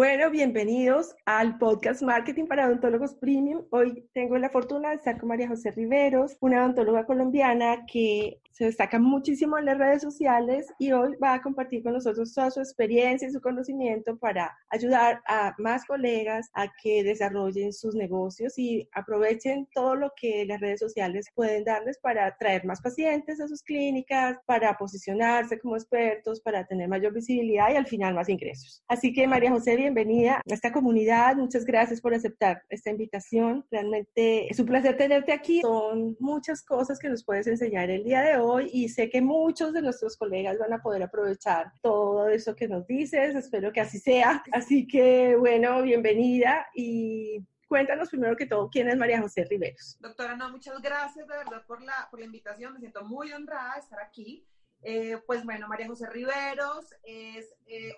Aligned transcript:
Bueno, 0.00 0.30
bienvenidos 0.30 1.14
al 1.26 1.58
podcast 1.58 2.00
Marketing 2.00 2.46
para 2.46 2.66
Odontólogos 2.66 3.12
Premium. 3.16 3.66
Hoy 3.68 4.08
tengo 4.14 4.38
la 4.38 4.48
fortuna 4.48 4.88
de 4.88 4.94
estar 4.94 5.20
con 5.20 5.28
María 5.28 5.46
José 5.46 5.72
Riveros, 5.72 6.38
una 6.40 6.64
odontóloga 6.64 7.04
colombiana 7.04 7.84
que 7.84 8.40
se 8.50 8.64
destaca 8.64 8.98
muchísimo 8.98 9.58
en 9.58 9.66
las 9.66 9.78
redes 9.78 10.02
sociales 10.02 10.66
y 10.78 10.92
hoy 10.92 11.16
va 11.16 11.34
a 11.34 11.42
compartir 11.42 11.82
con 11.82 11.92
nosotros 11.92 12.34
toda 12.34 12.50
su 12.50 12.60
experiencia 12.60 13.28
y 13.28 13.30
su 13.30 13.40
conocimiento 13.40 14.18
para 14.18 14.56
ayudar 14.68 15.22
a 15.26 15.54
más 15.58 15.84
colegas 15.84 16.50
a 16.54 16.66
que 16.82 17.02
desarrollen 17.02 17.72
sus 17.72 17.94
negocios 17.94 18.58
y 18.58 18.88
aprovechen 18.92 19.68
todo 19.74 19.94
lo 19.96 20.12
que 20.14 20.44
las 20.46 20.60
redes 20.60 20.80
sociales 20.80 21.26
pueden 21.34 21.64
darles 21.64 21.98
para 21.98 22.26
atraer 22.26 22.64
más 22.64 22.80
pacientes 22.80 23.40
a 23.40 23.48
sus 23.48 23.62
clínicas, 23.62 24.38
para 24.46 24.76
posicionarse 24.76 25.58
como 25.58 25.76
expertos, 25.76 26.40
para 26.40 26.66
tener 26.66 26.88
mayor 26.88 27.12
visibilidad 27.12 27.70
y 27.72 27.76
al 27.76 27.86
final 27.86 28.14
más 28.14 28.28
ingresos. 28.28 28.82
Así 28.88 29.12
que 29.12 29.26
María 29.26 29.50
José, 29.50 29.89
bienvenida 29.92 30.36
a 30.36 30.54
esta 30.54 30.72
comunidad. 30.72 31.34
Muchas 31.34 31.64
gracias 31.64 32.00
por 32.00 32.14
aceptar 32.14 32.62
esta 32.68 32.90
invitación. 32.90 33.66
Realmente 33.72 34.48
es 34.48 34.60
un 34.60 34.66
placer 34.66 34.96
tenerte 34.96 35.32
aquí. 35.32 35.62
Son 35.62 36.16
muchas 36.20 36.62
cosas 36.62 37.00
que 37.00 37.08
nos 37.08 37.24
puedes 37.24 37.48
enseñar 37.48 37.90
el 37.90 38.04
día 38.04 38.20
de 38.20 38.36
hoy 38.36 38.70
y 38.72 38.88
sé 38.88 39.10
que 39.10 39.20
muchos 39.20 39.72
de 39.72 39.82
nuestros 39.82 40.16
colegas 40.16 40.58
van 40.58 40.72
a 40.72 40.80
poder 40.80 41.02
aprovechar 41.02 41.72
todo 41.82 42.28
eso 42.28 42.54
que 42.54 42.68
nos 42.68 42.86
dices. 42.86 43.34
Espero 43.34 43.72
que 43.72 43.80
así 43.80 43.98
sea. 43.98 44.44
Así 44.52 44.86
que, 44.86 45.34
bueno, 45.34 45.82
bienvenida 45.82 46.68
y 46.72 47.44
cuéntanos 47.66 48.10
primero 48.10 48.36
que 48.36 48.46
todo 48.46 48.70
quién 48.70 48.88
es 48.88 48.96
María 48.96 49.20
José 49.20 49.44
Riveros. 49.44 49.96
Doctora, 49.98 50.36
no, 50.36 50.50
muchas 50.50 50.80
gracias 50.80 51.26
de 51.26 51.36
verdad 51.36 51.64
por 51.66 51.82
la, 51.82 52.06
por 52.12 52.20
la 52.20 52.26
invitación. 52.26 52.74
Me 52.74 52.78
siento 52.78 53.04
muy 53.04 53.32
honrada 53.32 53.74
de 53.74 53.80
estar 53.80 53.98
aquí. 53.98 54.46
Eh, 54.82 55.18
pues 55.26 55.44
bueno, 55.44 55.66
María 55.66 55.88
José 55.88 56.08
Riveros 56.08 56.86
es 57.02 57.52
eh, 57.66 57.92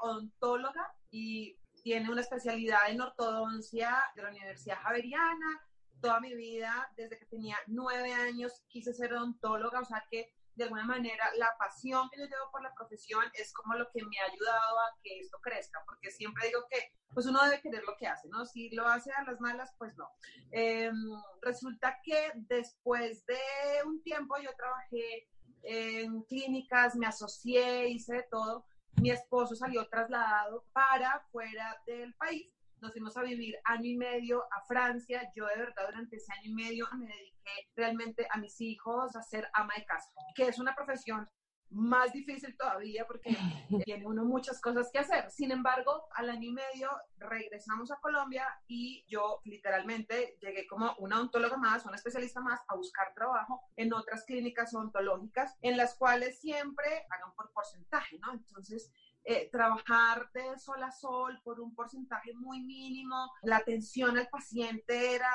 y 1.12 1.56
tiene 1.82 2.10
una 2.10 2.20
especialidad 2.20 2.88
en 2.88 3.00
ortodoncia 3.00 4.02
de 4.14 4.22
la 4.22 4.30
Universidad 4.30 4.78
Javeriana. 4.82 5.60
Toda 6.00 6.20
mi 6.20 6.34
vida, 6.34 6.90
desde 6.96 7.18
que 7.18 7.26
tenía 7.26 7.56
nueve 7.66 8.12
años, 8.12 8.62
quise 8.68 8.92
ser 8.92 9.12
odontóloga, 9.12 9.80
o 9.80 9.84
sea 9.84 10.04
que 10.10 10.32
de 10.54 10.64
alguna 10.64 10.84
manera 10.84 11.24
la 11.36 11.54
pasión 11.58 12.10
que 12.10 12.18
yo 12.18 12.24
llevo 12.24 12.50
por 12.50 12.62
la 12.62 12.74
profesión 12.74 13.24
es 13.34 13.52
como 13.52 13.74
lo 13.74 13.88
que 13.90 14.04
me 14.04 14.18
ha 14.18 14.30
ayudado 14.30 14.78
a 14.80 14.96
que 15.02 15.20
esto 15.20 15.38
crezca, 15.40 15.80
porque 15.86 16.10
siempre 16.10 16.48
digo 16.48 16.60
que 16.70 16.92
pues 17.14 17.26
uno 17.26 17.42
debe 17.44 17.60
querer 17.60 17.82
lo 17.84 17.96
que 17.96 18.06
hace, 18.06 18.28
¿no? 18.28 18.44
Si 18.46 18.70
lo 18.70 18.86
hace 18.86 19.12
a 19.12 19.22
las 19.24 19.40
malas, 19.40 19.74
pues 19.78 19.94
no. 19.96 20.08
Em, 20.50 20.94
resulta 21.40 21.98
que 22.02 22.32
después 22.34 23.24
de 23.26 23.38
un 23.86 24.02
tiempo 24.02 24.36
yo 24.38 24.50
trabajé 24.56 25.28
en 25.62 26.22
clínicas, 26.22 26.96
me 26.96 27.06
asocié, 27.06 27.88
hice 27.88 28.14
de 28.16 28.22
todo. 28.30 28.66
Mi 29.00 29.10
esposo 29.10 29.54
salió 29.54 29.86
trasladado 29.88 30.64
para 30.72 31.20
fuera 31.30 31.80
del 31.86 32.14
país 32.14 32.52
nos 32.82 32.90
fuimos 32.90 33.16
a 33.16 33.22
vivir 33.22 33.56
año 33.64 33.88
y 33.88 33.96
medio 33.96 34.42
a 34.42 34.60
Francia. 34.66 35.30
Yo 35.36 35.46
de 35.46 35.56
verdad 35.56 35.86
durante 35.86 36.16
ese 36.16 36.32
año 36.32 36.50
y 36.50 36.54
medio 36.54 36.86
me 36.98 37.06
dediqué 37.06 37.70
realmente 37.76 38.26
a 38.28 38.38
mis 38.38 38.60
hijos 38.60 39.14
a 39.14 39.22
ser 39.22 39.48
ama 39.54 39.72
de 39.76 39.84
casa, 39.86 40.10
que 40.34 40.48
es 40.48 40.58
una 40.58 40.74
profesión 40.74 41.28
más 41.72 42.12
difícil 42.12 42.56
todavía 42.56 43.06
porque 43.06 43.30
tiene 43.84 44.06
uno 44.06 44.24
muchas 44.24 44.60
cosas 44.60 44.90
que 44.92 44.98
hacer. 44.98 45.30
Sin 45.30 45.50
embargo, 45.50 46.08
al 46.14 46.30
año 46.30 46.48
y 46.48 46.52
medio 46.52 46.90
regresamos 47.18 47.90
a 47.90 48.00
Colombia 48.00 48.46
y 48.66 49.04
yo 49.08 49.40
literalmente 49.44 50.36
llegué 50.40 50.66
como 50.66 50.94
una 50.98 51.16
odontóloga 51.16 51.56
más, 51.56 51.84
una 51.86 51.96
especialista 51.96 52.40
más 52.40 52.60
a 52.68 52.76
buscar 52.76 53.14
trabajo 53.14 53.62
en 53.76 53.92
otras 53.92 54.24
clínicas 54.24 54.74
odontológicas 54.74 55.56
en 55.62 55.76
las 55.76 55.94
cuales 55.96 56.38
siempre 56.40 57.06
hagan 57.10 57.34
por 57.34 57.52
porcentaje, 57.52 58.18
¿no? 58.18 58.32
Entonces, 58.32 58.90
eh, 59.24 59.48
trabajar 59.50 60.30
de 60.32 60.58
sol 60.58 60.82
a 60.82 60.90
sol 60.90 61.40
por 61.44 61.60
un 61.60 61.74
porcentaje 61.74 62.34
muy 62.34 62.60
mínimo, 62.60 63.30
la 63.42 63.58
atención 63.58 64.18
al 64.18 64.28
paciente 64.28 65.14
era 65.14 65.30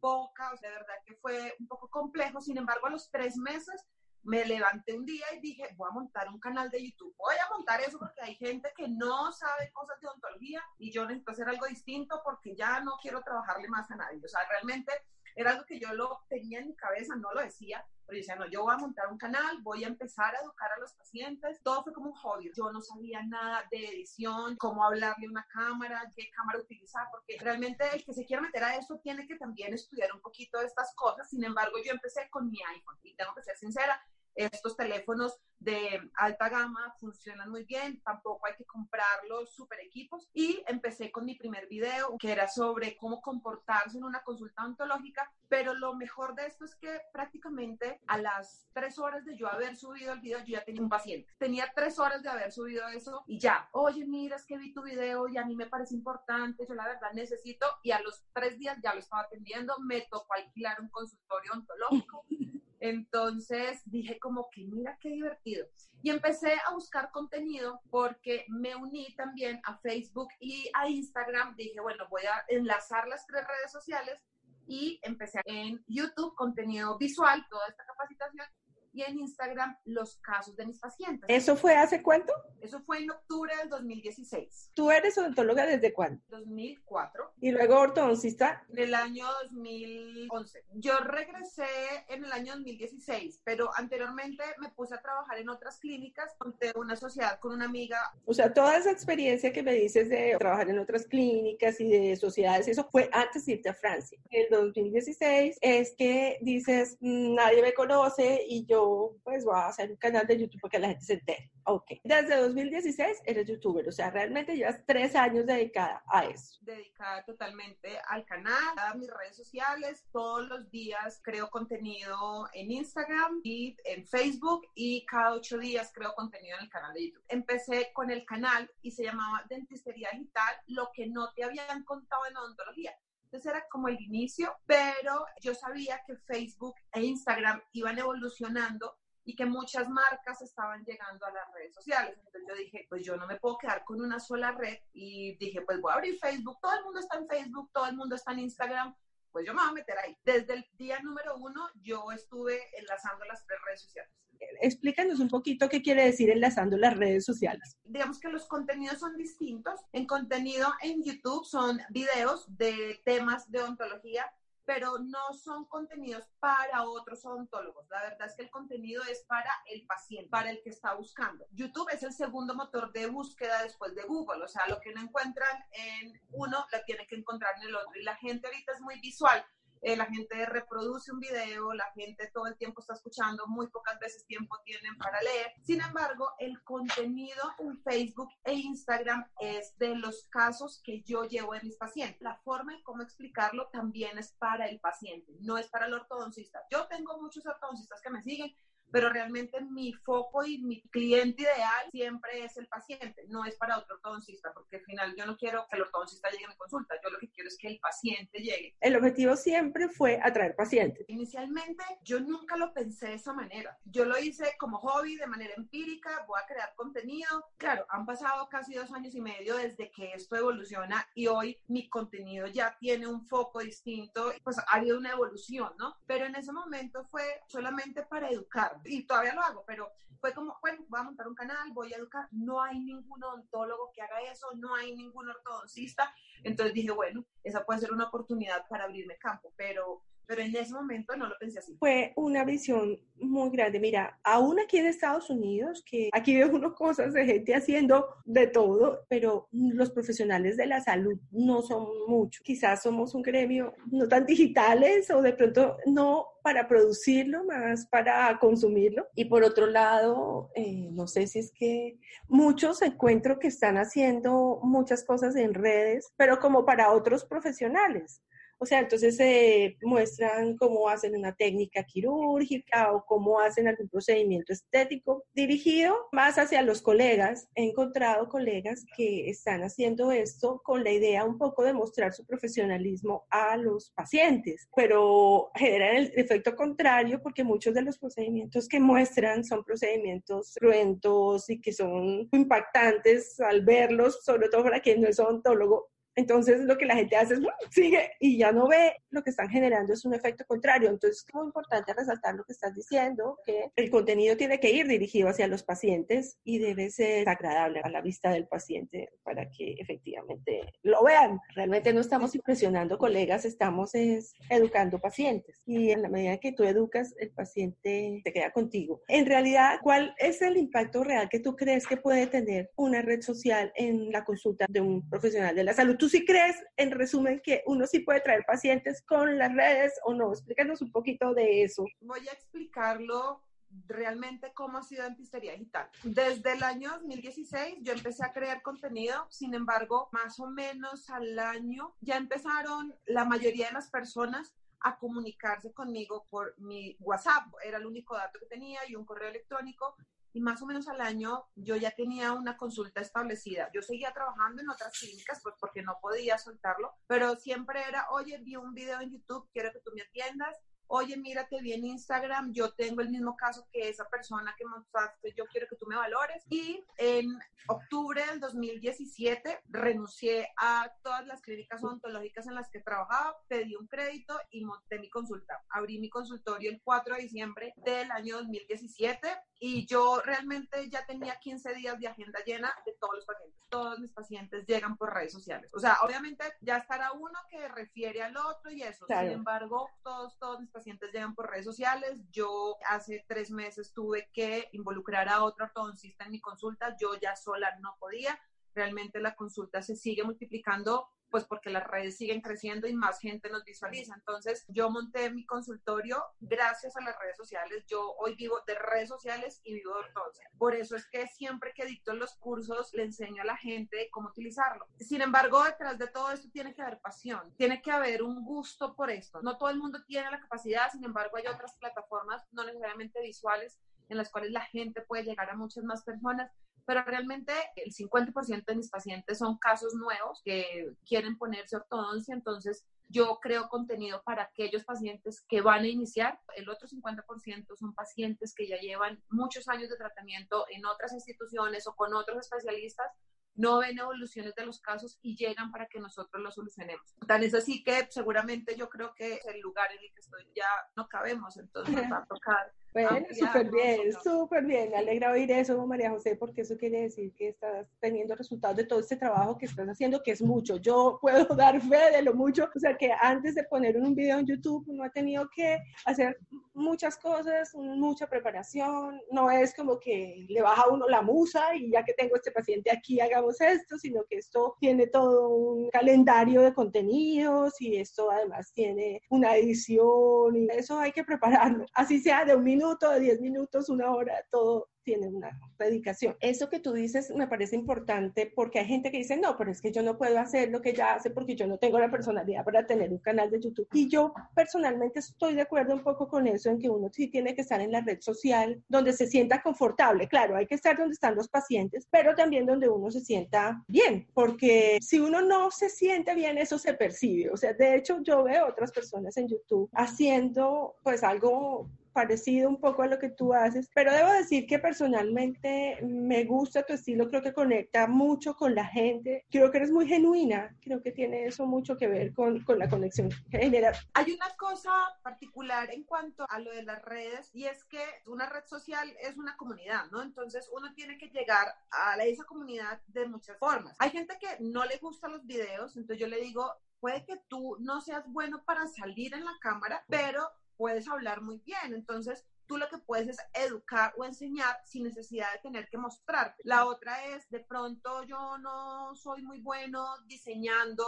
poca, 0.00 0.52
o 0.52 0.56
sea, 0.56 0.68
de 0.68 0.76
verdad 0.76 0.94
que 1.06 1.14
fue 1.14 1.54
un 1.58 1.66
poco 1.66 1.88
complejo, 1.88 2.40
sin 2.40 2.58
embargo, 2.58 2.88
a 2.88 2.90
los 2.90 3.10
tres 3.10 3.36
meses 3.36 3.86
me 4.24 4.44
levanté 4.44 4.94
un 4.94 5.04
día 5.04 5.26
y 5.34 5.40
dije, 5.40 5.68
voy 5.76 5.88
a 5.90 5.94
montar 5.94 6.28
un 6.28 6.38
canal 6.38 6.70
de 6.70 6.84
YouTube, 6.84 7.14
voy 7.16 7.34
a 7.34 7.48
montar 7.54 7.80
eso 7.80 7.98
porque 7.98 8.20
hay 8.20 8.34
gente 8.36 8.72
que 8.76 8.88
no 8.88 9.32
sabe 9.32 9.72
cosas 9.72 10.00
de 10.00 10.08
odontología 10.08 10.62
y 10.78 10.92
yo 10.92 11.04
necesito 11.04 11.32
hacer 11.32 11.48
algo 11.48 11.66
distinto 11.66 12.20
porque 12.24 12.54
ya 12.54 12.80
no 12.80 12.96
quiero 13.00 13.22
trabajarle 13.22 13.68
más 13.68 13.90
a 13.90 13.96
nadie, 13.96 14.20
o 14.24 14.28
sea, 14.28 14.40
realmente 14.48 14.92
era 15.34 15.52
algo 15.52 15.64
que 15.64 15.80
yo 15.80 15.92
lo 15.94 16.20
tenía 16.28 16.60
en 16.60 16.68
mi 16.68 16.76
cabeza, 16.76 17.16
no 17.16 17.32
lo 17.32 17.40
decía, 17.40 17.84
pero 18.06 18.18
decía, 18.18 18.36
no, 18.36 18.46
yo 18.46 18.62
voy 18.62 18.74
a 18.74 18.78
montar 18.78 19.10
un 19.10 19.18
canal, 19.18 19.62
voy 19.62 19.84
a 19.84 19.86
empezar 19.86 20.34
a 20.34 20.40
educar 20.40 20.70
a 20.72 20.80
los 20.80 20.92
pacientes. 20.92 21.62
Todo 21.62 21.82
fue 21.82 21.92
como 21.92 22.10
un 22.10 22.16
hobby. 22.16 22.50
Yo 22.54 22.70
no 22.72 22.80
sabía 22.80 23.22
nada 23.22 23.64
de 23.70 23.88
edición, 23.88 24.56
cómo 24.56 24.84
hablarle 24.84 25.26
a 25.26 25.30
una 25.30 25.46
cámara, 25.46 26.10
qué 26.14 26.30
cámara 26.30 26.58
utilizar, 26.58 27.06
porque 27.10 27.36
realmente 27.40 27.84
el 27.94 28.04
que 28.04 28.12
se 28.12 28.24
quiera 28.24 28.42
meter 28.42 28.64
a 28.64 28.76
eso 28.76 28.98
tiene 29.02 29.26
que 29.26 29.36
también 29.36 29.72
estudiar 29.72 30.12
un 30.12 30.20
poquito 30.20 30.58
de 30.58 30.66
estas 30.66 30.94
cosas. 30.94 31.30
Sin 31.30 31.44
embargo, 31.44 31.76
yo 31.84 31.92
empecé 31.92 32.28
con 32.28 32.50
mi 32.50 32.58
iPhone 32.62 32.98
y 33.02 33.14
tengo 33.14 33.34
que 33.34 33.42
ser 33.42 33.56
sincera, 33.56 33.98
estos 34.34 34.76
teléfonos 34.76 35.38
de 35.58 36.10
alta 36.16 36.48
gama 36.48 36.94
funcionan 36.98 37.50
muy 37.50 37.64
bien, 37.64 38.00
tampoco 38.02 38.46
hay 38.46 38.54
que 38.56 38.64
comprar 38.64 39.24
los 39.28 39.54
super 39.54 39.78
equipos. 39.80 40.28
Y 40.32 40.62
empecé 40.66 41.12
con 41.12 41.24
mi 41.24 41.36
primer 41.36 41.68
video, 41.68 42.16
que 42.18 42.32
era 42.32 42.48
sobre 42.48 42.96
cómo 42.96 43.20
comportarse 43.20 43.98
en 43.98 44.04
una 44.04 44.22
consulta 44.22 44.64
ontológica, 44.64 45.30
pero 45.48 45.74
lo 45.74 45.94
mejor 45.94 46.34
de 46.34 46.46
esto 46.46 46.64
es 46.64 46.74
que 46.74 47.00
prácticamente 47.12 48.00
a 48.06 48.18
las 48.18 48.68
tres 48.72 48.98
horas 48.98 49.24
de 49.24 49.36
yo 49.36 49.48
haber 49.48 49.76
subido 49.76 50.12
el 50.12 50.20
video, 50.20 50.38
yo 50.40 50.56
ya 50.56 50.64
tenía 50.64 50.82
un 50.82 50.88
paciente. 50.88 51.32
Tenía 51.38 51.70
tres 51.74 51.98
horas 51.98 52.22
de 52.22 52.28
haber 52.28 52.52
subido 52.52 52.88
eso 52.88 53.22
y 53.26 53.38
ya, 53.38 53.68
oye, 53.72 54.04
mira, 54.04 54.36
es 54.36 54.46
que 54.46 54.58
vi 54.58 54.72
tu 54.72 54.82
video 54.82 55.28
y 55.28 55.36
a 55.36 55.44
mí 55.44 55.54
me 55.54 55.66
parece 55.66 55.94
importante, 55.94 56.66
yo 56.66 56.74
la 56.74 56.86
verdad 56.86 57.12
necesito, 57.12 57.66
y 57.82 57.92
a 57.92 58.00
los 58.00 58.24
tres 58.32 58.58
días 58.58 58.78
ya 58.82 58.94
lo 58.94 59.00
estaba 59.00 59.22
atendiendo, 59.22 59.78
me 59.80 60.02
tocó 60.02 60.34
alquilar 60.34 60.80
un 60.80 60.88
consultorio 60.88 61.52
ontológico. 61.52 62.24
Entonces 62.82 63.80
dije 63.84 64.18
como 64.18 64.48
que 64.50 64.64
mira 64.64 64.98
qué 65.00 65.10
divertido. 65.10 65.68
Y 66.02 66.10
empecé 66.10 66.54
a 66.66 66.74
buscar 66.74 67.12
contenido 67.12 67.80
porque 67.90 68.44
me 68.48 68.74
uní 68.74 69.14
también 69.14 69.60
a 69.62 69.78
Facebook 69.78 70.26
y 70.40 70.68
a 70.74 70.88
Instagram. 70.88 71.54
Dije, 71.54 71.80
bueno, 71.80 72.04
voy 72.10 72.22
a 72.22 72.44
enlazar 72.48 73.06
las 73.06 73.24
tres 73.24 73.46
redes 73.46 73.70
sociales 73.70 74.20
y 74.66 74.98
empecé 75.02 75.40
en 75.44 75.80
YouTube 75.86 76.34
contenido 76.34 76.98
visual, 76.98 77.46
toda 77.48 77.68
esta 77.68 77.84
capacitación 77.84 78.46
y 78.92 79.02
en 79.02 79.18
Instagram 79.18 79.76
los 79.84 80.16
casos 80.18 80.56
de 80.56 80.66
mis 80.66 80.78
pacientes. 80.78 81.24
¿Eso 81.28 81.56
fue 81.56 81.76
hace 81.76 82.02
cuánto? 82.02 82.32
Eso 82.60 82.80
fue 82.80 82.98
en 82.98 83.10
octubre 83.10 83.54
del 83.56 83.68
2016. 83.68 84.70
¿Tú 84.74 84.90
eres 84.90 85.16
odontóloga 85.18 85.66
desde 85.66 85.92
cuándo? 85.92 86.22
2004. 86.28 87.32
¿Y 87.40 87.50
luego 87.50 87.80
ortodoncista? 87.80 88.64
En 88.70 88.78
el 88.78 88.94
año 88.94 89.26
2011. 89.42 90.64
Yo 90.74 90.98
regresé 90.98 91.66
en 92.08 92.24
el 92.24 92.32
año 92.32 92.54
2016, 92.54 93.40
pero 93.44 93.70
anteriormente 93.76 94.44
me 94.60 94.68
puse 94.70 94.94
a 94.94 95.00
trabajar 95.00 95.38
en 95.38 95.48
otras 95.48 95.78
clínicas, 95.78 96.34
monté 96.38 96.72
una 96.76 96.96
sociedad 96.96 97.38
con 97.40 97.52
una 97.52 97.64
amiga. 97.64 97.98
O 98.26 98.34
sea, 98.34 98.52
toda 98.52 98.76
esa 98.76 98.90
experiencia 98.90 99.52
que 99.52 99.62
me 99.62 99.74
dices 99.74 100.08
de 100.08 100.36
trabajar 100.38 100.68
en 100.70 100.78
otras 100.78 101.06
clínicas 101.06 101.80
y 101.80 101.88
de 101.88 102.16
sociedades, 102.16 102.68
eso 102.68 102.88
fue 102.90 103.08
antes 103.12 103.46
de 103.46 103.54
irte 103.54 103.68
a 103.70 103.74
Francia. 103.74 104.18
En 104.30 104.44
el 104.44 104.50
2016 104.50 105.58
es 105.60 105.94
que 105.96 106.38
dices, 106.42 106.96
mm, 107.00 107.34
nadie 107.34 107.62
me 107.62 107.74
conoce 107.74 108.44
y 108.46 108.64
yo 108.66 108.81
pues 109.22 109.44
voy 109.44 109.56
a 109.56 109.66
hacer 109.66 109.90
un 109.90 109.96
canal 109.96 110.26
de 110.26 110.40
YouTube 110.40 110.60
para 110.60 110.70
que 110.70 110.78
la 110.78 110.88
gente 110.88 111.04
se 111.04 111.12
entere. 111.14 111.50
Ok. 111.64 111.92
Desde 112.04 112.36
2016 112.36 113.22
eres 113.24 113.46
youtuber, 113.46 113.88
o 113.88 113.92
sea, 113.92 114.10
realmente 114.10 114.56
llevas 114.56 114.80
tres 114.86 115.14
años 115.14 115.46
dedicada 115.46 116.02
a 116.06 116.24
eso. 116.24 116.58
Dedicada 116.60 117.24
totalmente 117.24 117.98
al 118.08 118.24
canal, 118.24 118.78
a 118.78 118.94
mis 118.94 119.10
redes 119.10 119.36
sociales. 119.36 120.04
Todos 120.12 120.48
los 120.48 120.70
días 120.70 121.20
creo 121.22 121.50
contenido 121.50 122.48
en 122.52 122.70
Instagram 122.70 123.40
y 123.44 123.76
en 123.84 124.06
Facebook 124.06 124.66
y 124.74 125.04
cada 125.06 125.34
ocho 125.34 125.58
días 125.58 125.92
creo 125.94 126.14
contenido 126.14 126.56
en 126.58 126.64
el 126.64 126.70
canal 126.70 126.92
de 126.94 127.06
YouTube. 127.06 127.24
Empecé 127.28 127.92
con 127.92 128.10
el 128.10 128.24
canal 128.24 128.70
y 128.82 128.90
se 128.90 129.04
llamaba 129.04 129.44
Dentistería 129.48 130.10
Digital, 130.12 130.54
lo 130.66 130.90
que 130.92 131.06
no 131.06 131.32
te 131.32 131.44
habían 131.44 131.84
contado 131.84 132.26
en 132.26 132.36
odontología. 132.36 132.92
Entonces 133.32 133.50
era 133.50 133.66
como 133.70 133.88
el 133.88 133.98
inicio, 133.98 134.54
pero 134.66 135.24
yo 135.40 135.54
sabía 135.54 136.02
que 136.06 136.18
Facebook 136.18 136.74
e 136.92 137.02
Instagram 137.02 137.62
iban 137.72 137.98
evolucionando 137.98 138.98
y 139.24 139.34
que 139.34 139.46
muchas 139.46 139.88
marcas 139.88 140.42
estaban 140.42 140.84
llegando 140.84 141.24
a 141.24 141.32
las 141.32 141.50
redes 141.54 141.74
sociales. 141.74 142.18
Entonces 142.18 142.42
yo 142.46 142.54
dije, 142.54 142.86
pues 142.90 143.02
yo 143.02 143.16
no 143.16 143.26
me 143.26 143.40
puedo 143.40 143.56
quedar 143.56 143.84
con 143.84 144.02
una 144.02 144.20
sola 144.20 144.52
red 144.52 144.76
y 144.92 145.34
dije, 145.36 145.62
pues 145.62 145.80
voy 145.80 145.92
a 145.92 145.94
abrir 145.94 146.18
Facebook, 146.18 146.58
todo 146.60 146.74
el 146.74 146.84
mundo 146.84 147.00
está 147.00 147.16
en 147.16 147.26
Facebook, 147.26 147.70
todo 147.72 147.86
el 147.86 147.96
mundo 147.96 148.16
está 148.16 148.32
en 148.32 148.40
Instagram, 148.40 148.94
pues 149.30 149.46
yo 149.46 149.54
me 149.54 149.62
voy 149.62 149.70
a 149.70 149.74
meter 149.74 149.96
ahí. 149.96 150.14
Desde 150.22 150.52
el 150.52 150.66
día 150.74 151.00
número 151.00 151.34
uno 151.38 151.70
yo 151.80 152.12
estuve 152.12 152.60
enlazando 152.78 153.24
las 153.24 153.46
tres 153.46 153.58
redes 153.64 153.80
sociales. 153.80 154.12
Explícanos 154.60 155.20
un 155.20 155.28
poquito 155.28 155.68
qué 155.68 155.82
quiere 155.82 156.04
decir 156.04 156.30
enlazando 156.30 156.76
las 156.76 156.96
redes 156.96 157.24
sociales. 157.24 157.76
Digamos 157.84 158.20
que 158.20 158.28
los 158.28 158.46
contenidos 158.46 158.98
son 158.98 159.16
distintos. 159.16 159.80
En 159.92 160.06
contenido 160.06 160.68
en 160.82 161.02
YouTube 161.02 161.44
son 161.44 161.80
videos 161.90 162.46
de 162.56 163.00
temas 163.04 163.50
de 163.50 163.62
ontología 163.62 164.24
pero 164.64 164.98
no 164.98 165.34
son 165.34 165.64
contenidos 165.66 166.24
para 166.38 166.84
otros 166.84 167.24
odontólogos. 167.24 167.86
La 167.90 168.02
verdad 168.02 168.28
es 168.28 168.36
que 168.36 168.42
el 168.44 168.50
contenido 168.50 169.02
es 169.10 169.24
para 169.24 169.50
el 169.66 169.84
paciente, 169.86 170.28
para 170.30 170.50
el 170.50 170.62
que 170.62 170.70
está 170.70 170.94
buscando. 170.94 171.46
YouTube 171.52 171.88
es 171.92 172.02
el 172.02 172.12
segundo 172.12 172.54
motor 172.54 172.92
de 172.92 173.06
búsqueda 173.06 173.62
después 173.62 173.94
de 173.94 174.02
Google, 174.04 174.44
o 174.44 174.48
sea, 174.48 174.66
lo 174.68 174.80
que 174.80 174.94
no 174.94 175.02
encuentran 175.02 175.64
en 175.72 176.20
uno, 176.30 176.64
lo 176.70 176.78
tiene 176.84 177.06
que 177.06 177.16
encontrar 177.16 177.54
en 177.60 177.68
el 177.68 177.74
otro. 177.74 178.00
Y 178.00 178.04
la 178.04 178.16
gente 178.16 178.46
ahorita 178.46 178.72
es 178.72 178.80
muy 178.80 179.00
visual. 179.00 179.44
Eh, 179.82 179.96
la 179.96 180.06
gente 180.06 180.46
reproduce 180.46 181.10
un 181.12 181.18
video, 181.18 181.72
la 181.74 181.90
gente 181.94 182.30
todo 182.32 182.46
el 182.46 182.56
tiempo 182.56 182.80
está 182.80 182.94
escuchando, 182.94 183.46
muy 183.48 183.66
pocas 183.66 183.98
veces 183.98 184.24
tiempo 184.26 184.56
tienen 184.64 184.96
para 184.96 185.20
leer. 185.22 185.52
Sin 185.62 185.80
embargo, 185.80 186.30
el 186.38 186.62
contenido 186.62 187.42
en 187.58 187.82
Facebook 187.82 188.28
e 188.44 188.54
Instagram 188.54 189.26
es 189.40 189.76
de 189.78 189.96
los 189.96 190.28
casos 190.30 190.80
que 190.84 191.02
yo 191.02 191.24
llevo 191.24 191.56
en 191.56 191.66
mis 191.66 191.76
pacientes. 191.76 192.20
La 192.20 192.38
forma 192.44 192.74
en 192.74 192.82
cómo 192.84 193.02
explicarlo 193.02 193.68
también 193.72 194.18
es 194.18 194.32
para 194.38 194.66
el 194.66 194.78
paciente, 194.78 195.32
no 195.40 195.58
es 195.58 195.68
para 195.68 195.86
el 195.86 195.94
ortodoncista. 195.94 196.60
Yo 196.70 196.86
tengo 196.86 197.20
muchos 197.20 197.44
ortodoncistas 197.44 198.00
que 198.00 198.10
me 198.10 198.22
siguen 198.22 198.54
pero 198.90 199.10
realmente 199.10 199.60
mi 199.60 199.92
foco 199.92 200.44
y 200.44 200.58
mi 200.58 200.82
cliente 200.82 201.42
ideal 201.42 201.90
siempre 201.90 202.44
es 202.44 202.56
el 202.56 202.68
paciente, 202.68 203.24
no 203.28 203.44
es 203.44 203.56
para 203.56 203.78
otro 203.78 203.96
ortodoncista, 203.96 204.52
porque 204.52 204.76
al 204.76 204.82
final 204.82 205.14
yo 205.16 205.26
no 205.26 205.36
quiero 205.36 205.66
que 205.68 205.76
el 205.76 205.82
ortodoncista 205.82 206.30
llegue 206.30 206.44
a 206.44 206.48
mi 206.48 206.56
consulta, 206.56 206.94
yo 207.02 207.10
lo 207.10 207.18
que 207.18 207.30
quiero 207.30 207.48
es 207.48 207.56
que 207.58 207.68
el 207.68 207.78
paciente 207.80 208.38
llegue. 208.38 208.76
El 208.80 208.96
objetivo 208.96 209.36
siempre 209.36 209.88
fue 209.88 210.20
atraer 210.22 210.54
pacientes. 210.54 211.04
Inicialmente 211.08 211.84
yo 212.02 212.20
nunca 212.20 212.56
lo 212.56 212.72
pensé 212.72 213.08
de 213.08 213.14
esa 213.14 213.32
manera, 213.32 213.78
yo 213.84 214.04
lo 214.04 214.18
hice 214.18 214.54
como 214.58 214.78
hobby, 214.78 215.16
de 215.16 215.26
manera 215.26 215.54
empírica, 215.56 216.24
voy 216.26 216.40
a 216.42 216.46
crear 216.46 216.74
contenido. 216.74 217.46
Claro, 217.56 217.86
han 217.88 218.06
pasado 218.06 218.48
casi 218.48 218.74
dos 218.74 218.92
años 218.92 219.14
y 219.14 219.20
medio 219.20 219.56
desde 219.56 219.90
que 219.90 220.12
esto 220.12 220.36
evoluciona 220.36 221.06
y 221.14 221.26
hoy 221.26 221.58
mi 221.68 221.88
contenido 221.88 222.46
ya 222.46 222.76
tiene 222.78 223.06
un 223.06 223.26
foco 223.26 223.60
distinto, 223.60 224.32
pues 224.44 224.58
ha 224.58 224.76
habido 224.76 224.98
una 224.98 225.12
evolución, 225.12 225.72
¿no? 225.78 225.96
Pero 226.06 226.26
en 226.26 226.36
ese 226.36 226.52
momento 226.52 227.04
fue 227.04 227.22
solamente 227.46 228.02
para 228.02 228.28
educar 228.28 228.81
y 228.84 229.04
todavía 229.04 229.34
lo 229.34 229.42
hago, 229.42 229.64
pero 229.66 229.90
fue 230.20 230.32
como, 230.32 230.56
bueno, 230.62 230.84
voy 230.88 231.00
a 231.00 231.02
montar 231.02 231.26
un 231.26 231.34
canal, 231.34 231.72
voy 231.72 231.92
a 231.92 231.96
educar. 231.96 232.28
No 232.30 232.62
hay 232.62 232.78
ningún 232.78 233.22
odontólogo 233.24 233.90
que 233.92 234.02
haga 234.02 234.20
eso, 234.30 234.46
no 234.54 234.74
hay 234.74 234.94
ningún 234.94 235.28
ortodoncista. 235.28 236.14
Entonces 236.44 236.74
dije, 236.74 236.92
bueno, 236.92 237.24
esa 237.42 237.64
puede 237.64 237.80
ser 237.80 237.92
una 237.92 238.04
oportunidad 238.04 238.66
para 238.68 238.84
abrirme 238.84 239.18
campo, 239.18 239.52
pero 239.56 240.02
pero 240.32 240.46
en 240.46 240.56
ese 240.56 240.72
momento 240.72 241.14
no 241.14 241.28
lo 241.28 241.34
pensé 241.38 241.58
así. 241.58 241.76
Fue 241.78 242.14
una 242.16 242.42
visión 242.42 242.98
muy 243.16 243.50
grande. 243.50 243.78
Mira, 243.78 244.18
aún 244.24 244.58
aquí 244.58 244.78
en 244.78 244.86
Estados 244.86 245.28
Unidos, 245.28 245.84
que 245.84 246.08
aquí 246.10 246.34
veo 246.34 246.48
unas 246.48 246.72
cosas 246.76 247.12
de 247.12 247.26
gente 247.26 247.54
haciendo 247.54 248.06
de 248.24 248.46
todo, 248.46 249.04
pero 249.10 249.48
los 249.52 249.90
profesionales 249.90 250.56
de 250.56 250.64
la 250.64 250.80
salud 250.80 251.18
no 251.32 251.60
son 251.60 251.86
muchos. 252.08 252.42
Quizás 252.42 252.82
somos 252.82 253.14
un 253.14 253.20
gremio 253.20 253.74
no 253.90 254.08
tan 254.08 254.24
digitales 254.24 255.10
o 255.10 255.20
de 255.20 255.34
pronto 255.34 255.76
no 255.84 256.28
para 256.42 256.66
producirlo, 256.66 257.44
más 257.44 257.86
para 257.88 258.38
consumirlo. 258.38 259.06
Y 259.14 259.26
por 259.26 259.44
otro 259.44 259.66
lado, 259.66 260.50
eh, 260.54 260.88
no 260.92 261.08
sé 261.08 261.26
si 261.26 261.40
es 261.40 261.52
que 261.52 261.98
muchos 262.26 262.80
encuentro 262.80 263.38
que 263.38 263.48
están 263.48 263.76
haciendo 263.76 264.60
muchas 264.62 265.04
cosas 265.04 265.36
en 265.36 265.52
redes, 265.52 266.10
pero 266.16 266.38
como 266.38 266.64
para 266.64 266.90
otros 266.90 267.26
profesionales. 267.26 268.22
O 268.62 268.64
sea, 268.64 268.78
entonces 268.78 269.16
se 269.16 269.76
muestran 269.82 270.56
cómo 270.56 270.88
hacen 270.88 271.16
una 271.16 271.34
técnica 271.34 271.82
quirúrgica 271.82 272.92
o 272.92 273.04
cómo 273.04 273.40
hacen 273.40 273.66
algún 273.66 273.88
procedimiento 273.88 274.52
estético 274.52 275.24
dirigido 275.34 275.96
más 276.12 276.38
hacia 276.38 276.62
los 276.62 276.80
colegas. 276.80 277.48
He 277.56 277.64
encontrado 277.64 278.28
colegas 278.28 278.84
que 278.96 279.28
están 279.28 279.64
haciendo 279.64 280.12
esto 280.12 280.60
con 280.62 280.84
la 280.84 280.92
idea 280.92 281.24
un 281.24 281.38
poco 281.38 281.64
de 281.64 281.72
mostrar 281.72 282.12
su 282.12 282.24
profesionalismo 282.24 283.26
a 283.30 283.56
los 283.56 283.90
pacientes, 283.96 284.68
pero 284.76 285.50
generan 285.56 285.96
el 285.96 286.12
efecto 286.14 286.54
contrario 286.54 287.20
porque 287.20 287.42
muchos 287.42 287.74
de 287.74 287.82
los 287.82 287.98
procedimientos 287.98 288.68
que 288.68 288.78
muestran 288.78 289.44
son 289.44 289.64
procedimientos 289.64 290.54
cruentos 290.54 291.50
y 291.50 291.60
que 291.60 291.72
son 291.72 292.28
impactantes 292.30 293.40
al 293.40 293.64
verlos, 293.64 294.22
sobre 294.22 294.48
todo 294.48 294.62
para 294.62 294.78
quien 294.78 295.00
no 295.00 295.08
es 295.08 295.18
odontólogo, 295.18 295.90
entonces 296.14 296.60
lo 296.60 296.76
que 296.76 296.86
la 296.86 296.96
gente 296.96 297.16
hace 297.16 297.34
es, 297.34 297.40
sigue 297.70 298.12
y 298.20 298.38
ya 298.38 298.52
no 298.52 298.68
ve 298.68 298.92
lo 299.10 299.22
que 299.22 299.30
están 299.30 299.48
generando, 299.48 299.92
es 299.92 300.04
un 300.04 300.14
efecto 300.14 300.44
contrario. 300.46 300.90
Entonces 300.90 301.24
es 301.26 301.34
muy 301.34 301.46
importante 301.46 301.94
resaltar 301.94 302.34
lo 302.34 302.44
que 302.44 302.52
estás 302.52 302.74
diciendo, 302.74 303.38
que 303.44 303.70
el 303.76 303.90
contenido 303.90 304.36
tiene 304.36 304.60
que 304.60 304.70
ir 304.70 304.86
dirigido 304.86 305.28
hacia 305.28 305.46
los 305.46 305.62
pacientes 305.62 306.38
y 306.44 306.58
debe 306.58 306.90
ser 306.90 307.28
agradable 307.28 307.80
a 307.82 307.88
la 307.88 308.00
vista 308.00 308.30
del 308.30 308.46
paciente 308.46 309.10
para 309.22 309.48
que 309.50 309.74
efectivamente 309.78 310.72
lo 310.82 311.02
vean. 311.04 311.40
Realmente 311.54 311.92
no 311.92 312.00
estamos 312.00 312.34
impresionando 312.34 312.98
colegas, 312.98 313.44
estamos 313.44 313.94
es, 313.94 314.34
educando 314.50 314.98
pacientes. 314.98 315.62
Y 315.66 315.90
en 315.90 316.02
la 316.02 316.08
medida 316.08 316.38
que 316.38 316.52
tú 316.52 316.64
educas, 316.64 317.14
el 317.18 317.30
paciente 317.30 318.20
se 318.22 318.32
queda 318.32 318.50
contigo. 318.52 319.02
En 319.08 319.26
realidad, 319.26 319.78
¿cuál 319.82 320.14
es 320.18 320.42
el 320.42 320.56
impacto 320.56 321.04
real 321.04 321.28
que 321.28 321.40
tú 321.40 321.56
crees 321.56 321.86
que 321.86 321.96
puede 321.96 322.26
tener 322.26 322.70
una 322.76 323.02
red 323.02 323.22
social 323.22 323.72
en 323.76 324.10
la 324.10 324.24
consulta 324.24 324.66
de 324.68 324.80
un 324.80 325.08
profesional 325.08 325.54
de 325.54 325.64
la 325.64 325.72
salud? 325.72 325.96
¿Tú 326.02 326.08
sí 326.08 326.26
crees, 326.26 326.56
en 326.76 326.90
resumen, 326.90 327.40
que 327.40 327.62
uno 327.64 327.86
sí 327.86 328.00
puede 328.00 328.20
traer 328.20 328.44
pacientes 328.44 329.04
con 329.06 329.38
las 329.38 329.54
redes 329.54 329.92
o 330.02 330.12
no? 330.12 330.32
Explícanos 330.32 330.82
un 330.82 330.90
poquito 330.90 331.32
de 331.32 331.62
eso. 331.62 331.84
Voy 332.00 332.26
a 332.28 332.32
explicarlo 332.32 333.40
realmente 333.86 334.52
cómo 334.52 334.78
ha 334.78 334.82
sido 334.82 335.04
Antistería 335.04 335.52
Digital. 335.52 335.88
Desde 336.02 336.54
el 336.54 336.64
año 336.64 336.90
2016 336.90 337.76
yo 337.82 337.92
empecé 337.92 338.24
a 338.24 338.32
crear 338.32 338.62
contenido, 338.62 339.28
sin 339.30 339.54
embargo, 339.54 340.08
más 340.10 340.40
o 340.40 340.48
menos 340.48 341.08
al 341.08 341.38
año 341.38 341.94
ya 342.00 342.16
empezaron 342.16 342.92
la 343.06 343.24
mayoría 343.24 343.68
de 343.68 343.74
las 343.74 343.88
personas 343.88 344.52
a 344.80 344.98
comunicarse 344.98 345.72
conmigo 345.72 346.26
por 346.30 346.58
mi 346.58 346.96
WhatsApp, 346.98 347.44
era 347.64 347.78
el 347.78 347.86
único 347.86 348.16
dato 348.16 348.40
que 348.40 348.46
tenía 348.46 348.80
y 348.88 348.96
un 348.96 349.04
correo 349.04 349.28
electrónico 349.28 349.94
y 350.32 350.40
más 350.40 350.62
o 350.62 350.66
menos 350.66 350.88
al 350.88 351.00
año 351.00 351.46
yo 351.54 351.76
ya 351.76 351.90
tenía 351.90 352.32
una 352.32 352.56
consulta 352.56 353.00
establecida. 353.00 353.70
Yo 353.74 353.82
seguía 353.82 354.12
trabajando 354.12 354.62
en 354.62 354.70
otras 354.70 354.98
clínicas 354.98 355.40
pues 355.42 355.54
porque 355.58 355.82
no 355.82 355.98
podía 356.00 356.38
soltarlo, 356.38 356.94
pero 357.06 357.36
siempre 357.36 357.82
era, 357.88 358.06
oye, 358.10 358.38
vi 358.38 358.56
un 358.56 358.74
video 358.74 359.00
en 359.00 359.10
YouTube, 359.10 359.48
quiero 359.52 359.72
que 359.72 359.80
tú 359.80 359.90
me 359.94 360.02
atiendas 360.02 360.56
oye, 360.94 361.16
mírate 361.16 361.62
bien 361.62 361.86
Instagram, 361.86 362.52
yo 362.52 362.72
tengo 362.74 363.00
el 363.00 363.08
mismo 363.08 363.34
caso 363.34 363.66
que 363.72 363.88
esa 363.88 364.08
persona 364.10 364.54
que 364.58 364.66
mostraste, 364.66 365.32
yo 365.34 365.46
quiero 365.46 365.66
que 365.66 365.76
tú 365.76 365.86
me 365.86 365.96
valores. 365.96 366.44
Y 366.50 366.84
en 366.98 367.38
octubre 367.66 368.22
del 368.26 368.40
2017 368.40 369.62
renuncié 369.70 370.52
a 370.58 370.92
todas 371.02 371.26
las 371.26 371.40
clínicas 371.40 371.82
odontológicas 371.82 372.46
en 372.46 372.56
las 372.56 372.68
que 372.68 372.80
trabajaba, 372.80 373.38
pedí 373.48 373.74
un 373.74 373.86
crédito 373.86 374.38
y 374.50 374.66
monté 374.66 374.98
mi 374.98 375.08
consulta. 375.08 375.64
Abrí 375.70 375.98
mi 375.98 376.10
consultorio 376.10 376.70
el 376.70 376.82
4 376.82 377.14
de 377.14 377.22
diciembre 377.22 377.72
del 377.78 378.10
año 378.10 378.36
2017 378.38 379.28
y 379.60 379.86
yo 379.86 380.20
realmente 380.20 380.90
ya 380.90 381.06
tenía 381.06 381.38
15 381.38 381.74
días 381.74 381.98
de 381.98 382.08
agenda 382.08 382.40
llena 382.44 382.74
de 382.84 382.92
todos 383.00 383.14
los 383.14 383.24
pacientes. 383.24 383.60
Todos 383.70 383.98
mis 383.98 384.12
pacientes 384.12 384.66
llegan 384.66 384.98
por 384.98 385.14
redes 385.14 385.32
sociales. 385.32 385.70
O 385.72 385.78
sea, 385.78 385.98
obviamente 386.02 386.44
ya 386.60 386.76
estará 386.76 387.12
uno 387.12 387.38
que 387.48 387.66
refiere 387.68 388.22
al 388.22 388.36
otro 388.36 388.70
y 388.70 388.82
eso. 388.82 389.06
Sin 389.06 389.30
embargo, 389.30 389.88
todos, 390.02 390.36
todos 390.38 390.60
mis 390.60 390.68
pacientes 390.68 390.81
pacientes 390.82 391.12
llegan 391.12 391.36
por 391.36 391.48
redes 391.48 391.64
sociales. 391.64 392.20
Yo 392.32 392.76
hace 392.88 393.24
tres 393.28 393.52
meses 393.52 393.92
tuve 393.92 394.28
que 394.32 394.68
involucrar 394.72 395.28
a 395.28 395.44
otro 395.44 395.66
ortodoncista 395.66 396.24
en 396.24 396.32
mi 396.32 396.40
consulta. 396.40 396.96
Yo 397.00 397.14
ya 397.20 397.36
sola 397.36 397.78
no 397.80 397.94
podía. 398.00 398.36
Realmente 398.74 399.20
la 399.20 399.36
consulta 399.36 399.80
se 399.80 399.94
sigue 399.94 400.24
multiplicando 400.24 401.08
pues 401.32 401.44
porque 401.46 401.70
las 401.70 401.86
redes 401.86 402.18
siguen 402.18 402.42
creciendo 402.42 402.86
y 402.86 402.92
más 402.92 403.18
gente 403.18 403.48
nos 403.48 403.64
visualiza. 403.64 404.14
Entonces, 404.14 404.66
yo 404.68 404.90
monté 404.90 405.30
mi 405.30 405.46
consultorio 405.46 406.22
gracias 406.40 406.94
a 406.96 407.00
las 407.00 407.18
redes 407.18 407.38
sociales. 407.38 407.84
Yo 407.86 408.14
hoy 408.18 408.34
vivo 408.34 408.60
de 408.66 408.74
redes 408.74 409.08
sociales 409.08 409.62
y 409.64 409.72
vivo 409.72 409.94
de 409.94 410.00
ortodoncia. 410.00 410.50
Por 410.58 410.74
eso 410.74 410.94
es 410.94 411.06
que 411.06 411.26
siempre 411.26 411.72
que 411.74 411.86
dicto 411.86 412.12
los 412.12 412.36
cursos, 412.36 412.92
le 412.92 413.04
enseño 413.04 413.42
a 413.42 413.46
la 413.46 413.56
gente 413.56 414.10
cómo 414.12 414.28
utilizarlo. 414.28 414.86
Sin 414.98 415.22
embargo, 415.22 415.64
detrás 415.64 415.98
de 415.98 416.06
todo 416.06 416.30
esto 416.30 416.50
tiene 416.52 416.74
que 416.74 416.82
haber 416.82 417.00
pasión, 417.00 417.54
tiene 417.56 417.80
que 417.80 417.90
haber 417.90 418.22
un 418.22 418.44
gusto 418.44 418.94
por 418.94 419.10
esto. 419.10 419.40
No 419.40 419.56
todo 419.56 419.70
el 419.70 419.78
mundo 419.78 420.04
tiene 420.06 420.30
la 420.30 420.40
capacidad, 420.40 420.92
sin 420.92 421.02
embargo, 421.02 421.38
hay 421.38 421.46
otras 421.46 421.74
plataformas, 421.76 422.46
no 422.52 422.62
necesariamente 422.64 423.22
visuales, 423.22 423.80
en 424.10 424.18
las 424.18 424.30
cuales 424.30 424.52
la 424.52 424.60
gente 424.66 425.00
puede 425.00 425.24
llegar 425.24 425.48
a 425.48 425.56
muchas 425.56 425.82
más 425.84 426.02
personas 426.02 426.52
pero 426.86 427.02
realmente 427.04 427.52
el 427.76 427.92
50% 427.92 428.64
de 428.64 428.76
mis 428.76 428.90
pacientes 428.90 429.38
son 429.38 429.58
casos 429.58 429.94
nuevos 429.94 430.40
que 430.44 430.92
quieren 431.06 431.38
ponerse 431.38 431.76
ortodoncia, 431.76 432.34
entonces 432.34 432.84
yo 433.08 433.38
creo 433.42 433.68
contenido 433.68 434.22
para 434.24 434.44
aquellos 434.44 434.84
pacientes 434.84 435.44
que 435.48 435.60
van 435.60 435.82
a 435.82 435.88
iniciar. 435.88 436.40
El 436.56 436.68
otro 436.70 436.88
50% 436.88 437.76
son 437.76 437.94
pacientes 437.94 438.54
que 438.54 438.66
ya 438.66 438.78
llevan 438.78 439.22
muchos 439.28 439.68
años 439.68 439.90
de 439.90 439.96
tratamiento 439.96 440.64
en 440.70 440.86
otras 440.86 441.12
instituciones 441.12 441.86
o 441.86 441.94
con 441.94 442.14
otros 442.14 442.38
especialistas 442.38 443.06
no 443.54 443.78
ven 443.78 443.98
evoluciones 443.98 444.54
de 444.54 444.64
los 444.64 444.80
casos 444.80 445.18
y 445.22 445.36
llegan 445.36 445.70
para 445.70 445.86
que 445.86 446.00
nosotros 446.00 446.42
lo 446.42 446.50
solucionemos. 446.50 447.14
Tan 447.26 447.42
es 447.42 447.54
así 447.54 447.82
que 447.84 448.06
seguramente 448.10 448.76
yo 448.76 448.88
creo 448.88 449.14
que 449.14 449.40
el 449.46 449.60
lugar 449.60 449.92
en 449.92 449.98
el 449.98 450.12
que 450.12 450.20
estoy 450.20 450.44
ya 450.54 450.68
no 450.96 451.08
cabemos, 451.08 451.56
entonces 451.56 451.94
nos 451.94 452.10
va 452.10 452.18
a 452.18 452.26
tocar 452.26 452.72
bueno, 452.92 453.26
súper 453.32 453.70
bien, 453.70 454.12
súper 454.22 454.64
bien. 454.64 454.90
Me 454.90 454.96
alegra 454.96 455.32
oír 455.32 455.50
eso, 455.50 455.86
María 455.86 456.10
José, 456.10 456.36
porque 456.36 456.60
eso 456.60 456.76
quiere 456.76 457.02
decir 457.02 457.32
que 457.34 457.48
estás 457.48 457.88
teniendo 458.00 458.34
resultados 458.34 458.76
de 458.76 458.84
todo 458.84 459.00
este 459.00 459.16
trabajo 459.16 459.56
que 459.56 459.64
estás 459.64 459.88
haciendo, 459.88 460.22
que 460.22 460.32
es 460.32 460.42
mucho. 460.42 460.76
Yo 460.76 461.18
puedo 461.22 461.44
dar 461.56 461.80
fe 461.80 462.10
de 462.12 462.22
lo 462.22 462.34
mucho. 462.34 462.68
O 462.74 462.78
sea, 462.78 462.96
que 462.96 463.10
antes 463.18 463.54
de 463.54 463.64
poner 463.64 463.96
un 463.96 464.14
video 464.14 464.38
en 464.38 464.46
YouTube, 464.46 464.84
uno 464.88 465.04
ha 465.04 465.10
tenido 465.10 465.48
que 465.54 465.78
hacer 466.04 466.38
muchas 466.74 467.16
cosas, 467.16 467.74
mucha 467.74 468.26
preparación. 468.26 469.20
No 469.30 469.50
es 469.50 469.74
como 469.74 469.98
que 469.98 470.46
le 470.48 470.60
baja 470.60 470.82
a 470.82 470.92
uno 470.92 471.08
la 471.08 471.22
musa 471.22 471.74
y 471.74 471.90
ya 471.90 472.04
que 472.04 472.12
tengo 472.12 472.36
este 472.36 472.50
paciente 472.50 472.90
aquí, 472.90 473.20
hagamos 473.20 473.58
esto, 473.60 473.96
sino 473.98 474.22
que 474.28 474.36
esto 474.36 474.76
tiene 474.80 475.06
todo 475.06 475.48
un 475.48 475.88
calendario 475.90 476.60
de 476.60 476.74
contenidos 476.74 477.80
y 477.80 477.96
esto 477.96 478.30
además 478.30 478.72
tiene 478.74 479.22
una 479.30 479.56
edición 479.56 480.56
y 480.56 480.66
eso 480.70 480.98
hay 480.98 481.12
que 481.12 481.24
prepararlo. 481.24 481.86
Así 481.94 482.20
sea 482.20 482.44
de 482.44 482.54
un 482.54 482.64
minuto 482.64 482.81
de 482.82 483.20
10 483.20 483.40
minutos, 483.40 483.88
una 483.88 484.12
hora, 484.12 484.44
todo 484.50 484.88
tiene 485.04 485.28
una 485.28 485.50
dedicación. 485.78 486.36
Eso 486.40 486.68
que 486.68 486.80
tú 486.80 486.92
dices 486.92 487.32
me 487.34 487.48
parece 487.48 487.76
importante 487.76 488.52
porque 488.54 488.78
hay 488.78 488.86
gente 488.86 489.10
que 489.10 489.18
dice, 489.18 489.36
no, 489.36 489.56
pero 489.56 489.70
es 489.70 489.80
que 489.80 489.92
yo 489.92 490.02
no 490.02 490.16
puedo 490.16 490.38
hacer 490.38 490.70
lo 490.70 490.80
que 490.80 490.90
ella 490.90 491.14
hace 491.14 491.30
porque 491.30 491.56
yo 491.56 491.66
no 491.66 491.78
tengo 491.78 491.98
la 491.98 492.10
personalidad 492.10 492.64
para 492.64 492.86
tener 492.86 493.10
un 493.10 493.18
canal 493.18 493.50
de 493.50 493.60
YouTube. 493.60 493.88
Y 493.92 494.08
yo 494.08 494.32
personalmente 494.54 495.20
estoy 495.20 495.54
de 495.54 495.62
acuerdo 495.62 495.94
un 495.94 496.02
poco 496.02 496.28
con 496.28 496.46
eso, 496.46 496.70
en 496.70 496.78
que 496.78 496.88
uno 496.88 497.08
sí 497.12 497.28
tiene 497.28 497.54
que 497.54 497.62
estar 497.62 497.80
en 497.80 497.92
la 497.92 498.00
red 498.00 498.20
social 498.20 498.82
donde 498.88 499.12
se 499.12 499.26
sienta 499.26 499.62
confortable. 499.62 500.28
Claro, 500.28 500.56
hay 500.56 500.66
que 500.66 500.76
estar 500.76 500.96
donde 500.96 501.14
están 501.14 501.34
los 501.34 501.48
pacientes, 501.48 502.06
pero 502.10 502.34
también 502.34 502.66
donde 502.66 502.88
uno 502.88 503.10
se 503.10 503.20
sienta 503.20 503.82
bien, 503.88 504.28
porque 504.34 504.98
si 505.00 505.18
uno 505.18 505.42
no 505.42 505.70
se 505.70 505.88
siente 505.88 506.34
bien, 506.34 506.58
eso 506.58 506.78
se 506.78 506.94
percibe. 506.94 507.50
O 507.50 507.56
sea, 507.56 507.72
de 507.72 507.96
hecho, 507.96 508.20
yo 508.22 508.44
veo 508.44 508.68
otras 508.68 508.92
personas 508.92 509.36
en 509.36 509.48
YouTube 509.48 509.90
haciendo 509.94 510.96
pues 511.02 511.22
algo 511.24 511.88
parecido 512.12 512.68
un 512.68 512.80
poco 512.80 513.02
a 513.02 513.06
lo 513.06 513.18
que 513.18 513.30
tú 513.30 513.54
haces, 513.54 513.90
pero 513.94 514.12
debo 514.12 514.32
decir 514.32 514.66
que 514.66 514.78
personalmente 514.78 515.98
me 516.02 516.44
gusta 516.44 516.84
tu 516.84 516.92
estilo, 516.92 517.28
creo 517.28 517.42
que 517.42 517.52
conecta 517.52 518.06
mucho 518.06 518.54
con 518.54 518.74
la 518.74 518.86
gente, 518.86 519.44
creo 519.50 519.70
que 519.70 519.78
eres 519.78 519.90
muy 519.90 520.06
genuina, 520.06 520.76
creo 520.80 521.02
que 521.02 521.12
tiene 521.12 521.46
eso 521.46 521.66
mucho 521.66 521.96
que 521.96 522.08
ver 522.08 522.32
con, 522.34 522.62
con 522.64 522.78
la 522.78 522.88
conexión 522.88 523.30
general. 523.50 523.94
Hay 524.14 524.32
una 524.32 524.48
cosa 524.56 524.92
particular 525.22 525.92
en 525.92 526.04
cuanto 526.04 526.46
a 526.48 526.58
lo 526.58 526.70
de 526.70 526.82
las 526.82 527.02
redes 527.02 527.50
y 527.52 527.64
es 527.64 527.84
que 527.84 528.02
una 528.26 528.48
red 528.48 528.64
social 528.66 529.12
es 529.20 529.36
una 529.36 529.56
comunidad, 529.56 530.10
¿no? 530.10 530.22
Entonces 530.22 530.68
uno 530.72 530.92
tiene 530.94 531.18
que 531.18 531.28
llegar 531.28 531.66
a 531.90 532.16
esa 532.24 532.44
comunidad 532.44 533.00
de 533.08 533.26
muchas 533.26 533.58
formas. 533.58 533.96
Hay 533.98 534.10
gente 534.10 534.36
que 534.40 534.48
no 534.60 534.84
le 534.84 534.96
gustan 534.98 535.32
los 535.32 535.46
videos, 535.46 535.96
entonces 535.96 536.18
yo 536.18 536.26
le 536.26 536.40
digo, 536.40 536.72
puede 537.00 537.24
que 537.24 537.36
tú 537.48 537.76
no 537.80 538.00
seas 538.00 538.24
bueno 538.28 538.62
para 538.64 538.86
salir 538.86 539.34
en 539.34 539.44
la 539.44 539.58
cámara, 539.60 540.04
pero 540.08 540.48
puedes 540.76 541.08
hablar 541.08 541.42
muy 541.42 541.58
bien. 541.58 541.94
Entonces, 541.94 542.44
tú 542.66 542.78
lo 542.78 542.88
que 542.88 542.98
puedes 542.98 543.28
es 543.28 543.38
educar 543.54 544.14
o 544.16 544.24
enseñar 544.24 544.80
sin 544.84 545.04
necesidad 545.04 545.52
de 545.52 545.58
tener 545.60 545.88
que 545.88 545.98
mostrarte. 545.98 546.62
La 546.64 546.86
otra 546.86 547.26
es, 547.26 547.48
de 547.50 547.60
pronto 547.60 548.22
yo 548.24 548.58
no 548.58 549.14
soy 549.14 549.42
muy 549.42 549.60
bueno 549.60 550.06
diseñando 550.26 551.04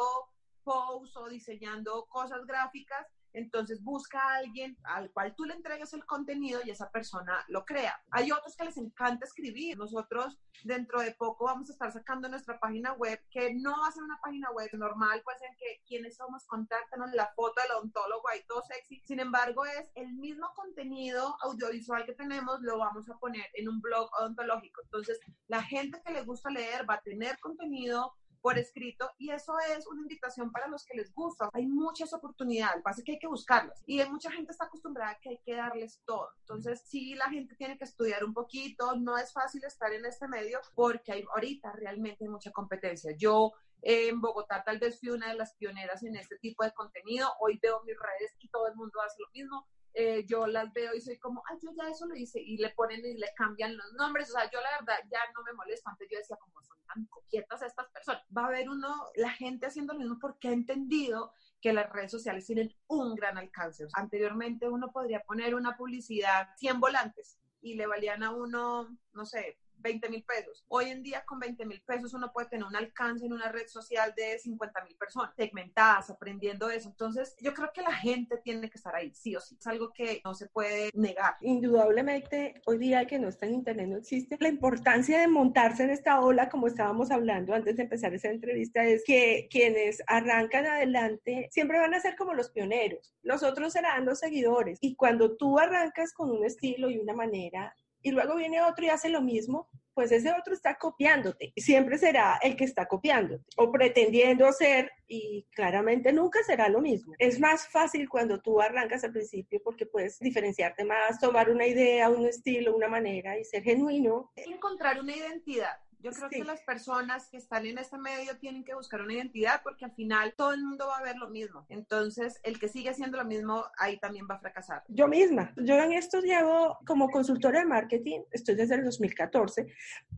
posts 0.63 1.17
o 1.17 1.29
diseñando 1.29 2.07
cosas 2.07 2.47
gráficas, 2.47 3.07
entonces 3.35 3.83
busca 3.83 4.19
a 4.19 4.37
alguien 4.37 4.77
al 4.85 5.11
cual 5.13 5.35
tú 5.35 5.45
le 5.45 5.55
entregues 5.55 5.93
el 5.93 6.07
contenido 6.07 6.61
y 6.65 6.71
esa 6.71 6.91
persona 6.91 7.45
lo 7.49 7.65
crea. 7.65 8.01
Hay 8.11 8.31
otros 8.31 8.57
que 8.57 8.65
les 8.65 8.77
encanta 8.77 9.27
escribir. 9.27 9.77
Nosotros 9.77 10.39
dentro 10.63 11.01
de 11.01 11.13
poco 11.13 11.45
vamos 11.47 11.69
a 11.69 11.73
estar 11.73 11.93
sacando 11.93 12.29
nuestra 12.29 12.59
página 12.59 12.93
web, 12.95 13.21
que 13.31 13.55
no 13.55 13.73
va 13.81 13.89
a 13.89 13.93
ser 13.93 14.03
una 14.03 14.19
página 14.23 14.51
web 14.53 14.71
normal, 14.75 15.21
pues 15.25 15.37
en 15.43 15.57
que 15.57 15.83
quienes 15.87 16.17
somos, 16.17 16.47
contáctanos 16.47 17.13
la 17.13 17.33
foto 17.35 17.61
del 17.61 17.73
odontólogo 17.73 18.29
ahí 18.29 18.41
todo 18.47 18.63
sexy. 18.63 19.03
Sin 19.05 19.21
embargo, 19.21 19.65
es 19.67 19.91
el 19.95 20.13
mismo 20.15 20.49
contenido 20.55 21.37
audiovisual 21.43 22.07
que 22.07 22.15
tenemos, 22.15 22.61
lo 22.61 22.79
vamos 22.79 23.09
a 23.11 23.19
poner 23.19 23.47
en 23.55 23.69
un 23.69 23.81
blog 23.81 24.09
odontológico. 24.19 24.83
Entonces, 24.83 25.19
la 25.49 25.63
gente 25.63 26.01
que 26.05 26.13
le 26.13 26.23
gusta 26.23 26.51
leer 26.51 26.89
va 26.89 26.95
a 26.95 27.03
tener 27.03 27.39
contenido 27.41 28.15
por 28.45 28.59
escrito 28.59 29.11
y 29.17 29.31
eso 29.31 29.55
es 29.75 29.87
una 29.87 30.03
invitación 30.03 30.53
para 30.53 30.69
los 30.69 30.85
que 30.85 30.99
les 30.99 31.15
gusta. 31.15 31.49
Hay 31.55 31.67
muchas 31.67 32.13
oportunidades, 32.13 32.83
pasa 32.83 33.03
que 33.03 33.13
hay 33.13 33.19
que 33.19 33.27
buscarlas 33.27 33.83
y 33.87 34.05
mucha 34.05 34.31
gente 34.31 34.53
está 34.53 34.67
acostumbrada 34.67 35.13
a 35.13 35.19
que 35.19 35.31
hay 35.31 35.39
que 35.39 35.55
darles 35.55 36.03
todo. 36.05 36.29
Entonces, 36.41 36.83
sí, 36.85 37.15
la 37.15 37.31
gente 37.31 37.57
tiene 37.57 37.79
que 37.79 37.85
estudiar 37.85 38.23
un 38.23 38.35
poquito, 38.35 38.97
no 38.97 39.17
es 39.17 39.33
fácil 39.33 39.65
estar 39.65 39.91
en 39.95 40.05
este 40.05 40.29
medio 40.29 40.61
porque 40.75 41.13
hay, 41.13 41.25
ahorita 41.35 41.73
realmente 41.73 42.25
hay 42.25 42.29
mucha 42.29 42.51
competencia. 42.51 43.17
Yo 43.17 43.55
en 43.81 44.21
Bogotá 44.21 44.63
tal 44.63 44.79
vez 44.79 45.01
fui 45.01 45.09
una 45.09 45.31
de 45.31 45.37
las 45.37 45.55
pioneras 45.55 46.03
en 46.03 46.15
este 46.17 46.37
tipo 46.37 46.65
de 46.65 46.75
contenido, 46.75 47.33
hoy 47.41 47.59
veo 47.63 47.83
mis 47.85 47.97
redes 47.99 48.37
y 48.41 48.51
todo 48.51 48.67
el 48.69 48.75
mundo 48.75 49.01
hace 49.01 49.23
lo 49.23 49.31
mismo. 49.33 49.67
Eh, 49.97 50.25
yo 50.27 50.47
las 50.49 50.73
veo 50.73 50.93
y 50.93 51.01
soy 51.01 51.19
como, 51.19 51.43
ay, 51.49 51.57
yo 51.63 51.71
ya 51.77 51.89
eso 51.89 52.07
lo 52.07 52.17
hice, 52.17 52.41
y 52.41 52.57
le 52.57 52.71
ponen 52.71 53.05
y 53.07 53.15
le 53.15 53.29
cambian 53.37 53.77
los 53.77 53.93
nombres, 53.95 54.29
o 54.31 54.33
sea, 54.33 54.51
yo 54.51 54.61
la 54.61 54.71
verdad 54.81 54.99
ya 55.09 55.21
no 55.33 55.43
me 55.45 55.53
molesto, 55.53 55.89
antes 55.89 56.09
yo 56.11 56.19
decía 56.19 56.37
como 56.37 56.61
son 56.63 56.77
tan 56.87 57.07
coquietas 57.07 57.63
estas 57.63 57.89
personas, 57.91 58.23
va 58.37 58.43
a 58.43 58.47
haber 58.49 58.69
uno, 58.69 58.93
la 59.15 59.31
gente 59.31 59.67
haciendo 59.67 59.93
lo 59.93 60.01
mismo 60.01 60.19
porque 60.21 60.49
ha 60.49 60.53
entendido 60.53 61.33
que 61.61 61.73
las 61.73 61.89
redes 61.91 62.11
sociales 62.11 62.45
tienen 62.45 62.75
un 62.89 63.15
gran 63.15 63.39
alcance. 63.39 63.87
anteriormente 63.95 64.69
uno 64.69 64.91
podría 64.93 65.21
poner 65.21 65.55
una 65.55 65.77
publicidad 65.77 66.49
100 66.57 66.81
volantes 66.81 67.39
y 67.63 67.75
le 67.75 67.87
valían 67.87 68.23
a 68.23 68.33
uno, 68.33 68.99
no 69.13 69.25
sé, 69.25 69.59
20 69.85 70.09
mil 70.09 70.25
pesos. 70.25 70.65
Hoy 70.69 70.87
en 70.87 71.03
día 71.03 71.23
con 71.25 71.39
20 71.39 71.67
mil 71.67 71.81
pesos 71.83 72.15
uno 72.15 72.33
puede 72.33 72.49
tener 72.49 72.65
un 72.65 72.75
alcance 72.75 73.27
en 73.27 73.33
una 73.33 73.53
red 73.53 73.69
social 73.69 74.13
de 74.17 74.39
50 74.39 74.83
mil 74.83 74.97
personas, 74.97 75.35
segmentadas, 75.37 76.11
aprendiendo 76.11 76.71
eso. 76.71 76.89
Entonces 76.89 77.37
yo 77.41 77.53
creo 77.53 77.71
que 77.73 77.83
la 77.83 77.93
gente 77.93 78.39
tiene 78.43 78.71
que 78.71 78.79
estar 78.79 78.97
ahí, 78.97 79.13
sí 79.15 79.37
o 79.37 79.41
sí. 79.41 79.57
Es 79.61 79.67
algo 79.67 79.93
que 79.93 80.23
no 80.25 80.35
se 80.35 80.49
puede 80.49 80.91
negar. 80.95 81.37
Indudablemente, 81.43 82.63
hoy 82.67 82.79
día 82.79 83.07
que 83.07 83.19
no 83.19 83.29
está 83.29 83.47
en 83.47 83.55
Internet 83.55 83.89
no 83.89 83.99
existe. 83.99 84.37
La 84.41 84.49
importancia 84.49 85.21
de 85.21 85.29
montarse 85.29 85.85
en 85.85 85.91
esta 85.91 86.21
ola, 86.21 86.49
como 86.49 86.67
estábamos 86.67 87.11
hablando 87.11 87.53
antes 87.53 87.77
de 87.77 87.83
empezar 87.83 88.15
esa 88.15 88.31
entrevista, 88.31 88.83
es 88.85 89.05
que 89.05 89.49
quienes 89.51 90.03
arrancan 90.07 90.67
adelante 90.67 91.49
siempre 91.53 91.79
van 91.79 91.93
a 91.93 92.01
ser 92.01 92.17
como 92.17 92.33
los 92.33 92.51
pioneros. 92.51 93.15
Los 93.23 93.43
otros 93.43 93.75
serán 93.75 94.07
los 94.07 94.19
seguidores. 94.19 94.79
Y 94.81 94.97
cuando 94.97 95.37
tú 95.37 95.59
arrancas 95.59 96.15
con 96.15 96.31
un 96.31 96.45
estilo 96.45 96.91
y 96.91 96.99
una 96.99 97.13
manera, 97.13 97.75
y 98.05 98.11
luego 98.11 98.37
viene 98.37 98.61
otro 98.61 98.85
y 98.85 98.91
hace 98.91 99.09
lo 99.09 99.23
mismo, 99.23 99.69
pues 99.95 100.13
ese 100.13 100.31
otro 100.33 100.53
está 100.53 100.77
copiándote. 100.77 101.53
Siempre 101.57 101.97
será 101.97 102.39
el 102.43 102.55
que 102.55 102.65
está 102.65 102.87
copiándote 102.87 103.45
o 103.57 103.73
pretendiendo 103.73 104.53
ser 104.53 104.91
y 105.07 105.47
claramente 105.55 106.13
nunca 106.13 106.41
será 106.45 106.69
lo 106.69 106.81
mismo. 106.81 107.15
Es 107.19 107.41
más 107.41 107.67
fácil 107.69 108.09
cuando 108.09 108.41
tú 108.41 108.61
arrancas 108.61 109.05
al 109.05 109.13
principio 109.13 109.61
porque 109.65 109.87
puedes 109.87 110.19
diferenciarte 110.19 110.85
más, 110.85 111.19
tomar 111.19 111.49
una 111.49 111.67
idea, 111.67 112.11
un 112.11 112.27
estilo, 112.27 112.77
una 112.77 112.89
manera 112.89 113.39
y 113.39 113.45
ser 113.45 113.63
genuino. 113.63 114.33
Encontrar 114.37 115.01
una 115.01 115.17
identidad. 115.17 115.79
Yo 116.05 116.11
creo 116.11 116.29
que 116.29 116.45
las 116.45 116.61
personas 116.61 117.31
que 117.31 117.39
están 117.39 117.65
en 117.65 117.79
este 117.79 117.97
medio 117.97 118.37
tienen 118.37 118.63
que 118.63 118.75
buscar 118.75 119.01
una 119.01 119.15
identidad 119.15 119.63
porque 119.63 119.87
al 119.87 119.93
final 119.93 120.35
todo 120.37 120.53
el 120.53 120.63
mundo 120.63 120.87
va 120.87 120.99
a 120.99 121.03
ver 121.03 121.17
lo 121.17 121.31
mismo. 121.31 121.65
Entonces, 121.71 122.39
el 122.43 122.59
que 122.59 122.69
sigue 122.69 122.91
haciendo 122.91 123.17
lo 123.17 123.25
mismo, 123.25 123.65
ahí 123.79 123.99
también 123.99 124.27
va 124.31 124.35
a 124.35 124.39
fracasar. 124.39 124.83
Yo 124.89 125.09
misma, 125.09 125.55
yo 125.57 125.77
en 125.77 125.95
esto 125.95 126.21
llevo 126.21 126.79
como 126.87 127.09
consultora 127.09 127.61
de 127.61 127.65
marketing, 127.65 128.21
estoy 128.33 128.55
desde 128.55 128.75
el 128.75 128.85
2014, 128.85 129.67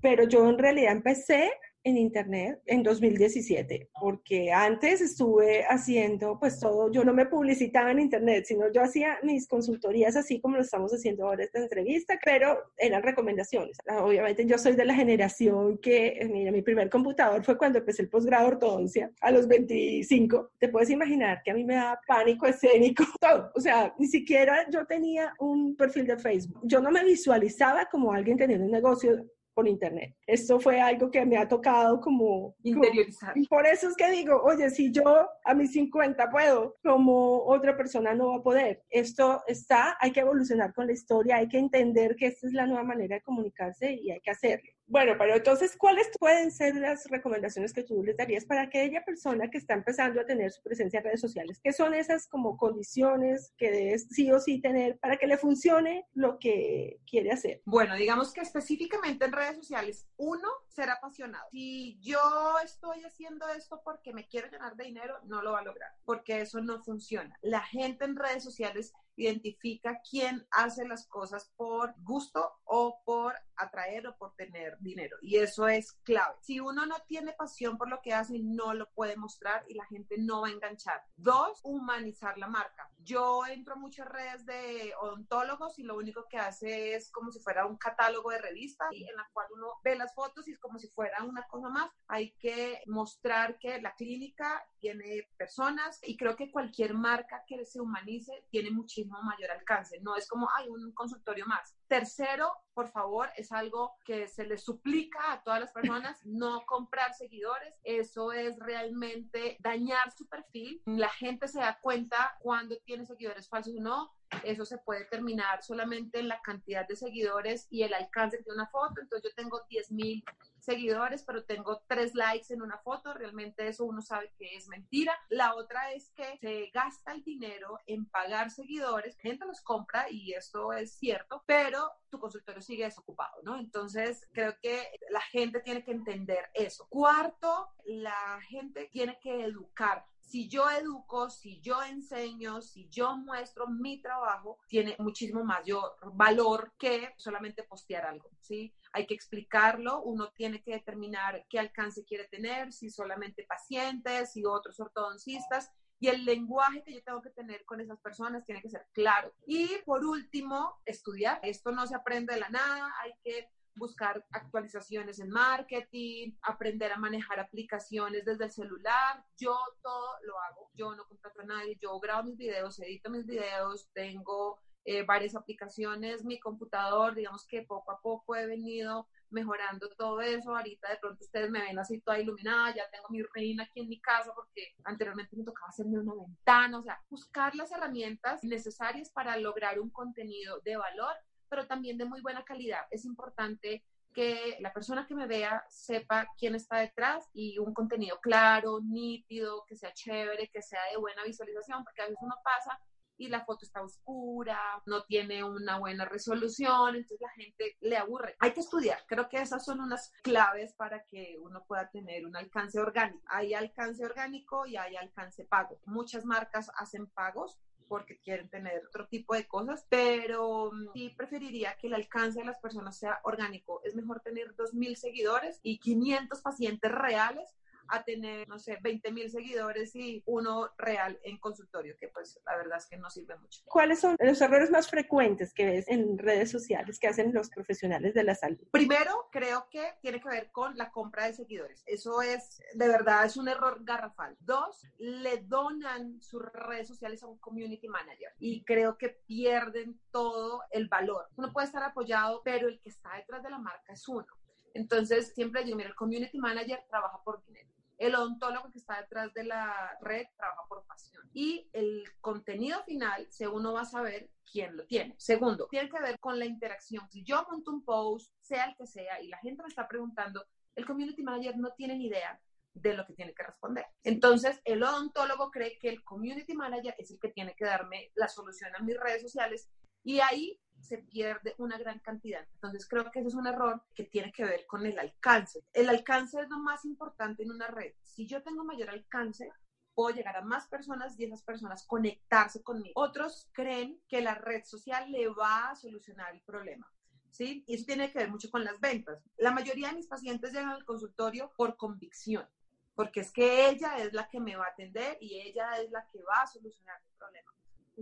pero 0.03 0.29
yo 0.29 0.51
en 0.51 0.59
realidad 0.59 0.91
empecé 0.91 1.53
en 1.87 1.97
Internet 1.97 2.61
en 2.67 2.83
2017, 2.83 3.91
porque 4.01 4.51
antes 4.51 5.01
estuve 5.01 5.65
haciendo 5.67 6.37
pues 6.41 6.59
todo, 6.59 6.91
yo 6.91 7.05
no 7.05 7.15
me 7.15 7.27
publicitaba 7.27 7.93
en 7.93 8.01
Internet, 8.01 8.45
sino 8.45 8.73
yo 8.73 8.83
hacía 8.83 9.21
mis 9.23 9.47
consultorías 9.47 10.17
así 10.17 10.41
como 10.41 10.57
lo 10.57 10.63
estamos 10.63 10.93
haciendo 10.93 11.25
ahora 11.25 11.45
esta 11.45 11.61
entrevista, 11.61 12.19
pero 12.25 12.59
eran 12.77 13.05
recomendaciones. 13.05 13.79
Obviamente 14.01 14.45
yo 14.47 14.59
soy 14.59 14.75
de 14.75 14.85
la 14.85 14.95
generación 14.95 15.79
que, 15.79 16.29
mira, 16.29 16.51
mi 16.51 16.61
primer 16.61 16.91
computador 16.91 17.45
fue 17.45 17.57
cuando 17.57 17.79
empecé 17.79 18.03
el 18.03 18.09
posgrado 18.09 18.49
de 18.49 18.55
ortodoncia 18.57 19.13
a 19.21 19.31
los 19.31 19.47
25. 19.47 20.51
Te 20.59 20.69
puedes 20.69 20.91
imaginar 20.91 21.41
que 21.45 21.53
a 21.53 21.55
mí 21.55 21.65
me 21.65 21.77
da 21.77 22.01
pánico 22.09 22.47
escénico, 22.47 23.05
todo. 23.21 23.53
O 23.55 23.61
sea, 23.61 23.95
ni 23.97 24.09
siquiera 24.09 24.69
yo 24.71 24.85
tenía 24.87 25.35
un 25.39 25.77
perfil 25.77 26.09
de 26.09 26.19
Facebook. 26.19 26.63
Yo 26.65 26.81
no 26.81 26.91
me 26.91 27.05
visualizaba 27.05 27.87
como 27.87 28.13
alguien 28.13 28.37
teniendo 28.37 28.67
un 28.67 28.73
negocio 28.73 29.25
por 29.57 29.67
internet. 29.67 30.15
Esto 30.27 30.61
fue 30.61 30.79
algo 30.83 31.11
que 31.11 31.25
me 31.25 31.39
ha 31.39 31.49
tocado 31.49 31.99
como 31.99 32.55
interiorizar. 32.63 33.33
y 33.35 33.47
por 33.47 33.67
eso 33.67 33.89
es 33.89 33.97
que 33.97 34.11
digo, 34.11 34.43
oye, 34.45 34.69
si 34.69 34.93
yo 34.93 35.27
a 35.45 35.55
mis 35.55 35.73
50 35.73 36.31
puedo, 36.31 36.77
como 36.85 37.43
otra 37.47 37.75
persona 37.75 38.15
no 38.15 38.29
va 38.29 38.37
a 38.37 38.43
poder. 38.43 38.83
Esto 38.91 39.43
está, 39.47 39.97
hay 39.99 40.13
que 40.13 40.21
evolucionar 40.21 40.75
con 40.75 40.87
la 40.87 40.93
historia, 40.93 41.37
hay 41.37 41.49
que 41.49 41.59
entender 41.59 42.17
que 42.17 42.27
esta 42.27 42.47
es 42.47 42.53
la 42.53 42.67
nueva 42.67 42.85
manera 42.85 43.17
de 43.17 43.23
comunicarse 43.23 43.95
y 43.95 44.11
hay 44.11 44.21
que 44.21 44.31
hacerlo. 44.31 44.71
Bueno, 44.89 45.15
pero 45.19 45.35
entonces, 45.35 45.75
¿cuáles 45.77 46.09
pueden 46.19 46.53
ser 46.53 46.77
las 46.77 47.07
recomendaciones 47.11 47.73
que 47.73 47.83
tú 47.83 48.05
les 48.05 48.17
darías 48.17 48.45
para 48.45 48.63
aquella 48.63 49.05
persona 49.05 49.51
que 49.51 49.59
está 49.59 49.75
empezando 49.75 50.21
a 50.21 50.27
tener 50.27 50.53
su 50.53 50.63
presencia 50.63 50.99
en 50.99 51.05
redes 51.05 51.21
sociales? 51.21 51.61
¿Qué 51.63 51.73
son 51.73 51.93
esas 51.93 52.29
como 52.29 52.57
condiciones 52.57 53.53
que 53.57 53.73
debes 53.73 54.07
sí 54.11 54.31
o 54.31 54.39
sí 54.39 54.61
tener 54.61 54.99
para 54.99 55.17
que 55.17 55.27
le 55.27 55.39
funcione 55.39 56.07
lo 56.15 56.39
que 56.39 57.01
quiere 57.11 57.33
hacer? 57.33 57.63
Bueno, 57.65 57.97
digamos 57.97 58.33
que 58.33 58.43
específicamente 58.43 59.25
en 59.25 59.33
redes 59.33 59.46
sociales, 59.55 60.09
uno, 60.17 60.49
ser 60.67 60.91
apasionado. 60.91 61.49
Si 61.53 61.99
yo 62.01 62.59
estoy 62.65 63.05
haciendo 63.05 63.49
esto 63.49 63.81
porque 63.85 64.13
me 64.13 64.27
quiero 64.27 64.49
llenar 64.51 64.75
de 64.75 64.85
dinero, 64.85 65.21
no 65.25 65.43
lo 65.43 65.53
va 65.53 65.61
a 65.61 65.65
lograr, 65.65 65.93
porque 66.05 66.41
eso 66.41 66.61
no 66.61 66.83
funciona. 66.83 67.39
La 67.43 67.63
gente 67.63 68.05
en 68.05 68.17
redes 68.17 68.43
sociales 68.43 68.93
identifica 69.17 70.01
quién 70.09 70.47
hace 70.51 70.87
las 70.89 71.07
cosas 71.07 71.53
por 71.57 71.95
gusto 71.99 72.53
o 72.65 73.01
por 73.05 73.35
atraer 73.57 74.07
o 74.07 74.17
por 74.17 74.35
tener 74.35 74.77
dinero. 74.81 75.17
Y 75.21 75.37
eso 75.37 75.69
es 75.69 75.93
clave. 76.05 76.37
Si 76.41 76.61
uno 76.61 76.87
no 76.87 76.97
tiene 77.07 77.33
pasión 77.33 77.79
por 77.79 77.89
lo 77.89 78.01
que 78.03 78.13
hace, 78.13 78.39
no 78.39 78.75
lo 78.75 78.91
puede 78.91 79.17
mostrar 79.17 79.65
y 79.69 79.75
la 79.75 79.85
gente 79.87 80.17
no 80.19 80.43
va 80.43 80.49
a 80.49 80.53
enganchar. 80.53 81.03
Dos, 81.17 81.61
humanizar 81.63 82.39
la 82.39 82.49
marca. 82.49 82.91
Yo 82.99 83.47
entro 83.47 83.75
a 83.75 83.79
muchas 83.79 84.09
redes 84.09 84.45
de 84.47 84.93
odontólogos 85.01 85.79
y 85.79 85.85
lo 85.85 85.97
único 85.97 86.27
que 86.29 86.39
hace 86.39 86.95
es 86.95 87.11
como 87.11 87.31
si 87.31 87.41
fuera 87.41 87.67
un 87.67 87.77
catálogo 87.77 88.31
de 88.31 88.39
revista 88.39 88.87
y 88.91 89.09
en 89.09 89.17
la 89.17 89.29
cual 89.33 89.47
uno 89.55 89.75
ve 89.85 89.97
las 89.97 90.15
fotos 90.15 90.49
y 90.49 90.53
es 90.53 90.59
como 90.59 90.79
si 90.79 90.89
fuera 90.89 91.23
una 91.23 91.47
cosa 91.47 91.69
más. 91.69 91.91
Hay 92.09 92.33
que 92.33 92.83
mostrar 92.87 93.59
que 93.59 93.81
la 93.81 93.95
clínica 93.95 94.67
tiene 94.81 95.29
personas 95.37 96.01
y 96.03 96.17
creo 96.17 96.37
que 96.37 96.51
cualquier 96.51 96.95
marca 96.95 97.43
que 97.47 97.65
se 97.65 97.81
humanice 97.81 98.45
tiene 98.51 98.71
muchísimo 98.71 99.21
mayor 99.23 99.51
alcance. 99.51 100.01
No 100.01 100.17
es 100.17 100.29
como, 100.29 100.49
hay 100.57 100.69
un 100.69 100.93
consultorio 100.93 101.47
más. 101.47 101.77
Tercero, 101.89 102.53
por 102.75 102.89
favor, 102.89 103.29
es 103.37 103.53
algo 103.53 103.97
que 104.05 104.29
se 104.29 104.45
le 104.45 104.59
suplica 104.59 105.33
a 105.33 105.43
todas 105.43 105.61
las 105.61 105.73
personas, 105.73 106.21
no 106.27 106.65
comprar 106.67 107.15
seguidores. 107.15 107.75
Eso 107.85 108.33
es 108.33 108.59
realmente 108.59 109.57
dañar 109.61 110.11
su 110.17 110.27
perfil. 110.27 110.83
La 110.87 111.09
gente 111.09 111.49
se 111.49 111.61
da 111.61 111.79
cuenta 111.81 112.37
cuando 112.41 112.77
tiene 112.85 113.07
seguidores 113.07 113.49
falsos 113.49 113.75
o 113.77 113.81
no 113.81 114.17
eso 114.43 114.65
se 114.65 114.79
puede 114.79 115.01
determinar 115.01 115.63
solamente 115.63 116.19
en 116.19 116.29
la 116.29 116.41
cantidad 116.43 116.87
de 116.87 116.97
seguidores 116.97 117.67
y 117.71 117.83
el 117.83 117.95
alcance 117.95 118.39
de 118.39 118.53
una 118.53 118.67
foto. 118.67 119.01
Entonces 119.01 119.31
yo 119.31 119.35
tengo 119.35 119.61
10 119.69 119.93
mil 119.93 120.25
seguidores, 120.67 121.23
pero 121.23 121.45
tengo 121.45 121.83
tres 121.87 122.15
likes 122.15 122.53
en 122.53 122.61
una 122.61 122.79
foto. 122.79 123.15
Realmente 123.15 123.67
eso 123.67 123.85
uno 123.85 124.03
sabe 124.03 124.35
que 124.37 124.55
es 124.55 124.69
mentira. 124.69 125.19
La 125.31 125.55
otra 125.55 125.93
es 125.93 126.11
que 126.11 126.37
se 126.39 126.71
gasta 126.75 127.13
el 127.13 127.23
dinero 127.23 127.79
en 127.87 128.07
pagar 128.07 128.51
seguidores. 128.51 129.17
Gente 129.17 129.47
los 129.47 129.63
compra 129.63 130.11
y 130.11 130.35
esto 130.35 130.73
es 130.73 130.93
cierto, 130.99 131.43
pero 131.47 131.91
tu 132.11 132.19
consultorio 132.19 132.61
sigue 132.61 132.85
desocupado, 132.85 133.43
¿no? 133.43 133.59
Entonces 133.59 134.29
creo 134.33 134.57
que 134.61 134.91
la 135.11 135.21
gente 135.23 135.61
tiene 135.61 135.85
que 135.85 135.93
entender 135.93 136.51
eso. 136.53 136.87
Cuarto, 136.89 137.71
la 137.85 138.41
gente 138.49 138.89
tiene 138.93 139.19
que 139.21 139.45
educar 139.45 140.05
si 140.27 140.49
yo 140.49 140.69
educo, 140.71 141.31
si 141.31 141.61
yo 141.61 141.83
enseño, 141.83 142.61
si 142.61 142.89
yo 142.89 143.17
muestro 143.17 143.69
mi 143.69 144.03
trabajo, 144.03 144.59
tiene 144.67 144.97
muchísimo 144.99 145.45
mayor 145.45 145.97
valor 146.15 146.73
que 146.77 147.15
solamente 147.17 147.63
postear 147.63 148.07
algo, 148.07 148.29
¿sí? 148.41 148.75
Hay 148.97 149.07
que 149.07 149.13
explicarlo, 149.13 150.01
uno 150.01 150.33
tiene 150.33 150.63
que 150.63 150.73
determinar 150.73 151.45
qué 151.51 151.59
alcance 151.59 152.07
quiere 152.07 152.29
tener, 152.29 152.73
si 152.73 152.89
solamente 152.89 153.45
pacientes, 153.45 154.33
si 154.33 154.47
otros 154.47 154.81
ortodoncistas, 154.81 155.71
y 156.01 156.09
el 156.09 156.25
lenguaje 156.25 156.83
que 156.83 156.95
yo 156.95 157.03
tengo 157.03 157.21
que 157.21 157.29
tener 157.29 157.67
con 157.67 157.79
esas 157.83 158.01
personas 158.01 158.47
tiene 158.47 158.63
que 158.63 158.71
ser 158.71 158.87
claro. 158.95 159.35
Y 159.47 159.69
por 159.85 160.03
último, 160.03 160.81
estudiar. 160.87 161.41
Esto 161.43 161.73
no 161.73 161.87
se 161.87 161.95
aprende 161.95 162.33
de 162.33 162.41
la 162.41 162.49
nada, 162.49 162.91
hay 163.03 163.13
que 163.23 163.51
buscar 163.75 164.25
actualizaciones 164.31 165.21
en 165.21 165.29
marketing, 165.29 166.33
aprender 166.41 166.91
a 166.91 166.97
manejar 166.97 167.39
aplicaciones 167.39 168.25
desde 168.25 168.47
el 168.47 168.51
celular. 168.51 169.23
Yo 169.37 169.59
todo 169.83 170.09
lo 170.23 170.41
hago. 170.41 170.71
Yo 170.73 170.95
no 170.95 171.07
contrato 171.07 171.43
a 171.43 171.45
nadie. 171.45 171.77
Yo 171.83 172.01
grabo 172.01 172.25
mis 172.25 172.39
videos, 172.39 172.81
edito 172.81 173.11
mis 173.11 173.27
videos, 173.27 173.91
tengo 173.93 174.59
eh, 174.87 175.03
varias 175.03 175.35
aplicaciones, 175.35 176.25
mi 176.25 176.39
computador, 176.39 177.15
digamos 177.15 177.47
que 177.47 177.63
poco 177.63 177.93
a 177.93 178.01
poco 178.01 178.35
he 178.37 178.47
venido 178.47 179.09
mejorando 179.31 179.89
todo 179.91 180.21
eso. 180.21 180.57
Ahorita 180.57 180.89
de 180.89 180.97
pronto 180.97 181.25
ustedes 181.25 181.51
me 181.51 181.61
ven 181.61 181.79
así 181.79 182.01
toda 182.01 182.19
iluminada, 182.19 182.75
ya 182.75 182.89
tengo 182.91 183.09
mi 183.11 183.23
reina 183.35 183.65
aquí 183.65 183.81
en 183.81 183.89
mi 183.89 184.01
casa 184.01 184.33
porque 184.35 184.75
anteriormente 184.85 185.37
me 185.37 185.45
tocaba 185.45 185.69
hacerme 185.69 185.99
una 185.99 186.15
ventana, 186.15 186.79
o 186.79 186.83
sea, 186.83 187.03
buscar 187.11 187.55
las 187.55 187.71
herramientas 187.73 188.43
necesarias 188.45 189.11
para 189.11 189.37
lograr 189.37 189.81
un 189.81 189.91
contenido 189.91 190.61
de 190.61 190.77
valor 190.77 191.15
pero 191.49 191.67
también 191.67 191.99
de 191.99 192.05
muy 192.05 192.21
buena 192.21 192.45
calidad. 192.45 192.83
Es 192.91 193.05
importante 193.05 193.85
que 194.15 194.57
la 194.61 194.73
persona 194.73 195.07
que 195.07 195.15
me 195.15 195.27
vea 195.27 195.65
sepa 195.69 196.27
quién 196.39 196.55
está 196.55 196.79
detrás 196.79 197.29
y 197.35 197.59
un 197.59 197.75
contenido 197.75 198.19
claro, 198.21 198.81
nítido, 198.81 199.65
que 199.67 199.77
sea 199.77 199.93
chévere, 199.93 200.49
que 200.49 200.63
sea 200.63 200.81
de 200.91 200.97
buena 200.97 201.23
visualización, 201.25 201.85
porque 201.85 202.01
a 202.01 202.05
veces 202.05 202.19
uno 202.23 202.35
pasa 202.43 202.81
y 203.19 203.29
la 203.29 203.45
foto 203.45 203.65
está 203.65 203.83
oscura, 203.83 204.59
no 204.87 205.05
tiene 205.05 205.45
una 205.45 205.79
buena 205.79 206.05
resolución, 206.05 206.97
entonces 206.97 207.21
la 207.21 207.31
gente 207.31 207.77
le 207.81 207.97
aburre. 207.97 208.37
Hay 208.39 208.53
que 208.53 208.61
estudiar, 208.61 208.99
creo 209.07 209.29
que 209.29 209.41
esas 209.41 209.65
son 209.65 209.81
unas 209.81 210.13
claves 210.23 210.75
para 210.75 211.05
que 211.05 211.37
uno 211.41 211.65
pueda 211.67 211.89
tener 211.91 212.27
un 212.27 212.37
alcance 212.37 212.79
orgánico. 212.79 213.23
Hay 213.27 213.55
alcance 213.55 214.05
orgánico 214.05 214.67
y 214.67 214.77
hay 214.77 214.97
alcance 214.97 215.45
pago. 215.45 215.79
Muchas 215.87 216.25
marcas 216.25 216.71
hacen 216.77 217.07
pagos, 217.07 217.59
porque 217.89 218.19
quieren 218.21 218.49
tener 218.49 218.85
otro 218.87 219.07
tipo 219.07 219.35
de 219.35 219.47
cosas, 219.47 219.87
pero 219.89 220.71
mm, 220.73 220.93
sí 220.93 221.15
preferiría 221.17 221.77
que 221.77 221.87
el 221.87 221.95
alcance 221.95 222.41
de 222.41 222.45
las 222.45 222.59
personas 222.59 222.99
sea 222.99 223.21
orgánico. 223.25 223.81
Es 223.85 223.95
mejor 223.95 224.21
tener 224.21 224.55
2.000 224.57 224.97
seguidores 224.97 225.61
y 225.63 225.79
500 225.79 226.41
pacientes 226.41 226.91
reales 226.91 227.55
a 227.89 228.03
tener, 228.05 228.49
no 228.49 228.59
sé, 228.59 228.79
20 228.83 229.13
mil 229.13 229.31
seguidores 229.31 229.95
y 229.95 230.23
uno 230.27 230.71
real 230.79 231.19
en 231.23 231.39
consultorio, 231.39 231.97
que 231.99 232.09
pues 232.09 232.41
la 232.47 232.57
verdad 232.57 232.79
es 232.79 232.87
que 232.87 232.97
no 232.97 233.11
sirve 233.11 233.37
mucho. 233.39 233.63
¿Cuáles 233.67 234.01
son 234.01 234.17
los 234.19 234.41
errores 234.41 234.71
más 234.71 234.89
frecuentes 234.89 235.53
que 235.53 235.67
ves 235.67 235.89
en 235.89 236.19
redes 236.19 236.51
sociales 236.51 236.99
que 236.99 237.09
hacen 237.09 237.33
los 237.33 237.51
profesionales 237.51 238.15
de 238.15 238.25
la 238.25 238.35
salud? 238.35 238.67
Primero, 238.71 239.29
creo 239.31 239.69
que 239.71 239.95
tiene 240.01 240.21
que 240.21 240.29
ver 240.29 240.51
con 240.51 240.77
la 240.77 240.91
compra 240.91 241.27
de 241.27 241.35
seguidores. 241.35 241.83
Eso 241.87 242.23
es, 242.23 242.63
de 242.75 242.89
verdad, 242.89 243.25
es 243.25 243.37
un 243.37 243.49
error 243.49 243.79
garrafal. 243.83 244.37
Dos, 244.41 244.87
le 244.99 245.39
donan 245.39 246.21
sus 246.23 246.43
redes 246.53 246.89
sociales 246.89 247.23
a 247.23 247.27
un 247.27 247.39
community 247.39 247.89
manager 247.89 248.33
y 248.39 248.65
creo 248.65 248.97
que 248.97 249.09
pierden 249.09 250.01
todo 250.11 250.63
el 250.71 250.89
valor. 250.89 251.27
Uno 251.37 251.53
puede 251.53 251.67
estar 251.67 251.83
apoyado, 251.83 252.43
pero 252.45 252.69
el 252.69 252.81
que 252.81 252.91
está 252.91 253.15
detrás 253.17 253.43
de 253.43 253.51
la 253.51 253.59
marca 253.59 253.93
es 253.93 254.07
uno. 254.09 254.27
Entonces, 254.75 255.33
siempre 255.35 255.65
digo, 255.65 255.77
mira, 255.77 255.89
el 255.89 255.95
community 255.95 256.39
manager 256.39 256.85
trabaja 256.89 257.23
por 257.25 257.43
dinero. 257.47 257.69
El 257.99 258.15
odontólogo 258.15 258.71
que 258.71 258.79
está 258.79 259.01
detrás 259.01 259.33
de 259.35 259.45
la 259.45 259.97
red 260.01 260.27
trabaja 260.37 260.63
por 260.69 260.85
pasión. 260.87 261.29
Y 261.33 261.69
el 261.73 262.05
contenido 262.21 262.83
final, 262.85 263.27
según 263.31 263.61
uno 263.61 263.75
va 263.75 263.83
a 263.83 263.87
saber 263.87 264.31
quién 264.51 264.77
lo 264.77 264.87
tiene. 264.87 265.15
Segundo, 265.19 265.67
tiene 265.71 265.89
que 265.89 266.01
ver 266.01 266.19
con 266.19 266.39
la 266.39 266.45
interacción. 266.45 267.09
Si 267.11 267.25
yo 267.25 267.47
monto 267.51 267.71
un 267.71 267.85
post, 267.85 268.33
sea 268.41 268.67
el 268.67 268.77
que 268.77 268.87
sea, 268.87 269.21
y 269.21 269.29
la 269.29 269.39
gente 269.39 269.63
me 269.63 269.69
está 269.69 269.89
preguntando, 269.89 270.45
el 270.75 270.85
community 270.85 271.23
manager 271.23 271.57
no 271.57 271.73
tiene 271.73 271.97
ni 271.97 272.07
idea 272.07 272.41
de 272.75 272.95
lo 272.95 273.07
que 273.07 273.15
tiene 273.15 273.33
que 273.35 273.43
responder. 273.43 273.87
Entonces, 274.05 274.61
el 274.65 274.83
odontólogo 274.83 275.51
cree 275.51 275.79
que 275.79 275.89
el 275.89 276.05
community 276.05 276.55
manager 276.55 276.95
es 276.99 277.11
el 277.11 277.19
que 277.19 277.31
tiene 277.31 277.55
que 277.57 277.65
darme 277.65 278.11
la 278.15 278.29
solución 278.29 278.71
a 278.77 278.83
mis 278.83 278.99
redes 279.01 279.23
sociales 279.23 279.71
y 280.07 280.21
ahí 280.21 280.61
se 280.81 280.99
pierde 280.99 281.57
una 281.59 281.77
gran 281.79 281.99
cantidad. 281.99 282.47
Entonces 282.55 282.87
creo 282.89 283.11
que 283.11 283.19
ese 283.19 283.29
es 283.29 283.35
un 283.35 283.49
error 283.49 283.83
que 283.93 284.05
tiene 284.05 284.31
que 284.31 284.45
ver 284.45 284.65
con 284.65 284.87
el 284.87 284.97
alcance. 285.01 285.65
El 285.73 285.89
alcance 285.89 286.41
es 286.41 286.49
lo 286.49 286.61
más 286.61 286.85
importante 286.85 287.43
en 287.43 287.51
una 287.51 287.67
red. 287.67 287.93
Si 288.05 288.25
yo 288.25 288.41
tengo 288.41 288.63
mayor 288.63 288.91
alcance, 288.91 289.53
puedo 289.97 290.15
llegar 290.15 290.37
a 290.37 290.43
más 290.43 290.69
personas 290.69 291.19
y 291.19 291.25
esas 291.25 291.43
personas 291.43 291.85
conectarse 291.85 292.63
conmigo. 292.63 292.93
Otros 292.95 293.51
creen 293.53 294.01
que 294.07 294.21
la 294.21 294.37
red 294.37 294.63
social 294.65 295.11
le 295.11 295.29
va 295.29 295.71
a 295.71 295.75
solucionar 295.75 296.33
el 296.33 296.43
problema. 296.43 296.87
¿Sí? 297.33 297.65
Y 297.67 297.75
eso 297.75 297.85
tiene 297.85 298.13
que 298.13 298.21
ver 298.21 298.31
mucho 298.31 298.49
con 298.49 298.63
las 298.63 298.79
ventas. 298.79 299.19
La 299.39 299.51
mayoría 299.51 299.89
de 299.89 299.97
mis 299.97 300.07
pacientes 300.07 300.53
llegan 300.53 300.71
al 300.71 300.85
consultorio 300.85 301.53
por 301.57 301.77
convicción, 301.77 302.47
porque 302.95 303.21
es 303.21 303.33
que 303.33 303.69
ella 303.69 303.99
es 303.99 304.13
la 304.13 304.29
que 304.29 304.39
me 304.39 304.55
va 304.55 304.67
a 304.67 304.71
atender 304.71 305.19
y 305.21 305.41
ella 305.41 305.73
es 305.83 305.91
la 305.91 306.07
que 306.07 306.23
va 306.23 306.43
a 306.43 306.47
solucionar 306.47 306.99
el 307.05 307.19
problema. 307.19 307.56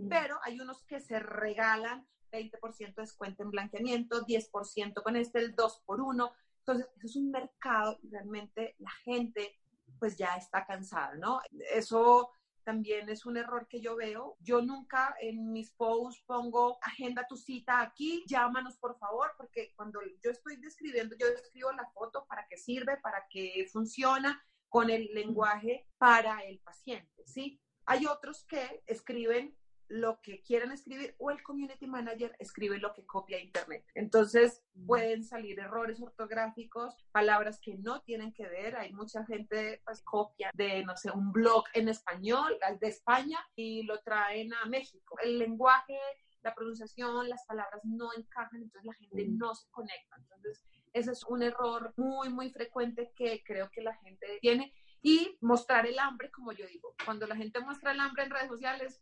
Pero 0.09 0.39
hay 0.43 0.59
unos 0.59 0.83
que 0.83 0.99
se 0.99 1.19
regalan 1.19 2.07
20% 2.31 2.95
de 2.95 3.01
descuento 3.01 3.43
en 3.43 3.51
blanqueamiento, 3.51 4.25
10% 4.25 5.01
con 5.01 5.15
este, 5.15 5.39
el 5.39 5.55
2 5.55 5.83
por 5.85 6.01
1. 6.01 6.31
Entonces, 6.59 6.87
eso 6.97 7.05
es 7.07 7.15
un 7.15 7.31
mercado 7.31 7.97
y 8.01 8.09
realmente 8.09 8.75
la 8.79 8.91
gente 9.03 9.59
pues 9.99 10.17
ya 10.17 10.35
está 10.35 10.65
cansada, 10.65 11.15
¿no? 11.15 11.39
Eso 11.71 12.31
también 12.65 13.07
es 13.09 13.25
un 13.25 13.37
error 13.37 13.67
que 13.67 13.79
yo 13.79 13.95
veo. 13.95 14.35
Yo 14.39 14.61
nunca 14.61 15.15
en 15.21 15.53
mis 15.53 15.71
posts 15.71 16.23
pongo 16.25 16.79
agenda 16.81 17.27
tu 17.27 17.37
cita 17.37 17.81
aquí, 17.81 18.25
llámanos 18.27 18.75
por 18.77 18.97
favor, 18.97 19.31
porque 19.37 19.71
cuando 19.75 20.01
yo 20.21 20.31
estoy 20.31 20.57
describiendo, 20.57 21.15
yo 21.17 21.27
describo 21.27 21.71
la 21.71 21.87
foto 21.91 22.25
para 22.27 22.45
qué 22.49 22.57
sirve, 22.57 22.97
para 22.97 23.25
qué 23.29 23.67
funciona 23.71 24.43
con 24.67 24.89
el 24.89 25.05
lenguaje 25.13 25.87
para 25.97 26.39
el 26.39 26.59
paciente, 26.59 27.23
¿sí? 27.25 27.61
Hay 27.85 28.07
otros 28.07 28.43
que 28.45 28.83
escriben 28.87 29.55
lo 29.87 30.19
que 30.21 30.41
quieren 30.41 30.71
escribir 30.71 31.15
o 31.19 31.31
el 31.31 31.41
community 31.43 31.87
manager 31.87 32.35
escribe 32.39 32.79
lo 32.79 32.93
que 32.93 33.05
copia 33.05 33.39
internet. 33.39 33.85
Entonces 33.93 34.63
pueden 34.87 35.23
salir 35.23 35.59
errores 35.59 36.01
ortográficos, 36.01 36.95
palabras 37.11 37.59
que 37.61 37.75
no 37.75 38.01
tienen 38.01 38.33
que 38.33 38.47
ver. 38.47 38.75
Hay 38.75 38.93
mucha 38.93 39.25
gente 39.25 39.81
pues, 39.85 40.01
copia 40.03 40.51
de, 40.53 40.83
no 40.83 40.95
sé, 40.97 41.11
un 41.11 41.31
blog 41.31 41.63
en 41.73 41.89
español 41.89 42.57
de 42.79 42.87
España 42.87 43.39
y 43.55 43.83
lo 43.83 44.01
traen 44.01 44.53
a 44.53 44.65
México. 44.65 45.17
El 45.23 45.39
lenguaje, 45.39 45.97
la 46.41 46.53
pronunciación, 46.53 47.29
las 47.29 47.45
palabras 47.45 47.81
no 47.83 48.09
encajan, 48.17 48.61
entonces 48.63 48.85
la 48.85 48.93
gente 48.93 49.25
no 49.27 49.53
se 49.53 49.69
conecta. 49.69 50.15
Entonces 50.17 50.63
ese 50.95 51.11
es 51.11 51.25
un 51.25 51.43
error 51.43 51.93
muy, 51.97 52.29
muy 52.29 52.49
frecuente 52.51 53.11
que 53.17 53.43
creo 53.43 53.69
que 53.69 53.81
la 53.81 53.93
gente 53.97 54.39
tiene. 54.41 54.73
Y 55.01 55.37
mostrar 55.41 55.85
el 55.85 55.99
hambre, 55.99 56.31
como 56.31 56.53
yo 56.53 56.65
digo, 56.65 56.95
cuando 57.03 57.27
la 57.27 57.35
gente 57.35 57.59
muestra 57.59 57.91
el 57.91 57.99
hambre 57.99 58.23
en 58.23 58.31
redes 58.31 58.47
sociales, 58.47 59.01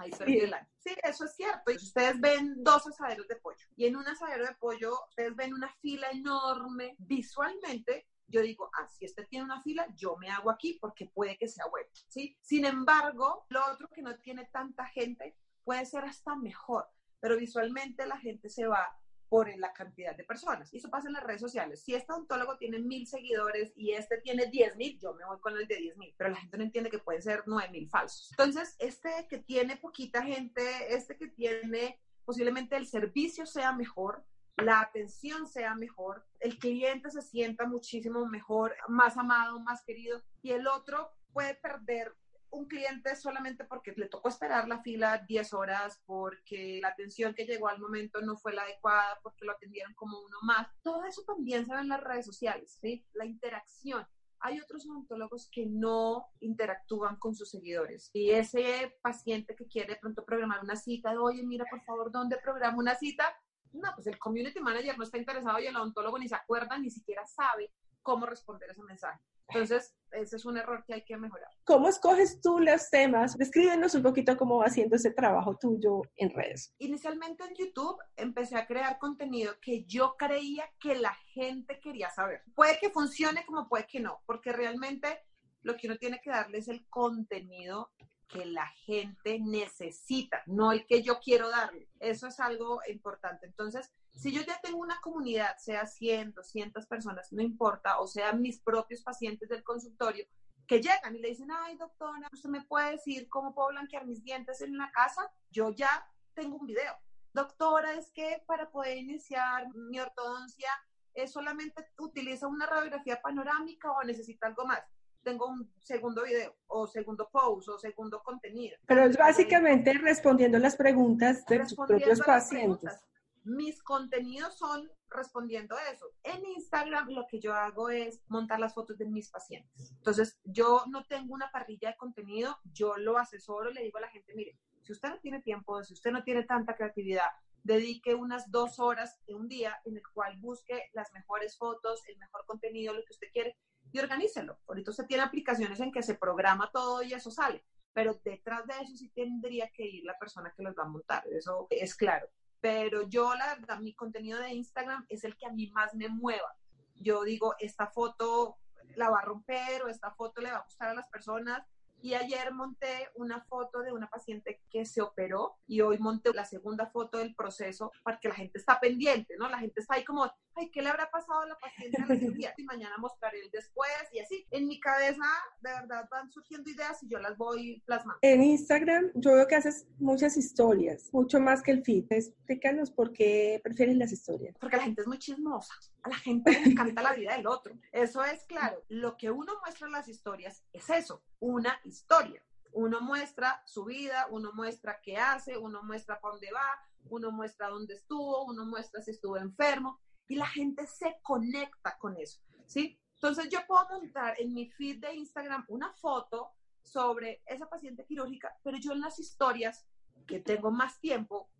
ahí 0.00 0.12
se 0.12 0.24
sí. 0.24 0.40
Sí, 0.78 0.94
eso 1.02 1.24
es 1.24 1.34
cierto. 1.34 1.72
Ustedes 1.72 2.20
ven 2.20 2.62
dos 2.62 2.86
asaderos 2.86 3.28
de 3.28 3.36
pollo 3.36 3.66
y 3.76 3.86
en 3.86 3.96
un 3.96 4.06
asadero 4.06 4.46
de 4.46 4.54
pollo 4.54 4.98
ustedes 5.08 5.34
ven 5.36 5.54
una 5.54 5.72
fila 5.80 6.10
enorme. 6.10 6.96
Visualmente, 6.98 8.08
yo 8.26 8.40
digo, 8.42 8.70
ah, 8.74 8.88
si 8.88 9.04
este 9.04 9.26
tiene 9.26 9.44
una 9.44 9.60
fila, 9.62 9.86
yo 9.96 10.16
me 10.16 10.30
hago 10.30 10.50
aquí 10.50 10.78
porque 10.80 11.06
puede 11.06 11.36
que 11.36 11.48
sea 11.48 11.66
bueno, 11.66 11.88
¿sí? 12.08 12.36
Sin 12.40 12.64
embargo, 12.64 13.46
lo 13.48 13.64
otro 13.66 13.88
que 13.88 14.02
no 14.02 14.16
tiene 14.18 14.46
tanta 14.52 14.86
gente 14.86 15.36
puede 15.64 15.84
ser 15.84 16.04
hasta 16.04 16.34
mejor, 16.36 16.88
pero 17.20 17.36
visualmente 17.36 18.06
la 18.06 18.18
gente 18.18 18.48
se 18.48 18.66
va 18.66 18.96
por 19.30 19.48
la 19.58 19.72
cantidad 19.72 20.14
de 20.16 20.24
personas. 20.24 20.74
Y 20.74 20.78
eso 20.78 20.90
pasa 20.90 21.06
en 21.06 21.14
las 21.14 21.22
redes 21.22 21.40
sociales. 21.40 21.80
Si 21.82 21.94
este 21.94 22.12
odontólogo 22.12 22.58
tiene 22.58 22.80
mil 22.80 23.06
seguidores 23.06 23.72
y 23.76 23.92
este 23.92 24.18
tiene 24.18 24.46
diez 24.46 24.74
mil, 24.76 24.98
yo 24.98 25.14
me 25.14 25.24
voy 25.24 25.38
con 25.38 25.56
el 25.56 25.68
de 25.68 25.76
diez 25.76 25.96
mil, 25.96 26.12
pero 26.18 26.30
la 26.30 26.36
gente 26.36 26.58
no 26.58 26.64
entiende 26.64 26.90
que 26.90 26.98
pueden 26.98 27.22
ser 27.22 27.44
nueve 27.46 27.70
mil 27.70 27.88
falsos. 27.88 28.32
Entonces, 28.32 28.74
este 28.80 29.28
que 29.28 29.38
tiene 29.38 29.76
poquita 29.76 30.22
gente, 30.22 30.92
este 30.92 31.16
que 31.16 31.28
tiene 31.28 32.00
posiblemente 32.24 32.76
el 32.76 32.88
servicio 32.88 33.46
sea 33.46 33.72
mejor, 33.72 34.24
la 34.56 34.80
atención 34.80 35.46
sea 35.46 35.76
mejor, 35.76 36.26
el 36.40 36.58
cliente 36.58 37.08
se 37.10 37.22
sienta 37.22 37.66
muchísimo 37.66 38.26
mejor, 38.26 38.74
más 38.88 39.16
amado, 39.16 39.60
más 39.60 39.84
querido, 39.84 40.20
y 40.42 40.50
el 40.50 40.66
otro 40.66 41.12
puede 41.32 41.54
perder 41.54 42.16
un 42.50 42.66
cliente 42.66 43.14
solamente 43.16 43.64
porque 43.64 43.92
le 43.96 44.08
tocó 44.08 44.28
esperar 44.28 44.68
la 44.68 44.82
fila 44.82 45.24
10 45.26 45.52
horas, 45.54 46.00
porque 46.04 46.80
la 46.82 46.88
atención 46.88 47.34
que 47.34 47.44
llegó 47.44 47.68
al 47.68 47.80
momento 47.80 48.20
no 48.20 48.36
fue 48.36 48.52
la 48.52 48.62
adecuada, 48.62 49.18
porque 49.22 49.44
lo 49.44 49.52
atendieron 49.52 49.94
como 49.94 50.20
uno 50.20 50.38
más. 50.42 50.68
Todo 50.82 51.04
eso 51.04 51.22
también 51.26 51.64
se 51.64 51.72
en 51.72 51.88
las 51.88 52.02
redes 52.02 52.26
sociales, 52.26 52.78
¿sí? 52.80 53.06
La 53.12 53.24
interacción. 53.24 54.06
Hay 54.40 54.58
otros 54.58 54.86
odontólogos 54.86 55.48
que 55.52 55.66
no 55.66 56.26
interactúan 56.40 57.16
con 57.16 57.34
sus 57.34 57.50
seguidores. 57.50 58.10
Y 58.12 58.30
ese 58.30 58.98
paciente 59.02 59.54
que 59.54 59.66
quiere 59.66 59.96
pronto 59.96 60.24
programar 60.24 60.62
una 60.62 60.76
cita, 60.76 61.10
de, 61.10 61.18
oye, 61.18 61.42
mira, 61.42 61.64
por 61.70 61.82
favor, 61.82 62.10
¿dónde 62.10 62.38
programo 62.38 62.78
una 62.78 62.94
cita? 62.94 63.24
No, 63.72 63.90
pues 63.94 64.06
el 64.06 64.18
community 64.18 64.60
manager 64.60 64.96
no 64.96 65.04
está 65.04 65.18
interesado 65.18 65.60
y 65.60 65.66
el 65.66 65.76
odontólogo 65.76 66.18
ni 66.18 66.28
se 66.28 66.34
acuerda, 66.34 66.78
ni 66.78 66.90
siquiera 66.90 67.24
sabe 67.26 67.72
cómo 68.02 68.26
responder 68.26 68.70
ese 68.70 68.82
mensaje. 68.82 69.20
Entonces, 69.52 69.94
ese 70.12 70.36
es 70.36 70.44
un 70.44 70.56
error 70.56 70.84
que 70.86 70.94
hay 70.94 71.04
que 71.04 71.16
mejorar. 71.16 71.48
¿Cómo 71.64 71.88
escoges 71.88 72.40
tú 72.40 72.58
los 72.58 72.90
temas? 72.90 73.36
Descríbenos 73.36 73.94
un 73.94 74.02
poquito 74.02 74.36
cómo 74.36 74.58
va 74.58 74.66
haciendo 74.66 74.96
ese 74.96 75.12
trabajo 75.12 75.56
tuyo 75.56 76.02
en 76.16 76.30
redes. 76.30 76.74
Inicialmente 76.78 77.44
en 77.44 77.54
YouTube 77.54 77.98
empecé 78.16 78.56
a 78.56 78.66
crear 78.66 78.98
contenido 78.98 79.54
que 79.60 79.84
yo 79.84 80.16
creía 80.16 80.64
que 80.80 80.96
la 80.96 81.14
gente 81.32 81.78
quería 81.80 82.10
saber. 82.10 82.42
Puede 82.54 82.78
que 82.78 82.90
funcione 82.90 83.44
como 83.46 83.68
puede 83.68 83.86
que 83.86 84.00
no, 84.00 84.22
porque 84.26 84.52
realmente 84.52 85.20
lo 85.62 85.76
que 85.76 85.86
uno 85.86 85.96
tiene 85.96 86.20
que 86.22 86.30
darle 86.30 86.58
es 86.58 86.68
el 86.68 86.86
contenido 86.88 87.90
que 88.28 88.46
la 88.46 88.66
gente 88.84 89.40
necesita, 89.40 90.42
no 90.46 90.72
el 90.72 90.86
que 90.86 91.02
yo 91.02 91.18
quiero 91.18 91.50
darle. 91.50 91.88
Eso 91.98 92.28
es 92.28 92.38
algo 92.38 92.80
importante. 92.88 93.46
Entonces, 93.46 93.90
si 94.14 94.32
yo 94.32 94.42
ya 94.42 94.60
tengo 94.60 94.78
una 94.78 95.00
comunidad, 95.00 95.56
sea 95.58 95.86
100, 95.86 96.34
200 96.34 96.86
personas, 96.86 97.32
no 97.32 97.42
importa, 97.42 98.00
o 98.00 98.06
sea 98.06 98.32
mis 98.32 98.60
propios 98.60 99.02
pacientes 99.02 99.48
del 99.48 99.62
consultorio, 99.62 100.26
que 100.66 100.80
llegan 100.80 101.16
y 101.16 101.20
le 101.20 101.28
dicen, 101.28 101.50
ay 101.50 101.76
doctora, 101.76 102.28
¿usted 102.32 102.48
me 102.48 102.62
puede 102.62 102.92
decir 102.92 103.28
cómo 103.28 103.54
puedo 103.54 103.70
blanquear 103.70 104.06
mis 104.06 104.22
dientes 104.22 104.60
en 104.60 104.74
una 104.74 104.90
casa? 104.92 105.30
Yo 105.50 105.70
ya 105.70 106.06
tengo 106.34 106.56
un 106.56 106.66
video. 106.66 106.94
Doctora, 107.32 107.94
es 107.94 108.10
que 108.12 108.42
para 108.46 108.70
poder 108.70 108.98
iniciar 108.98 109.68
mi 109.74 109.98
ortodoncia, 109.98 110.70
¿es 111.14 111.32
solamente 111.32 111.88
utiliza 111.98 112.46
una 112.46 112.66
radiografía 112.66 113.20
panorámica 113.20 113.90
o 113.90 114.02
necesita 114.04 114.46
algo 114.46 114.64
más? 114.64 114.82
tengo 115.22 115.48
un 115.48 115.70
segundo 115.80 116.22
video 116.24 116.56
o 116.68 116.86
segundo 116.86 117.28
post 117.30 117.68
o 117.68 117.78
segundo 117.78 118.22
contenido. 118.22 118.76
Pero 118.86 119.04
es 119.04 119.16
básicamente 119.16 119.92
respondiendo 119.94 120.58
las 120.58 120.76
preguntas 120.76 121.44
de 121.46 121.60
tus 121.60 121.74
propios 121.74 122.20
pacientes. 122.20 123.00
Mis 123.42 123.82
contenidos 123.82 124.58
son 124.58 124.90
respondiendo 125.08 125.76
a 125.76 125.90
eso. 125.90 126.06
En 126.22 126.44
Instagram 126.44 127.10
lo 127.10 127.26
que 127.26 127.40
yo 127.40 127.54
hago 127.54 127.88
es 127.88 128.22
montar 128.28 128.60
las 128.60 128.74
fotos 128.74 128.98
de 128.98 129.06
mis 129.06 129.30
pacientes. 129.30 129.92
Entonces, 129.92 130.38
yo 130.44 130.84
no 130.88 131.04
tengo 131.04 131.34
una 131.34 131.50
parrilla 131.50 131.90
de 131.90 131.96
contenido, 131.96 132.58
yo 132.64 132.96
lo 132.96 133.18
asesoro, 133.18 133.70
le 133.70 133.82
digo 133.82 133.98
a 133.98 134.02
la 134.02 134.10
gente, 134.10 134.34
mire, 134.34 134.58
si 134.82 134.92
usted 134.92 135.08
no 135.08 135.18
tiene 135.20 135.42
tiempo, 135.42 135.82
si 135.82 135.94
usted 135.94 136.10
no 136.10 136.22
tiene 136.22 136.44
tanta 136.44 136.76
creatividad, 136.76 137.30
dedique 137.62 138.14
unas 138.14 138.50
dos 138.50 138.78
horas 138.78 139.18
de 139.26 139.34
un 139.34 139.48
día 139.48 139.80
en 139.84 139.96
el 139.96 140.02
cual 140.12 140.38
busque 140.38 140.88
las 140.92 141.12
mejores 141.12 141.56
fotos, 141.56 142.00
el 142.08 142.18
mejor 142.18 142.44
contenido, 142.46 142.94
lo 142.94 143.04
que 143.04 143.12
usted 143.12 143.28
quiere, 143.32 143.56
y 143.92 143.98
organícelo. 143.98 144.58
Ahorita 144.66 144.90
usted 144.90 145.06
tiene 145.06 145.22
aplicaciones 145.22 145.80
en 145.80 145.92
que 145.92 146.02
se 146.02 146.14
programa 146.14 146.70
todo 146.72 147.02
y 147.02 147.12
eso 147.12 147.30
sale, 147.30 147.64
pero 147.92 148.14
detrás 148.24 148.66
de 148.66 148.74
eso 148.82 148.96
sí 148.96 149.10
tendría 149.10 149.70
que 149.70 149.84
ir 149.84 150.04
la 150.04 150.18
persona 150.18 150.52
que 150.56 150.62
los 150.62 150.74
va 150.76 150.84
a 150.84 150.88
montar, 150.88 151.24
eso 151.28 151.66
es 151.70 151.94
claro. 151.94 152.28
Pero 152.60 153.08
yo, 153.08 153.34
la 153.34 153.80
mi 153.80 153.94
contenido 153.94 154.38
de 154.38 154.52
Instagram 154.52 155.06
es 155.08 155.24
el 155.24 155.36
que 155.36 155.46
a 155.46 155.52
mí 155.52 155.70
más 155.70 155.94
me 155.94 156.08
mueva. 156.08 156.54
Yo 156.94 157.24
digo, 157.24 157.54
esta 157.58 157.86
foto 157.86 158.58
la 158.96 159.08
va 159.08 159.20
a 159.20 159.24
romper 159.24 159.82
o 159.82 159.88
esta 159.88 160.10
foto 160.12 160.40
le 160.40 160.50
va 160.50 160.58
a 160.58 160.64
gustar 160.64 160.88
a 160.88 160.94
las 160.94 161.08
personas 161.08 161.64
y 162.02 162.14
ayer 162.14 162.52
monté 162.52 163.08
una 163.14 163.42
foto 163.42 163.82
de 163.82 163.92
una 163.92 164.08
paciente 164.08 164.62
que 164.70 164.84
se 164.84 165.02
operó 165.02 165.58
y 165.66 165.80
hoy 165.82 165.98
monté 165.98 166.32
la 166.32 166.44
segunda 166.44 166.86
foto 166.86 167.18
del 167.18 167.34
proceso 167.34 167.92
para 168.02 168.18
que 168.18 168.28
la 168.28 168.34
gente 168.34 168.58
está 168.58 168.80
pendiente, 168.80 169.34
¿no? 169.38 169.48
La 169.48 169.58
gente 169.58 169.80
está 169.80 169.94
ahí 169.94 170.04
como, 170.04 170.30
ay, 170.60 170.70
¿qué 170.70 170.82
le 170.82 170.90
habrá 170.90 171.10
pasado 171.10 171.40
a 171.40 171.46
la 171.46 171.58
paciente 171.58 172.02
la 172.06 172.16
cirugía? 172.16 172.54
Y 172.56 172.64
mañana 172.64 172.96
mostraré 172.98 173.40
el 173.40 173.50
después 173.50 173.90
y 174.12 174.20
así. 174.20 174.46
En 174.50 174.68
mi 174.68 174.78
cabeza, 174.78 175.24
de 175.60 175.70
verdad, 175.70 176.08
van 176.10 176.30
surgiendo 176.30 176.70
ideas 176.70 177.02
y 177.02 177.08
yo 177.08 177.18
las 177.18 177.36
voy 177.36 177.82
plasmando. 177.86 178.18
En 178.22 178.42
Instagram, 178.42 179.10
yo 179.14 179.34
veo 179.34 179.46
que 179.46 179.56
haces 179.56 179.86
muchas 179.98 180.36
historias, 180.36 181.08
mucho 181.12 181.40
más 181.40 181.62
que 181.62 181.72
el 181.72 181.84
feed. 181.84 182.04
Explícanos 182.10 182.90
por 182.90 183.12
qué 183.12 183.60
prefieres 183.62 183.96
las 183.96 184.12
historias. 184.12 184.56
Porque 184.60 184.76
la 184.76 184.84
gente 184.84 185.00
es 185.00 185.06
muy 185.06 185.18
chismosa. 185.18 185.74
A 186.02 186.10
la 186.10 186.16
gente 186.16 186.50
le 186.50 186.70
encanta 186.70 187.02
la 187.02 187.14
vida 187.14 187.36
del 187.36 187.46
otro. 187.46 187.74
Eso 187.92 188.22
es 188.24 188.44
claro. 188.44 188.82
Lo 188.88 189.16
que 189.16 189.30
uno 189.30 189.54
muestra 189.64 189.86
en 189.86 189.92
las 189.92 190.08
historias 190.08 190.64
es 190.72 190.88
eso, 190.90 191.22
una 191.40 191.80
historia. 191.84 192.42
Uno 192.72 193.00
muestra 193.00 193.62
su 193.66 193.84
vida, 193.84 194.28
uno 194.30 194.52
muestra 194.52 195.00
qué 195.02 195.16
hace, 195.16 195.58
uno 195.58 195.82
muestra 195.82 196.20
para 196.20 196.34
dónde 196.34 196.52
va, 196.52 196.68
uno 197.08 197.32
muestra 197.32 197.68
dónde 197.68 197.94
estuvo, 197.94 198.44
uno 198.44 198.64
muestra 198.64 199.02
si 199.02 199.10
estuvo 199.10 199.36
enfermo 199.36 199.98
y 200.30 200.36
la 200.36 200.46
gente 200.46 200.86
se 200.86 201.18
conecta 201.22 201.98
con 201.98 202.16
eso, 202.16 202.40
¿sí? 202.64 202.96
Entonces 203.14 203.48
yo 203.50 203.58
puedo 203.66 203.84
montar 203.90 204.40
en 204.40 204.54
mi 204.54 204.70
feed 204.70 205.00
de 205.00 205.12
Instagram 205.12 205.64
una 205.68 205.92
foto 205.94 206.52
sobre 206.84 207.42
esa 207.46 207.68
paciente 207.68 208.06
quirúrgica, 208.06 208.56
pero 208.62 208.78
yo 208.78 208.92
en 208.92 209.00
las 209.00 209.18
historias 209.18 209.84
que 210.28 210.38
tengo 210.38 210.70
más 210.70 211.00
tiempo 211.00 211.50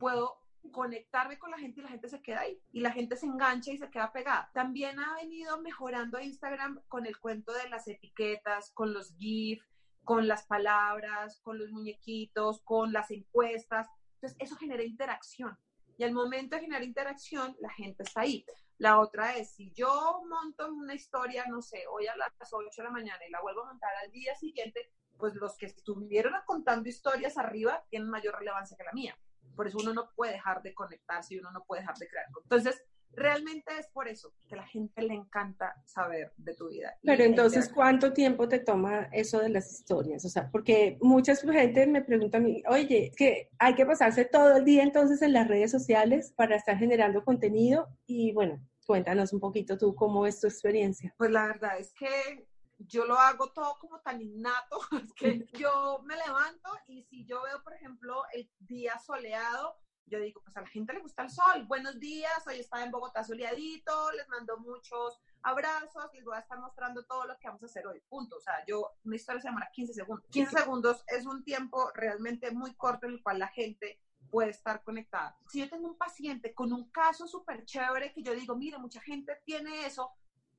puedo 0.00 0.38
conectarme 0.72 1.38
con 1.38 1.50
la 1.50 1.58
gente 1.58 1.80
y 1.80 1.82
la 1.82 1.90
gente 1.90 2.08
se 2.08 2.22
queda 2.22 2.40
ahí 2.40 2.58
y 2.72 2.80
la 2.80 2.90
gente 2.90 3.16
se 3.16 3.26
engancha 3.26 3.70
y 3.70 3.76
se 3.76 3.90
queda 3.90 4.10
pegada. 4.12 4.50
También 4.54 4.98
ha 4.98 5.14
venido 5.16 5.60
mejorando 5.60 6.18
Instagram 6.18 6.80
con 6.88 7.04
el 7.04 7.18
cuento 7.18 7.52
de 7.52 7.68
las 7.68 7.86
etiquetas, 7.86 8.72
con 8.72 8.94
los 8.94 9.14
GIF, 9.18 9.62
con 10.04 10.26
las 10.26 10.46
palabras, 10.46 11.38
con 11.42 11.58
los 11.58 11.70
muñequitos, 11.70 12.62
con 12.62 12.94
las 12.94 13.10
encuestas. 13.10 13.88
Entonces, 14.14 14.38
eso 14.40 14.56
genera 14.56 14.82
interacción. 14.82 15.58
Y 15.96 16.04
al 16.04 16.12
momento 16.12 16.56
de 16.56 16.62
generar 16.62 16.82
interacción, 16.82 17.56
la 17.60 17.70
gente 17.70 18.02
está 18.02 18.22
ahí. 18.22 18.44
La 18.78 19.00
otra 19.00 19.36
es, 19.36 19.54
si 19.54 19.72
yo 19.72 20.22
monto 20.28 20.68
una 20.68 20.94
historia, 20.94 21.46
no 21.48 21.62
sé, 21.62 21.84
hoy 21.90 22.06
a 22.06 22.16
las 22.16 22.52
8 22.52 22.68
de 22.76 22.84
la 22.84 22.90
mañana 22.90 23.20
y 23.26 23.30
la 23.30 23.40
vuelvo 23.40 23.62
a 23.62 23.68
montar 23.68 23.90
al 24.04 24.10
día 24.10 24.34
siguiente, 24.34 24.90
pues 25.16 25.34
los 25.34 25.56
que 25.56 25.66
estuvieron 25.66 26.34
contando 26.44 26.88
historias 26.88 27.38
arriba 27.38 27.82
tienen 27.88 28.10
mayor 28.10 28.38
relevancia 28.38 28.76
que 28.76 28.84
la 28.84 28.92
mía. 28.92 29.18
Por 29.54 29.66
eso 29.66 29.78
uno 29.80 29.94
no 29.94 30.10
puede 30.14 30.32
dejar 30.32 30.62
de 30.62 30.74
conectarse 30.74 31.34
y 31.34 31.38
uno 31.38 31.50
no 31.50 31.64
puede 31.64 31.80
dejar 31.80 31.96
de 31.96 32.08
crear. 32.08 32.26
Entonces, 32.42 32.82
realmente 33.12 33.72
es 33.78 33.88
por 33.88 34.08
eso 34.08 34.32
que 34.48 34.54
a 34.54 34.58
la 34.58 34.66
gente 34.66 35.02
le 35.02 35.14
encanta 35.14 35.74
saber 35.84 36.32
de 36.36 36.54
tu 36.54 36.68
vida. 36.68 36.96
Pero 37.02 37.24
entonces, 37.24 37.68
¿cuánto 37.68 38.12
tiempo 38.12 38.48
te 38.48 38.58
toma 38.58 39.08
eso 39.12 39.40
de 39.40 39.48
las 39.48 39.72
historias? 39.72 40.24
O 40.24 40.28
sea, 40.28 40.50
porque 40.50 40.98
mucha 41.00 41.34
gente 41.36 41.86
me 41.86 42.02
pregunta 42.02 42.38
a 42.38 42.40
mí, 42.40 42.62
oye, 42.68 43.12
que 43.16 43.50
hay 43.58 43.74
que 43.74 43.86
pasarse 43.86 44.24
todo 44.24 44.56
el 44.56 44.64
día 44.64 44.82
entonces 44.82 45.22
en 45.22 45.32
las 45.32 45.48
redes 45.48 45.70
sociales 45.70 46.32
para 46.36 46.56
estar 46.56 46.76
generando 46.76 47.24
contenido 47.24 47.88
y 48.06 48.32
bueno, 48.32 48.60
cuéntanos 48.86 49.32
un 49.32 49.40
poquito 49.40 49.76
tú 49.76 49.94
cómo 49.94 50.26
es 50.26 50.40
tu 50.40 50.46
experiencia. 50.46 51.14
Pues 51.16 51.30
la 51.30 51.46
verdad 51.46 51.78
es 51.78 51.92
que 51.94 52.46
yo 52.78 53.06
lo 53.06 53.18
hago 53.18 53.52
todo 53.52 53.76
como 53.78 54.00
tan 54.00 54.20
innato, 54.20 54.80
es 55.02 55.12
que 55.14 55.46
yo 55.58 56.00
me 56.04 56.16
levanto 56.16 56.70
y 56.86 57.02
si 57.04 57.24
yo 57.24 57.42
veo, 57.42 57.62
por 57.62 57.74
ejemplo, 57.74 58.22
el 58.32 58.50
día 58.60 58.98
soleado, 58.98 59.76
yo 60.06 60.20
digo, 60.20 60.40
pues 60.42 60.56
a 60.56 60.60
la 60.60 60.68
gente 60.68 60.92
le 60.92 61.00
gusta 61.00 61.22
el 61.22 61.30
sol. 61.30 61.64
Buenos 61.66 61.98
días, 61.98 62.46
hoy 62.46 62.60
está 62.60 62.82
en 62.82 62.90
Bogotá 62.90 63.24
soleadito, 63.24 64.12
les 64.12 64.28
mando 64.28 64.58
muchos 64.58 65.20
abrazos, 65.42 66.10
les 66.14 66.24
voy 66.24 66.36
a 66.36 66.40
estar 66.40 66.58
mostrando 66.58 67.04
todo 67.04 67.26
lo 67.26 67.36
que 67.38 67.48
vamos 67.48 67.62
a 67.62 67.66
hacer 67.66 67.86
hoy. 67.86 68.00
Punto. 68.08 68.36
O 68.36 68.40
sea, 68.40 68.64
yo, 68.66 68.92
mi 69.04 69.16
historia 69.16 69.40
se 69.40 69.48
llama 69.48 69.68
15 69.72 69.94
segundos. 69.94 70.26
15 70.30 70.58
segundos 70.58 71.04
es 71.08 71.26
un 71.26 71.44
tiempo 71.44 71.90
realmente 71.94 72.50
muy 72.52 72.74
corto 72.74 73.06
en 73.06 73.14
el 73.14 73.22
cual 73.22 73.40
la 73.40 73.48
gente 73.48 74.00
puede 74.30 74.50
estar 74.50 74.82
conectada. 74.82 75.36
Si 75.48 75.60
yo 75.60 75.68
tengo 75.68 75.88
un 75.88 75.98
paciente 75.98 76.54
con 76.54 76.72
un 76.72 76.90
caso 76.90 77.26
súper 77.26 77.64
chévere 77.64 78.12
que 78.12 78.22
yo 78.22 78.34
digo, 78.34 78.56
mire, 78.56 78.78
mucha 78.78 79.00
gente 79.00 79.40
tiene 79.44 79.86
eso, 79.86 80.10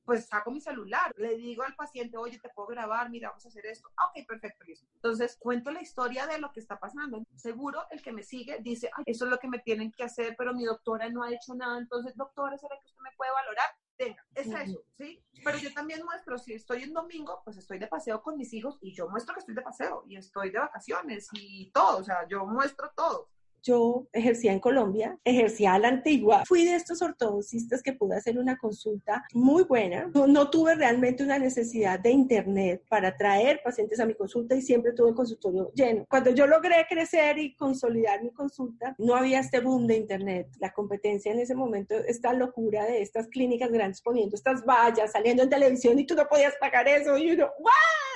pues 0.08 0.24
saco 0.24 0.50
mi 0.50 0.58
celular, 0.58 1.12
le 1.18 1.36
digo 1.36 1.62
al 1.64 1.74
paciente, 1.74 2.16
oye, 2.16 2.38
te 2.38 2.48
puedo 2.48 2.68
grabar, 2.68 3.10
mira, 3.10 3.28
vamos 3.28 3.44
a 3.44 3.48
hacer 3.48 3.66
esto. 3.66 3.90
Ah, 3.94 4.06
ok, 4.06 4.26
perfecto, 4.26 4.64
listo. 4.64 4.86
Entonces, 4.94 5.36
cuento 5.38 5.70
la 5.70 5.82
historia 5.82 6.26
de 6.26 6.38
lo 6.38 6.50
que 6.50 6.60
está 6.60 6.80
pasando. 6.80 7.22
Seguro 7.36 7.84
el 7.90 8.00
que 8.00 8.10
me 8.10 8.22
sigue 8.22 8.58
dice, 8.62 8.88
Ay, 8.96 9.04
eso 9.06 9.26
es 9.26 9.30
lo 9.30 9.38
que 9.38 9.48
me 9.48 9.58
tienen 9.58 9.92
que 9.92 10.04
hacer, 10.04 10.34
pero 10.38 10.54
mi 10.54 10.64
doctora 10.64 11.10
no 11.10 11.24
ha 11.24 11.30
hecho 11.30 11.54
nada. 11.54 11.76
Entonces, 11.76 12.16
doctora, 12.16 12.56
¿será 12.56 12.78
que 12.80 12.86
usted 12.86 13.02
me 13.02 13.10
puede 13.18 13.32
valorar? 13.32 13.66
Venga, 13.98 14.26
es 14.34 14.46
eso, 14.46 14.82
¿sí? 14.96 15.22
Pero 15.44 15.58
yo 15.58 15.74
también 15.74 16.02
muestro, 16.02 16.38
si 16.38 16.54
estoy 16.54 16.84
en 16.84 16.94
domingo, 16.94 17.42
pues 17.44 17.58
estoy 17.58 17.78
de 17.78 17.86
paseo 17.86 18.22
con 18.22 18.38
mis 18.38 18.54
hijos 18.54 18.78
y 18.80 18.94
yo 18.94 19.10
muestro 19.10 19.34
que 19.34 19.40
estoy 19.40 19.56
de 19.56 19.60
paseo 19.60 20.04
y 20.06 20.16
estoy 20.16 20.50
de 20.50 20.58
vacaciones 20.58 21.28
y 21.32 21.70
todo, 21.70 21.98
o 21.98 22.02
sea, 22.02 22.26
yo 22.26 22.46
muestro 22.46 22.90
todo 22.96 23.28
yo 23.62 24.06
ejercía 24.12 24.52
en 24.52 24.60
Colombia, 24.60 25.18
ejercía 25.24 25.74
a 25.74 25.78
la 25.78 25.88
antigua. 25.88 26.44
Fui 26.46 26.64
de 26.64 26.74
estos 26.74 27.02
ortodoncistas 27.02 27.82
que 27.82 27.92
pude 27.92 28.16
hacer 28.16 28.38
una 28.38 28.56
consulta 28.56 29.24
muy 29.32 29.64
buena. 29.64 30.10
No, 30.14 30.50
tuve 30.50 30.74
realmente 30.74 31.22
una 31.22 31.38
necesidad 31.38 31.98
de 31.98 32.10
internet 32.10 32.82
para 32.88 33.16
traer 33.16 33.60
pacientes 33.62 34.00
a 34.00 34.06
mi 34.06 34.14
consulta 34.14 34.54
y 34.54 34.62
siempre 34.62 34.92
tuve 34.92 35.10
el 35.10 35.14
consultorio 35.14 35.70
lleno. 35.74 36.06
Cuando 36.08 36.30
yo 36.30 36.46
logré 36.46 36.86
crecer 36.88 37.38
y 37.38 37.54
consolidar 37.54 38.22
mi 38.22 38.30
consulta, 38.30 38.94
no 38.98 39.14
había 39.14 39.40
este 39.40 39.60
boom 39.60 39.86
de 39.86 39.96
internet. 39.96 40.48
La 40.58 40.72
competencia 40.72 41.32
en 41.32 41.40
ese 41.40 41.54
momento, 41.54 41.94
esta 41.94 42.32
locura 42.32 42.84
de 42.84 43.02
estas 43.02 43.28
clínicas 43.28 43.70
grandes 43.70 44.00
poniendo 44.00 44.36
estas 44.36 44.64
vallas, 44.64 45.12
saliendo 45.12 45.42
en 45.42 45.50
televisión 45.50 45.98
y 45.98 46.06
tú 46.06 46.14
no 46.14 46.26
podías 46.28 46.54
pagar 46.60 46.88
eso 46.88 47.16
y 47.16 47.30
uno, 47.32 47.48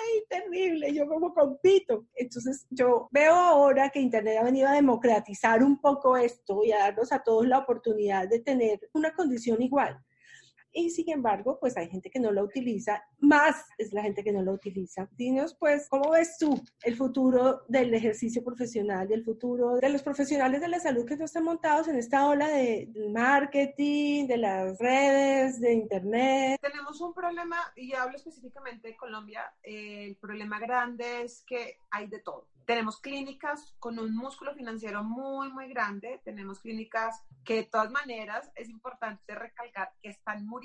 ¡guay! 0.02 0.24
Terrible, 0.28 0.92
yo 0.92 1.06
como 1.06 1.32
compito. 1.34 2.06
Entonces 2.14 2.66
yo 2.70 3.08
veo 3.10 3.34
ahora 3.34 3.90
que 3.90 4.00
internet 4.00 4.38
ha 4.40 4.44
venido 4.44 4.68
a 4.68 4.72
democratizar 4.72 5.62
un 5.62 5.80
poco 5.80 6.16
esto 6.16 6.62
y 6.64 6.72
a 6.72 6.78
darnos 6.78 7.12
a 7.12 7.22
todos 7.22 7.46
la 7.46 7.58
oportunidad 7.58 8.28
de 8.28 8.40
tener 8.40 8.80
una 8.92 9.14
condición 9.14 9.62
igual 9.62 10.02
y 10.72 10.90
sin 10.90 11.10
embargo, 11.10 11.58
pues 11.60 11.76
hay 11.76 11.88
gente 11.88 12.10
que 12.10 12.20
no 12.20 12.30
lo 12.30 12.42
utiliza, 12.44 13.02
más 13.20 13.64
es 13.78 13.92
la 13.92 14.02
gente 14.02 14.24
que 14.24 14.32
no 14.32 14.42
lo 14.42 14.52
utiliza. 14.52 15.08
Dinos, 15.16 15.54
pues, 15.58 15.88
¿cómo 15.88 16.10
ves 16.10 16.36
tú 16.38 16.60
el 16.82 16.96
futuro 16.96 17.62
del 17.68 17.92
ejercicio 17.94 18.42
profesional, 18.42 19.08
del 19.08 19.24
futuro 19.24 19.76
de 19.76 19.88
los 19.88 20.02
profesionales 20.02 20.60
de 20.60 20.68
la 20.68 20.80
salud 20.80 21.06
que 21.06 21.16
no 21.16 21.24
están 21.24 21.44
montados 21.44 21.88
en 21.88 21.96
esta 21.96 22.26
ola 22.26 22.48
de 22.48 22.90
marketing, 23.10 24.26
de 24.26 24.36
las 24.38 24.78
redes, 24.78 25.60
de 25.60 25.72
internet? 25.72 26.60
Tenemos 26.60 27.00
un 27.00 27.12
problema, 27.12 27.56
y 27.76 27.94
hablo 27.94 28.16
específicamente 28.16 28.88
de 28.88 28.96
Colombia, 28.96 29.52
el 29.62 30.16
problema 30.16 30.58
grande 30.58 31.22
es 31.22 31.42
que 31.46 31.80
hay 31.90 32.06
de 32.06 32.20
todo. 32.20 32.46
Tenemos 32.66 33.00
clínicas 33.00 33.74
con 33.78 33.98
un 33.98 34.14
músculo 34.14 34.54
financiero 34.54 35.02
muy, 35.02 35.52
muy 35.52 35.68
grande, 35.68 36.20
tenemos 36.24 36.60
clínicas 36.60 37.22
que 37.44 37.56
de 37.56 37.64
todas 37.64 37.90
maneras 37.90 38.50
es 38.54 38.68
importante 38.68 39.34
recalcar 39.34 39.92
que 40.00 40.08
están 40.08 40.46
muy 40.46 40.62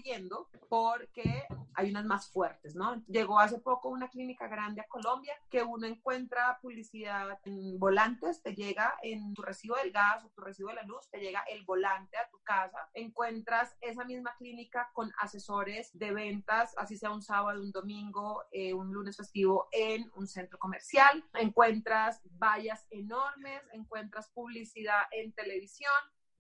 porque 0.69 1.45
hay 1.73 1.89
unas 1.89 2.05
más 2.05 2.29
fuertes, 2.29 2.75
¿no? 2.75 3.03
Llegó 3.07 3.39
hace 3.39 3.60
poco 3.60 3.89
una 3.89 4.07
clínica 4.10 4.47
grande 4.47 4.81
a 4.81 4.88
Colombia 4.88 5.33
que 5.49 5.63
uno 5.63 5.86
encuentra 5.88 6.60
publicidad 6.62 7.39
en 7.45 7.77
volantes, 7.77 8.41
te 8.41 8.55
llega 8.55 8.95
en 9.01 9.33
tu 9.33 9.41
recibo 9.41 9.75
del 9.75 9.91
gas 9.91 10.23
o 10.23 10.29
tu 10.29 10.41
recibo 10.41 10.69
de 10.69 10.75
la 10.75 10.83
luz, 10.83 11.10
te 11.10 11.19
llega 11.19 11.41
el 11.49 11.63
volante 11.65 12.17
a 12.17 12.29
tu 12.29 12.37
casa, 12.47 12.89
encuentras 12.93 13.75
esa 13.81 14.05
misma 14.05 14.33
clínica 14.38 14.89
con 14.93 15.12
asesores 15.19 15.89
de 15.93 16.13
ventas, 16.13 16.73
así 16.77 16.97
sea 16.97 17.12
un 17.12 17.21
sábado, 17.21 17.62
un 17.62 17.71
domingo, 17.71 18.45
eh, 18.51 18.73
un 18.73 18.93
lunes 18.93 19.17
festivo 19.17 19.67
en 19.73 20.10
un 20.15 20.27
centro 20.27 20.57
comercial, 20.57 21.23
encuentras 21.33 22.21
vallas 22.39 22.88
enormes, 22.89 23.62
encuentras 23.73 24.29
publicidad 24.29 25.01
en 25.12 25.33
televisión, 25.33 25.91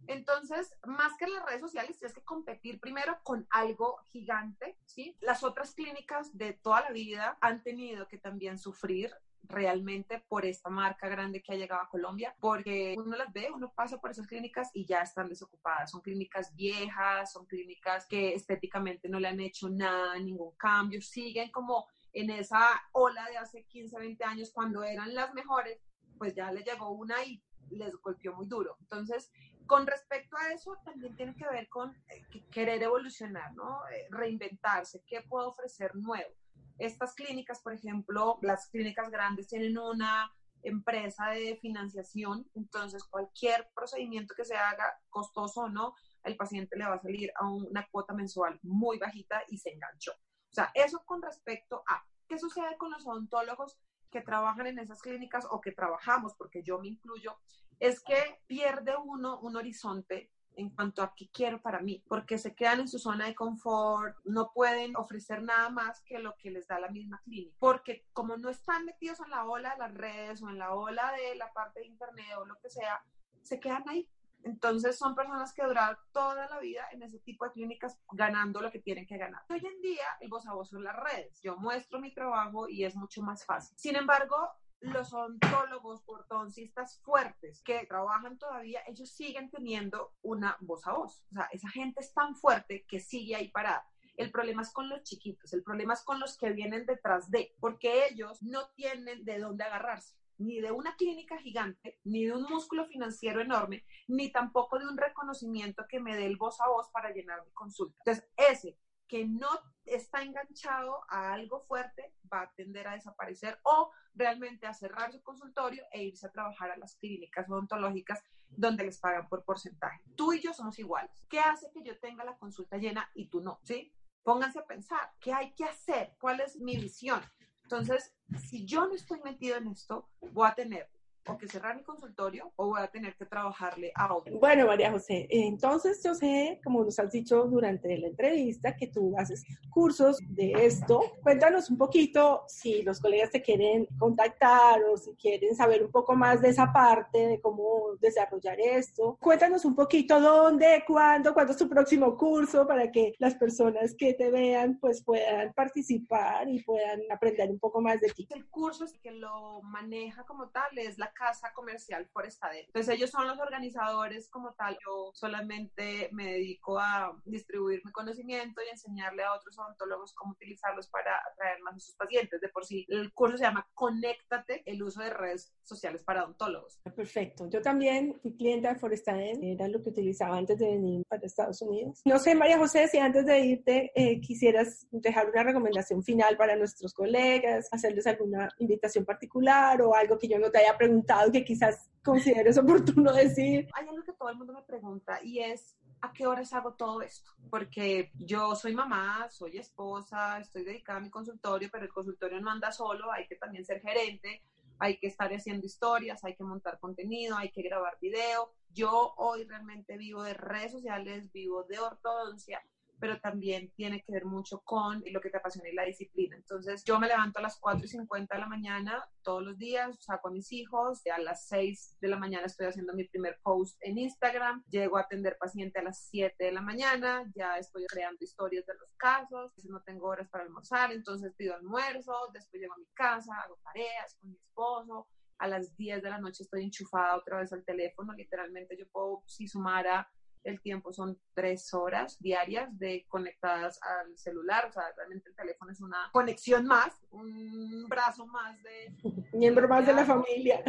entonces, 0.05 0.75
más 0.85 1.17
que 1.17 1.27
las 1.27 1.45
redes 1.45 1.61
sociales, 1.61 1.97
tienes 1.97 2.13
que 2.13 2.23
competir 2.23 2.79
primero 2.79 3.17
con 3.23 3.47
algo 3.49 3.97
gigante, 4.05 4.77
¿sí? 4.85 5.17
Las 5.21 5.43
otras 5.43 5.73
clínicas 5.73 6.37
de 6.37 6.53
toda 6.53 6.81
la 6.81 6.91
vida 6.91 7.37
han 7.41 7.63
tenido 7.63 8.07
que 8.07 8.17
también 8.17 8.59
sufrir 8.59 9.11
realmente 9.43 10.23
por 10.27 10.45
esta 10.45 10.69
marca 10.69 11.07
grande 11.07 11.41
que 11.41 11.53
ha 11.53 11.55
llegado 11.55 11.81
a 11.81 11.89
Colombia, 11.89 12.35
porque 12.39 12.95
uno 12.97 13.15
las 13.15 13.31
ve, 13.31 13.49
uno 13.53 13.71
pasa 13.73 13.99
por 13.99 14.11
esas 14.11 14.27
clínicas 14.27 14.69
y 14.73 14.85
ya 14.85 15.01
están 15.01 15.29
desocupadas. 15.29 15.91
Son 15.91 16.01
clínicas 16.01 16.53
viejas, 16.55 17.31
son 17.31 17.45
clínicas 17.45 18.05
que 18.07 18.33
estéticamente 18.33 19.09
no 19.09 19.19
le 19.19 19.27
han 19.27 19.39
hecho 19.39 19.69
nada, 19.69 20.17
ningún 20.19 20.55
cambio, 20.55 21.01
siguen 21.01 21.51
como 21.51 21.87
en 22.13 22.29
esa 22.29 22.69
ola 22.93 23.25
de 23.29 23.37
hace 23.37 23.65
15, 23.65 23.99
20 23.99 24.23
años 24.23 24.51
cuando 24.51 24.83
eran 24.83 25.13
las 25.13 25.33
mejores, 25.33 25.79
pues 26.17 26.33
ya 26.33 26.51
le 26.51 26.63
llegó 26.63 26.89
una 26.91 27.23
y 27.23 27.41
les 27.69 27.95
golpeó 27.97 28.33
muy 28.33 28.47
duro. 28.47 28.77
Entonces, 28.79 29.31
con 29.67 29.85
respecto 29.85 30.35
a 30.37 30.53
eso, 30.53 30.77
también 30.83 31.15
tiene 31.15 31.35
que 31.35 31.45
ver 31.47 31.67
con 31.69 31.95
eh, 32.09 32.23
querer 32.49 32.81
evolucionar, 32.81 33.53
¿no? 33.53 33.81
Eh, 33.89 34.07
reinventarse, 34.09 35.03
¿qué 35.05 35.21
puedo 35.21 35.49
ofrecer 35.49 35.93
nuevo? 35.95 36.33
Estas 36.77 37.15
clínicas, 37.15 37.61
por 37.61 37.73
ejemplo, 37.73 38.37
las 38.41 38.69
clínicas 38.69 39.09
grandes 39.09 39.47
tienen 39.47 39.77
una 39.77 40.31
empresa 40.63 41.29
de 41.29 41.57
financiación, 41.61 42.49
entonces 42.55 43.03
cualquier 43.03 43.69
procedimiento 43.73 44.33
que 44.35 44.45
se 44.45 44.55
haga, 44.55 44.99
costoso 45.09 45.61
o 45.61 45.69
no, 45.69 45.95
el 46.23 46.35
paciente 46.35 46.77
le 46.77 46.85
va 46.85 46.95
a 46.95 47.01
salir 47.01 47.31
a 47.39 47.47
una 47.47 47.87
cuota 47.89 48.13
mensual 48.13 48.59
muy 48.63 48.97
bajita 48.97 49.43
y 49.47 49.57
se 49.57 49.71
enganchó. 49.71 50.11
O 50.11 50.53
sea, 50.53 50.71
eso 50.73 51.03
con 51.05 51.21
respecto 51.21 51.83
a 51.87 52.03
qué 52.27 52.37
sucede 52.37 52.77
con 52.77 52.91
los 52.91 53.05
odontólogos 53.07 53.77
que 54.11 54.21
trabajan 54.21 54.67
en 54.67 54.79
esas 54.79 55.01
clínicas 55.01 55.45
o 55.49 55.61
que 55.61 55.71
trabajamos, 55.71 56.33
porque 56.37 56.63
yo 56.63 56.79
me 56.79 56.87
incluyo, 56.87 57.37
es 57.79 58.01
que 58.01 58.41
pierde 58.47 58.95
uno 58.97 59.39
un 59.39 59.55
horizonte 59.55 60.31
en 60.57 60.71
cuanto 60.71 61.01
a 61.01 61.13
qué 61.15 61.29
quiero 61.29 61.61
para 61.61 61.79
mí, 61.79 62.03
porque 62.07 62.37
se 62.37 62.55
quedan 62.55 62.81
en 62.81 62.87
su 62.87 62.99
zona 62.99 63.27
de 63.27 63.35
confort, 63.35 64.15
no 64.25 64.51
pueden 64.53 64.95
ofrecer 64.95 65.41
nada 65.43 65.69
más 65.69 66.01
que 66.01 66.19
lo 66.19 66.35
que 66.35 66.51
les 66.51 66.67
da 66.67 66.79
la 66.79 66.89
misma 66.89 67.21
clínica, 67.23 67.55
porque 67.59 68.05
como 68.11 68.37
no 68.37 68.49
están 68.49 68.85
metidos 68.85 69.19
en 69.19 69.29
la 69.29 69.45
ola 69.45 69.71
de 69.71 69.77
las 69.77 69.93
redes 69.93 70.41
o 70.41 70.49
en 70.49 70.57
la 70.57 70.73
ola 70.73 71.13
de 71.13 71.35
la 71.35 71.53
parte 71.53 71.81
de 71.81 71.87
internet 71.87 72.27
o 72.39 72.45
lo 72.45 72.55
que 72.59 72.69
sea, 72.69 73.01
se 73.43 73.59
quedan 73.59 73.83
ahí. 73.87 74.09
Entonces 74.43 74.97
son 74.97 75.15
personas 75.15 75.53
que 75.53 75.63
duran 75.63 75.97
toda 76.11 76.47
la 76.47 76.59
vida 76.59 76.87
en 76.91 77.03
ese 77.03 77.19
tipo 77.19 77.45
de 77.45 77.51
clínicas 77.51 77.97
ganando 78.11 78.61
lo 78.61 78.71
que 78.71 78.79
tienen 78.79 79.05
que 79.05 79.17
ganar. 79.17 79.43
Hoy 79.49 79.61
en 79.65 79.81
día 79.81 80.05
el 80.21 80.29
voz 80.29 80.47
a 80.47 80.53
voz 80.53 80.69
son 80.69 80.83
las 80.83 80.95
redes. 80.95 81.39
Yo 81.41 81.57
muestro 81.57 81.99
mi 81.99 82.13
trabajo 82.13 82.69
y 82.69 82.85
es 82.85 82.95
mucho 82.95 83.21
más 83.21 83.45
fácil. 83.45 83.77
Sin 83.77 83.95
embargo, 83.95 84.37
los 84.79 85.13
ontólogos, 85.13 86.03
ortodoncistas 86.05 86.99
fuertes 87.01 87.61
que 87.63 87.85
trabajan 87.85 88.37
todavía, 88.37 88.81
ellos 88.87 89.11
siguen 89.11 89.49
teniendo 89.49 90.13
una 90.21 90.57
voz 90.61 90.85
a 90.87 90.93
voz. 90.93 91.23
O 91.31 91.35
sea, 91.35 91.49
esa 91.51 91.69
gente 91.69 92.01
es 92.01 92.13
tan 92.13 92.35
fuerte 92.35 92.85
que 92.87 92.99
sigue 92.99 93.35
ahí 93.35 93.49
parada. 93.49 93.87
El 94.15 94.31
problema 94.31 94.63
es 94.63 94.71
con 94.71 94.89
los 94.89 95.03
chiquitos, 95.03 95.53
el 95.53 95.63
problema 95.63 95.93
es 95.93 96.03
con 96.03 96.19
los 96.19 96.37
que 96.37 96.51
vienen 96.51 96.85
detrás 96.85 97.29
de, 97.29 97.55
porque 97.59 98.07
ellos 98.07 98.41
no 98.41 98.69
tienen 98.75 99.23
de 99.23 99.37
dónde 99.37 99.63
agarrarse, 99.63 100.15
ni 100.39 100.59
de 100.59 100.71
una 100.71 100.95
clínica 100.95 101.37
gigante, 101.37 101.99
ni 102.03 102.25
de 102.25 102.33
un 102.33 102.43
músculo 102.43 102.85
financiero 102.85 103.41
enorme, 103.41 103.85
ni 104.07 104.31
tampoco 104.31 104.79
de 104.79 104.87
un 104.87 104.97
reconocimiento 104.97 105.85
que 105.87 105.99
me 105.99 106.15
dé 106.15 106.25
el 106.25 106.37
voz 106.37 106.59
a 106.61 106.67
voz 106.67 106.89
para 106.89 107.11
llenar 107.11 107.45
mi 107.45 107.51
consulta. 107.51 107.95
Entonces, 108.05 108.27
ese 108.35 108.79
que 109.07 109.25
no 109.25 109.49
está 109.87 110.21
enganchado 110.21 111.01
a 111.09 111.33
algo 111.33 111.61
fuerte 111.61 112.13
va 112.31 112.41
a 112.41 112.51
tender 112.53 112.87
a 112.87 112.93
desaparecer 112.93 113.59
o 113.63 113.91
realmente 114.13 114.67
a 114.67 114.73
cerrar 114.73 115.11
su 115.11 115.21
consultorio 115.21 115.83
e 115.91 116.03
irse 116.03 116.27
a 116.27 116.31
trabajar 116.31 116.71
a 116.71 116.77
las 116.77 116.95
clínicas 116.95 117.49
odontológicas 117.49 118.23
donde 118.49 118.85
les 118.85 118.99
pagan 118.99 119.27
por 119.27 119.43
porcentaje. 119.43 120.01
Tú 120.15 120.33
y 120.33 120.41
yo 120.41 120.53
somos 120.53 120.77
iguales. 120.79 121.25
¿Qué 121.29 121.39
hace 121.39 121.71
que 121.71 121.83
yo 121.83 121.99
tenga 121.99 122.23
la 122.23 122.37
consulta 122.37 122.77
llena 122.77 123.09
y 123.13 123.27
tú 123.27 123.41
no? 123.41 123.59
¿Sí? 123.63 123.93
Pónganse 124.23 124.59
a 124.59 124.65
pensar, 124.65 125.11
¿qué 125.19 125.33
hay 125.33 125.53
que 125.53 125.65
hacer? 125.65 126.15
¿Cuál 126.19 126.41
es 126.41 126.57
mi 126.57 126.75
visión? 126.75 127.21
Entonces, 127.63 128.15
si 128.37 128.65
yo 128.65 128.87
no 128.87 128.93
estoy 128.93 129.19
metido 129.21 129.57
en 129.57 129.67
esto, 129.67 130.09
voy 130.31 130.47
a 130.47 130.55
tener 130.55 130.89
o 131.27 131.37
que 131.37 131.47
cerrar 131.47 131.75
mi 131.75 131.83
consultorio 131.83 132.51
o 132.55 132.67
voy 132.67 132.81
a 132.81 132.87
tener 132.87 133.15
que 133.15 133.25
trabajarle 133.25 133.91
a 133.95 134.13
otro. 134.13 134.37
Bueno, 134.39 134.67
María 134.67 134.91
José, 134.91 135.27
entonces 135.29 136.01
yo 136.03 136.15
sé, 136.15 136.59
como 136.63 136.83
nos 136.83 136.99
has 136.99 137.11
dicho 137.11 137.43
durante 137.43 137.97
la 137.97 138.07
entrevista, 138.07 138.75
que 138.75 138.87
tú 138.87 139.13
haces 139.17 139.45
cursos 139.69 140.19
de 140.29 140.53
esto. 140.65 141.01
Cuéntanos 141.21 141.69
un 141.69 141.77
poquito 141.77 142.43
si 142.47 142.81
los 142.83 142.99
colegas 142.99 143.31
te 143.31 143.41
quieren 143.41 143.87
contactar 143.97 144.83
o 144.83 144.97
si 144.97 145.13
quieren 145.15 145.55
saber 145.55 145.83
un 145.83 145.91
poco 145.91 146.15
más 146.15 146.41
de 146.41 146.49
esa 146.49 146.71
parte, 146.71 147.27
de 147.27 147.41
cómo 147.41 147.95
desarrollar 147.99 148.59
esto. 148.59 149.17
Cuéntanos 149.19 149.65
un 149.65 149.75
poquito 149.75 150.19
dónde, 150.19 150.83
cuándo, 150.87 151.33
cuándo 151.33 151.51
es 151.51 151.57
tu 151.57 151.67
próximo 151.67 152.17
curso 152.17 152.67
para 152.67 152.91
que 152.91 153.13
las 153.19 153.35
personas 153.35 153.95
que 153.95 154.13
te 154.13 154.31
vean 154.31 154.77
pues 154.79 155.03
puedan 155.03 155.53
participar 155.53 156.49
y 156.49 156.63
puedan 156.63 157.01
aprender 157.11 157.49
un 157.49 157.59
poco 157.59 157.81
más 157.81 157.99
de 158.01 158.09
ti. 158.09 158.27
El 158.29 158.47
curso 158.47 158.85
es 158.85 158.93
que 158.99 159.11
lo 159.11 159.61
maneja 159.61 160.23
como 160.25 160.49
tal 160.49 160.77
es 160.77 160.97
la 160.97 161.11
Casa 161.17 161.51
Comercial 161.53 162.07
Forestadero. 162.11 162.67
Entonces 162.67 162.95
ellos 162.95 163.09
son 163.09 163.27
los 163.27 163.39
organizadores 163.39 164.29
como 164.29 164.53
tal. 164.53 164.77
Yo 164.85 165.11
solamente 165.13 166.09
me 166.11 166.33
dedico 166.33 166.79
a 166.79 167.19
distribuir 167.25 167.81
mi 167.83 167.91
conocimiento 167.91 168.61
y 168.61 168.69
enseñarle 168.69 169.23
a 169.23 169.33
otros 169.33 169.57
odontólogos 169.57 170.13
cómo 170.13 170.33
utilizarlos 170.33 170.87
para 170.89 171.11
atraer 171.31 171.59
más 171.61 171.75
a 171.75 171.79
sus 171.79 171.95
pacientes. 171.95 172.39
De 172.39 172.49
por 172.49 172.65
sí, 172.65 172.85
el 172.89 173.13
curso 173.13 173.37
se 173.37 173.43
llama 173.43 173.67
Conéctate, 173.73 174.63
el 174.65 174.83
uso 174.83 175.01
de 175.01 175.09
redes 175.09 175.53
sociales 175.63 176.03
para 176.03 176.23
odontólogos. 176.23 176.79
Perfecto. 176.95 177.49
Yo 177.49 177.61
también 177.61 178.19
fui 178.21 178.35
clienta 178.35 178.73
de 178.73 178.79
Forestadero, 178.79 179.39
era 179.41 179.67
lo 179.67 179.81
que 179.81 179.89
utilizaba 179.89 180.37
antes 180.37 180.57
de 180.59 180.69
venir 180.69 181.03
para 181.07 181.25
Estados 181.25 181.61
Unidos. 181.61 182.01
No 182.05 182.19
sé, 182.19 182.35
María 182.35 182.57
José, 182.57 182.87
si 182.87 182.97
antes 182.99 183.25
de 183.25 183.39
irte 183.39 183.91
eh, 183.95 184.21
quisieras 184.21 184.87
dejar 184.91 185.29
una 185.29 185.43
recomendación 185.43 186.03
final 186.03 186.37
para 186.37 186.55
nuestros 186.55 186.93
colegas, 186.93 187.67
hacerles 187.71 188.05
alguna 188.07 188.49
invitación 188.59 189.05
particular 189.05 189.81
o 189.81 189.95
algo 189.95 190.17
que 190.17 190.27
yo 190.27 190.37
no 190.39 190.51
te 190.51 190.59
haya 190.59 190.77
preguntado 190.77 191.06
que 191.31 191.43
quizás 191.43 191.89
consideres 192.03 192.57
oportuno 192.57 193.11
decir. 193.13 193.67
Hay 193.73 193.87
algo 193.87 194.03
que 194.03 194.13
todo 194.13 194.29
el 194.29 194.37
mundo 194.37 194.53
me 194.53 194.61
pregunta 194.61 195.19
y 195.23 195.39
es, 195.39 195.77
¿a 196.01 196.13
qué 196.13 196.25
horas 196.27 196.53
hago 196.53 196.73
todo 196.73 197.01
esto? 197.01 197.31
Porque 197.49 198.11
yo 198.15 198.55
soy 198.55 198.73
mamá, 198.73 199.27
soy 199.29 199.57
esposa, 199.57 200.39
estoy 200.39 200.63
dedicada 200.63 200.99
a 200.99 201.01
mi 201.01 201.09
consultorio, 201.09 201.69
pero 201.71 201.85
el 201.85 201.93
consultorio 201.93 202.39
no 202.39 202.51
anda 202.51 202.71
solo, 202.71 203.11
hay 203.11 203.27
que 203.27 203.35
también 203.35 203.65
ser 203.65 203.81
gerente, 203.81 204.43
hay 204.79 204.97
que 204.97 205.07
estar 205.07 205.33
haciendo 205.33 205.65
historias, 205.65 206.23
hay 206.23 206.35
que 206.35 206.43
montar 206.43 206.79
contenido, 206.79 207.35
hay 207.35 207.51
que 207.51 207.61
grabar 207.61 207.97
video. 207.99 208.51
Yo 208.69 209.13
hoy 209.17 209.43
realmente 209.45 209.97
vivo 209.97 210.23
de 210.23 210.33
redes 210.33 210.71
sociales, 210.71 211.31
vivo 211.31 211.63
de 211.63 211.79
ortodoncia 211.79 212.61
pero 212.99 213.19
también 213.19 213.71
tiene 213.75 214.01
que 214.01 214.11
ver 214.11 214.25
mucho 214.25 214.61
con 214.63 215.03
lo 215.11 215.21
que 215.21 215.29
te 215.29 215.37
apasiona 215.37 215.69
y 215.69 215.73
la 215.73 215.85
disciplina. 215.85 216.35
Entonces, 216.35 216.83
yo 216.83 216.99
me 216.99 217.07
levanto 217.07 217.39
a 217.39 217.41
las 217.41 217.59
4 217.59 217.85
y 217.85 217.87
50 217.87 218.35
de 218.35 218.41
la 218.41 218.47
mañana 218.47 219.07
todos 219.21 219.43
los 219.43 219.57
días, 219.57 219.97
saco 219.99 220.29
a 220.29 220.31
mis 220.31 220.51
hijos, 220.51 221.01
a 221.13 221.19
las 221.19 221.47
6 221.47 221.97
de 221.99 222.07
la 222.07 222.17
mañana 222.17 222.45
estoy 222.45 222.67
haciendo 222.67 222.93
mi 222.93 223.05
primer 223.05 223.39
post 223.43 223.77
en 223.81 223.97
Instagram, 223.97 224.63
llego 224.69 224.97
a 224.97 225.01
atender 225.01 225.37
paciente 225.37 225.79
a 225.79 225.83
las 225.83 226.07
7 226.09 226.35
de 226.43 226.51
la 226.51 226.61
mañana, 226.61 227.29
ya 227.35 227.57
estoy 227.57 227.85
creando 227.87 228.17
historias 228.21 228.65
de 228.65 228.73
los 228.75 228.89
casos, 228.97 229.51
no 229.65 229.81
tengo 229.83 230.07
horas 230.07 230.29
para 230.29 230.43
almorzar, 230.43 230.91
entonces 230.91 231.33
pido 231.35 231.55
almuerzo, 231.55 232.13
después 232.33 232.61
llego 232.61 232.73
a 232.73 232.77
mi 232.77 232.87
casa, 232.93 233.33
hago 233.43 233.59
tareas 233.63 234.15
con 234.19 234.29
mi 234.29 234.37
esposo, 234.37 235.07
a 235.39 235.47
las 235.47 235.75
10 235.75 236.01
de 236.01 236.09
la 236.09 236.19
noche 236.19 236.43
estoy 236.43 236.63
enchufada 236.63 237.15
otra 237.15 237.39
vez 237.39 237.53
al 237.53 237.63
teléfono, 237.63 238.13
literalmente 238.13 238.77
yo 238.77 238.87
puedo, 238.91 239.23
si 239.25 239.47
sumara 239.47 240.09
el 240.43 240.61
tiempo 240.61 240.93
son 240.93 241.19
tres 241.33 241.73
horas 241.73 242.17
diarias 242.19 242.77
de 242.77 243.05
conectadas 243.07 243.79
al 243.81 244.17
celular, 244.17 244.65
o 244.67 244.71
sea, 244.71 244.83
realmente 244.95 245.29
el 245.29 245.35
teléfono 245.35 245.71
es 245.71 245.81
una 245.81 246.09
conexión 246.11 246.65
más, 246.65 246.93
un 247.11 247.85
brazo 247.87 248.25
más 248.27 248.61
de... 248.63 248.95
Miembro 249.33 249.67
más 249.67 249.85
de 249.85 249.93
la 249.93 250.05
familia. 250.05 250.63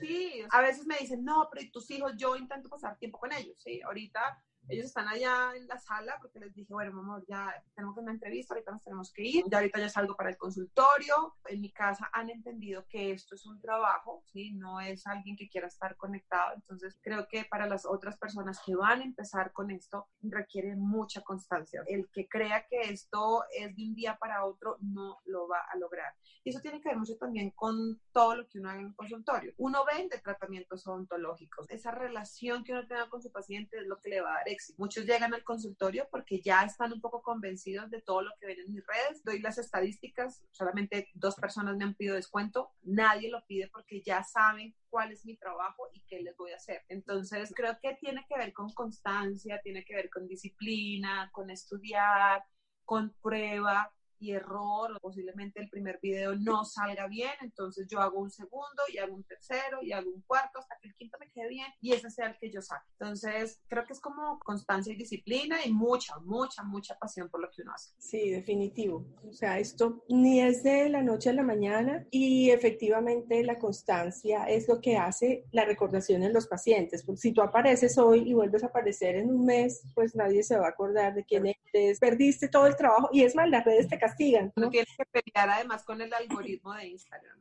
Sí, 0.00 0.42
a 0.50 0.60
veces 0.62 0.86
me 0.86 0.96
dicen, 0.98 1.24
no, 1.24 1.48
pero 1.50 1.64
¿y 1.64 1.70
tus 1.70 1.90
hijos? 1.90 2.12
Yo 2.16 2.36
intento 2.36 2.68
pasar 2.68 2.98
tiempo 2.98 3.18
con 3.18 3.32
ellos, 3.32 3.56
sí, 3.62 3.80
ahorita 3.82 4.42
ellos 4.68 4.86
están 4.86 5.08
allá 5.08 5.52
en 5.56 5.66
la 5.66 5.78
sala 5.78 6.16
porque 6.20 6.38
les 6.38 6.54
dije, 6.54 6.72
bueno, 6.72 6.98
amor, 6.98 7.24
ya 7.28 7.52
tenemos 7.74 7.96
una 7.98 8.12
entrevista, 8.12 8.54
ahorita 8.54 8.72
nos 8.72 8.84
tenemos 8.84 9.12
que 9.12 9.22
ir, 9.22 9.44
ya 9.50 9.58
ahorita 9.58 9.80
ya 9.80 9.88
salgo 9.88 10.14
para 10.16 10.30
el 10.30 10.36
consultorio. 10.36 11.36
En 11.46 11.60
mi 11.60 11.72
casa 11.72 12.08
han 12.12 12.30
entendido 12.30 12.86
que 12.88 13.12
esto 13.12 13.34
es 13.34 13.46
un 13.46 13.60
trabajo, 13.60 14.22
¿sí? 14.26 14.52
No 14.52 14.80
es 14.80 15.06
alguien 15.06 15.36
que 15.36 15.48
quiera 15.48 15.66
estar 15.66 15.96
conectado. 15.96 16.54
Entonces, 16.54 16.98
creo 17.02 17.26
que 17.28 17.44
para 17.44 17.66
las 17.66 17.84
otras 17.84 18.16
personas 18.18 18.60
que 18.64 18.76
van 18.76 19.00
a 19.00 19.04
empezar 19.04 19.52
con 19.52 19.70
esto, 19.70 20.08
requiere 20.22 20.76
mucha 20.76 21.22
constancia. 21.22 21.82
El 21.86 22.08
que 22.12 22.28
crea 22.28 22.66
que 22.68 22.80
esto 22.80 23.44
es 23.52 23.74
de 23.74 23.84
un 23.84 23.94
día 23.94 24.16
para 24.18 24.44
otro, 24.44 24.76
no 24.80 25.20
lo 25.24 25.48
va 25.48 25.60
a 25.72 25.76
lograr. 25.78 26.14
Y 26.44 26.50
eso 26.50 26.60
tiene 26.60 26.80
que 26.80 26.88
ver 26.90 26.98
mucho 26.98 27.16
también 27.16 27.50
con 27.50 28.00
todo 28.12 28.36
lo 28.36 28.48
que 28.48 28.58
uno 28.58 28.70
haga 28.70 28.80
en 28.80 28.86
el 28.86 28.94
consultorio. 28.94 29.52
Uno 29.56 29.84
vende 29.84 30.18
tratamientos 30.18 30.86
odontológicos. 30.86 31.68
Esa 31.70 31.90
relación 31.90 32.64
que 32.64 32.72
uno 32.72 32.86
tenga 32.86 33.08
con 33.08 33.20
su 33.20 33.32
paciente 33.32 33.78
es 33.78 33.86
lo 33.86 34.00
que 34.00 34.10
le 34.10 34.20
va 34.20 34.30
a 34.30 34.34
dar 34.38 34.48
Muchos 34.76 35.04
llegan 35.04 35.34
al 35.34 35.44
consultorio 35.44 36.08
porque 36.10 36.40
ya 36.40 36.62
están 36.62 36.92
un 36.92 37.00
poco 37.00 37.22
convencidos 37.22 37.90
de 37.90 38.00
todo 38.02 38.22
lo 38.22 38.30
que 38.40 38.46
ven 38.46 38.60
en 38.60 38.72
mis 38.72 38.84
redes. 38.86 39.22
Doy 39.24 39.40
las 39.40 39.58
estadísticas, 39.58 40.42
solamente 40.50 41.08
dos 41.14 41.34
personas 41.36 41.76
me 41.76 41.84
han 41.84 41.94
pedido 41.94 42.14
descuento. 42.16 42.72
Nadie 42.82 43.30
lo 43.30 43.44
pide 43.46 43.68
porque 43.68 44.02
ya 44.02 44.22
saben 44.22 44.74
cuál 44.88 45.12
es 45.12 45.24
mi 45.24 45.36
trabajo 45.36 45.88
y 45.92 46.02
qué 46.06 46.20
les 46.20 46.36
voy 46.36 46.52
a 46.52 46.56
hacer. 46.56 46.82
Entonces, 46.88 47.52
creo 47.54 47.78
que 47.80 47.96
tiene 48.00 48.24
que 48.28 48.36
ver 48.36 48.52
con 48.52 48.72
constancia, 48.72 49.60
tiene 49.62 49.84
que 49.84 49.94
ver 49.94 50.10
con 50.10 50.26
disciplina, 50.26 51.30
con 51.32 51.50
estudiar, 51.50 52.44
con 52.84 53.14
prueba, 53.22 53.92
y 54.20 54.32
error, 54.32 54.98
posiblemente 55.00 55.60
el 55.60 55.70
primer 55.70 55.98
video 56.00 56.36
no 56.36 56.64
salga 56.64 57.06
bien, 57.08 57.30
entonces 57.40 57.86
yo 57.88 58.00
hago 58.00 58.20
un 58.20 58.30
segundo 58.30 58.82
y 58.92 58.98
hago 58.98 59.14
un 59.14 59.24
tercero 59.24 59.78
y 59.82 59.92
hago 59.92 60.10
un 60.10 60.22
cuarto 60.22 60.58
hasta 60.58 60.76
que 60.80 60.88
el 60.88 60.94
quinto 60.94 61.16
me 61.18 61.30
quede 61.30 61.48
bien 61.48 61.66
y 61.80 61.92
ese 61.92 62.10
sea 62.10 62.28
el 62.28 62.38
que 62.38 62.50
yo 62.50 62.60
saque. 62.60 62.86
Entonces, 62.98 63.60
creo 63.66 63.84
que 63.84 63.94
es 63.94 64.00
como 64.00 64.38
constancia 64.40 64.92
y 64.92 64.96
disciplina 64.96 65.64
y 65.64 65.72
mucha, 65.72 66.18
mucha, 66.20 66.62
mucha 66.62 66.98
pasión 66.98 67.28
por 67.28 67.40
lo 67.40 67.50
que 67.50 67.62
uno 67.62 67.72
hace. 67.72 67.92
Sí, 67.98 68.30
definitivo. 68.30 69.06
O 69.28 69.32
sea, 69.32 69.58
esto 69.58 70.04
ni 70.08 70.40
es 70.40 70.62
de 70.62 70.88
la 70.88 71.02
noche 71.02 71.30
a 71.30 71.32
la 71.32 71.42
mañana 71.42 72.06
y 72.10 72.50
efectivamente 72.50 73.42
la 73.42 73.58
constancia 73.58 74.44
es 74.44 74.68
lo 74.68 74.80
que 74.80 74.96
hace 74.96 75.44
la 75.52 75.64
recordación 75.64 76.22
en 76.22 76.32
los 76.32 76.46
pacientes. 76.46 77.02
Porque 77.02 77.20
si 77.20 77.32
tú 77.32 77.42
apareces 77.42 77.96
hoy 77.98 78.28
y 78.28 78.34
vuelves 78.34 78.62
a 78.64 78.66
aparecer 78.66 79.16
en 79.16 79.30
un 79.30 79.46
mes, 79.46 79.82
pues 79.94 80.14
nadie 80.14 80.42
se 80.42 80.58
va 80.58 80.66
a 80.66 80.70
acordar 80.70 81.14
de 81.14 81.24
quién 81.24 81.46
eres. 81.72 81.98
Perdiste 81.98 82.48
todo 82.48 82.66
el 82.66 82.76
trabajo 82.76 83.08
y 83.12 83.22
es 83.22 83.34
más, 83.34 83.48
las 83.48 83.64
redes 83.64 83.88
te 83.88 83.98
castigan. 84.10 84.52
¿no? 84.56 84.70
tienes 84.70 84.88
que 84.96 85.04
pelear 85.04 85.50
además 85.50 85.84
con 85.84 86.00
el 86.00 86.12
algoritmo 86.12 86.74
de 86.74 86.88
Instagram 86.88 87.40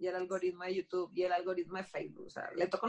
y 0.00 0.06
el 0.06 0.16
algoritmo 0.16 0.64
de 0.64 0.74
YouTube 0.76 1.10
y 1.14 1.22
el 1.22 1.32
algoritmo 1.32 1.76
de 1.76 1.84
Facebook. 1.84 2.26
O 2.26 2.30
sea, 2.30 2.50
le 2.56 2.66
toca. 2.66 2.88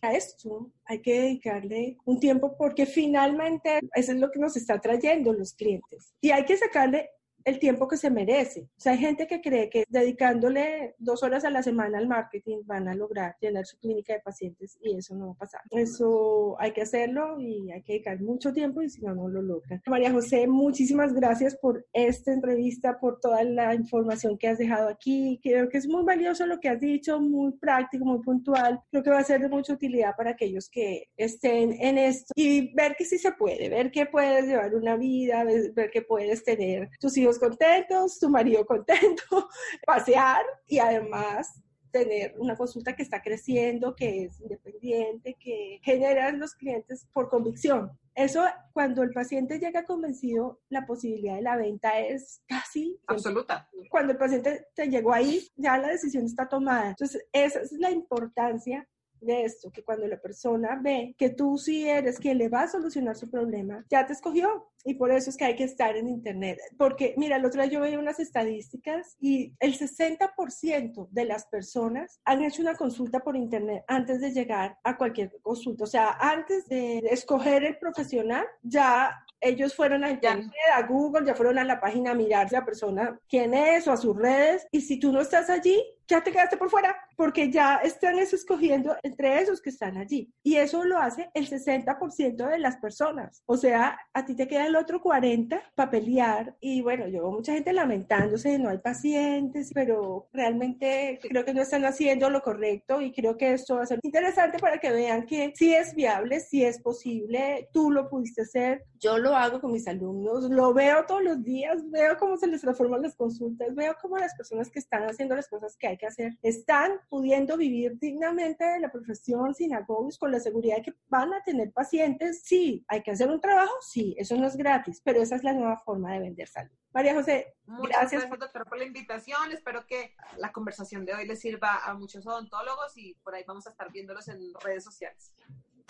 A 0.00 0.12
esto 0.12 0.72
hay 0.86 1.02
que 1.02 1.20
dedicarle 1.20 1.98
un 2.04 2.18
tiempo 2.18 2.56
porque 2.56 2.86
finalmente 2.86 3.80
eso 3.94 4.12
es 4.12 4.18
lo 4.18 4.30
que 4.30 4.38
nos 4.38 4.56
está 4.56 4.80
trayendo 4.80 5.32
los 5.34 5.52
clientes. 5.52 6.14
Y 6.22 6.30
hay 6.30 6.44
que 6.46 6.56
sacarle 6.56 7.10
el 7.44 7.58
tiempo 7.58 7.88
que 7.88 7.96
se 7.96 8.10
merece. 8.10 8.68
O 8.76 8.80
sea, 8.80 8.92
hay 8.92 8.98
gente 8.98 9.26
que 9.26 9.40
cree 9.40 9.70
que 9.70 9.84
dedicándole 9.88 10.94
dos 10.98 11.22
horas 11.22 11.44
a 11.44 11.50
la 11.50 11.62
semana 11.62 11.98
al 11.98 12.08
marketing 12.08 12.58
van 12.64 12.88
a 12.88 12.94
lograr 12.94 13.36
llenar 13.40 13.66
su 13.66 13.78
clínica 13.78 14.12
de 14.14 14.20
pacientes 14.20 14.78
y 14.82 14.96
eso 14.96 15.14
no 15.14 15.28
va 15.28 15.32
a 15.32 15.38
pasar. 15.38 15.60
Eso 15.70 16.56
hay 16.60 16.72
que 16.72 16.82
hacerlo 16.82 17.40
y 17.40 17.70
hay 17.70 17.82
que 17.82 17.94
dedicar 17.94 18.20
mucho 18.20 18.52
tiempo 18.52 18.82
y 18.82 18.90
si 18.90 19.00
no, 19.02 19.14
no 19.14 19.28
lo 19.28 19.42
logran. 19.42 19.82
María 19.86 20.12
José, 20.12 20.46
muchísimas 20.46 21.12
gracias 21.14 21.56
por 21.56 21.86
esta 21.92 22.32
entrevista, 22.32 22.98
por 22.98 23.20
toda 23.20 23.42
la 23.44 23.74
información 23.74 24.36
que 24.36 24.48
has 24.48 24.58
dejado 24.58 24.88
aquí. 24.88 25.40
Creo 25.42 25.68
que 25.68 25.78
es 25.78 25.86
muy 25.86 26.04
valioso 26.04 26.46
lo 26.46 26.60
que 26.60 26.68
has 26.68 26.80
dicho, 26.80 27.20
muy 27.20 27.52
práctico, 27.52 28.04
muy 28.04 28.20
puntual. 28.20 28.80
Creo 28.90 29.02
que 29.02 29.10
va 29.10 29.18
a 29.18 29.24
ser 29.24 29.40
de 29.40 29.48
mucha 29.48 29.72
utilidad 29.72 30.14
para 30.16 30.30
aquellos 30.30 30.68
que 30.68 31.08
estén 31.16 31.72
en 31.80 31.98
esto 31.98 32.32
y 32.36 32.74
ver 32.74 32.94
que 32.96 33.04
sí 33.04 33.18
se 33.18 33.32
puede, 33.32 33.68
ver 33.68 33.90
que 33.90 34.06
puedes 34.06 34.46
llevar 34.46 34.74
una 34.74 34.96
vida, 34.96 35.44
ver 35.44 35.90
que 35.90 36.02
puedes 36.02 36.44
tener 36.44 36.90
tus 37.00 37.16
hijos 37.16 37.27
contentos, 37.36 38.20
tu 38.20 38.30
marido 38.30 38.64
contento, 38.64 39.48
pasear 39.84 40.44
y 40.68 40.78
además 40.78 41.60
tener 41.90 42.34
una 42.38 42.56
consulta 42.56 42.94
que 42.94 43.02
está 43.02 43.22
creciendo, 43.22 43.96
que 43.96 44.24
es 44.24 44.40
independiente, 44.40 45.36
que 45.38 45.80
genera 45.82 46.30
los 46.32 46.54
clientes 46.54 47.08
por 47.12 47.28
convicción. 47.28 47.90
Eso, 48.14 48.44
cuando 48.72 49.02
el 49.02 49.10
paciente 49.10 49.58
llega 49.58 49.84
convencido, 49.84 50.60
la 50.68 50.86
posibilidad 50.86 51.36
de 51.36 51.42
la 51.42 51.56
venta 51.56 51.98
es 52.00 52.42
casi 52.46 53.00
absoluta. 53.06 53.68
Cuando 53.90 54.12
el 54.12 54.18
paciente 54.18 54.66
te 54.74 54.88
llegó 54.88 55.12
ahí, 55.12 55.48
ya 55.56 55.78
la 55.78 55.88
decisión 55.88 56.24
está 56.24 56.48
tomada. 56.48 56.90
Entonces, 56.90 57.26
esa 57.32 57.60
es 57.60 57.72
la 57.72 57.90
importancia 57.90 58.88
de 59.20 59.44
esto, 59.44 59.70
que 59.70 59.82
cuando 59.82 60.06
la 60.06 60.20
persona 60.20 60.78
ve 60.82 61.14
que 61.18 61.30
tú 61.30 61.58
sí 61.58 61.88
eres 61.88 62.18
quien 62.18 62.38
le 62.38 62.48
va 62.48 62.62
a 62.62 62.68
solucionar 62.68 63.16
su 63.16 63.30
problema, 63.30 63.84
ya 63.90 64.06
te 64.06 64.12
escogió. 64.12 64.70
Y 64.84 64.94
por 64.94 65.10
eso 65.10 65.28
es 65.28 65.36
que 65.36 65.44
hay 65.44 65.56
que 65.56 65.64
estar 65.64 65.96
en 65.96 66.08
Internet. 66.08 66.58
Porque, 66.78 67.14
mira, 67.16 67.36
el 67.36 67.44
otro 67.44 67.60
día 67.60 67.70
yo 67.70 67.80
veía 67.80 67.98
unas 67.98 68.20
estadísticas 68.20 69.16
y 69.20 69.52
el 69.60 69.76
60% 69.76 71.08
de 71.10 71.24
las 71.24 71.46
personas 71.46 72.20
han 72.24 72.42
hecho 72.42 72.62
una 72.62 72.74
consulta 72.74 73.20
por 73.20 73.36
Internet 73.36 73.84
antes 73.88 74.20
de 74.20 74.30
llegar 74.30 74.78
a 74.84 74.96
cualquier 74.96 75.32
consulta. 75.42 75.84
O 75.84 75.86
sea, 75.86 76.16
antes 76.20 76.68
de 76.68 76.98
escoger 77.10 77.64
el 77.64 77.76
profesional, 77.78 78.46
ya 78.62 79.10
ellos 79.40 79.74
fueron 79.74 80.04
a 80.04 80.10
Internet, 80.10 80.50
a 80.74 80.82
Google, 80.82 81.26
ya 81.26 81.34
fueron 81.34 81.58
a 81.58 81.64
la 81.64 81.80
página 81.80 82.12
a 82.12 82.14
mirar 82.14 82.46
a 82.46 82.58
la 82.60 82.64
persona 82.64 83.20
quién 83.28 83.54
es 83.54 83.86
o 83.88 83.92
a 83.92 83.96
sus 83.96 84.16
redes. 84.16 84.66
Y 84.70 84.80
si 84.80 84.98
tú 84.98 85.12
no 85.12 85.20
estás 85.20 85.50
allí, 85.50 85.80
ya 86.08 86.22
te 86.22 86.32
quedaste 86.32 86.56
por 86.56 86.70
fuera, 86.70 86.96
porque 87.16 87.50
ya 87.50 87.76
están 87.76 88.18
escogiendo 88.18 88.96
entre 89.02 89.40
esos 89.40 89.60
que 89.60 89.70
están 89.70 89.98
allí. 89.98 90.32
Y 90.42 90.56
eso 90.56 90.84
lo 90.84 90.98
hace 90.98 91.30
el 91.34 91.48
60% 91.48 92.48
de 92.48 92.58
las 92.58 92.78
personas. 92.78 93.42
O 93.46 93.56
sea, 93.56 93.98
a 94.14 94.24
ti 94.24 94.34
te 94.34 94.48
queda 94.48 94.66
el 94.66 94.76
otro 94.76 95.02
40% 95.02 95.60
para 95.74 95.90
pelear. 95.90 96.56
Y 96.60 96.80
bueno, 96.80 97.06
yo 97.08 97.22
veo 97.22 97.32
mucha 97.32 97.52
gente 97.52 97.72
lamentándose, 97.72 98.58
no 98.58 98.70
hay 98.70 98.78
pacientes, 98.78 99.70
pero 99.74 100.28
realmente 100.32 101.18
creo 101.22 101.44
que 101.44 101.54
no 101.54 101.62
están 101.62 101.84
haciendo 101.84 102.30
lo 102.30 102.40
correcto 102.40 103.00
y 103.00 103.12
creo 103.12 103.36
que 103.36 103.52
esto 103.52 103.76
va 103.76 103.82
a 103.82 103.86
ser 103.86 104.00
interesante 104.02 104.58
para 104.58 104.78
que 104.78 104.90
vean 104.90 105.26
que 105.26 105.52
sí 105.54 105.74
es 105.74 105.94
viable, 105.94 106.40
sí 106.40 106.64
es 106.64 106.80
posible, 106.80 107.68
tú 107.72 107.90
lo 107.90 108.08
pudiste 108.08 108.42
hacer, 108.42 108.84
yo 108.98 109.18
lo 109.18 109.36
hago 109.36 109.60
con 109.60 109.72
mis 109.72 109.86
alumnos, 109.86 110.44
lo 110.50 110.72
veo 110.72 111.04
todos 111.06 111.22
los 111.22 111.42
días, 111.42 111.78
veo 111.90 112.16
cómo 112.16 112.36
se 112.36 112.46
les 112.46 112.60
transforman 112.60 113.02
las 113.02 113.14
consultas, 113.14 113.74
veo 113.74 113.94
cómo 114.00 114.16
las 114.16 114.34
personas 114.34 114.70
que 114.70 114.78
están 114.78 115.04
haciendo 115.04 115.34
las 115.34 115.48
cosas 115.48 115.76
que 115.76 115.88
hay 115.88 115.97
que 115.98 116.06
hacer 116.06 116.38
están 116.42 116.92
pudiendo 117.08 117.56
vivir 117.56 117.98
dignamente 117.98 118.64
de 118.64 118.80
la 118.80 118.90
profesión 118.90 119.54
sin 119.54 119.74
agobios, 119.74 120.18
con 120.18 120.32
la 120.32 120.40
seguridad 120.40 120.76
de 120.76 120.82
que 120.82 120.94
van 121.08 121.34
a 121.34 121.42
tener 121.42 121.72
pacientes. 121.72 122.42
Sí, 122.44 122.84
hay 122.88 123.02
que 123.02 123.10
hacer 123.10 123.28
un 123.28 123.40
trabajo, 123.40 123.74
sí, 123.80 124.14
eso 124.18 124.36
no 124.36 124.46
es 124.46 124.56
gratis, 124.56 125.00
pero 125.04 125.20
esa 125.20 125.36
es 125.36 125.44
la 125.44 125.52
nueva 125.52 125.78
forma 125.84 126.12
de 126.12 126.20
vender 126.20 126.48
salud. 126.48 126.70
María 126.92 127.14
José, 127.14 127.54
Muchas 127.66 127.88
gracias. 127.88 128.30
gracias, 128.30 128.64
por 128.64 128.78
la 128.78 128.84
invitación. 128.84 129.52
Espero 129.52 129.86
que 129.86 130.14
la 130.38 130.52
conversación 130.52 131.04
de 131.04 131.14
hoy 131.14 131.26
les 131.26 131.40
sirva 131.40 131.84
a 131.84 131.94
muchos 131.94 132.26
odontólogos 132.26 132.96
y 132.96 133.14
por 133.22 133.34
ahí 133.34 133.44
vamos 133.46 133.66
a 133.66 133.70
estar 133.70 133.92
viéndolos 133.92 134.28
en 134.28 134.54
redes 134.64 134.84
sociales. 134.84 135.32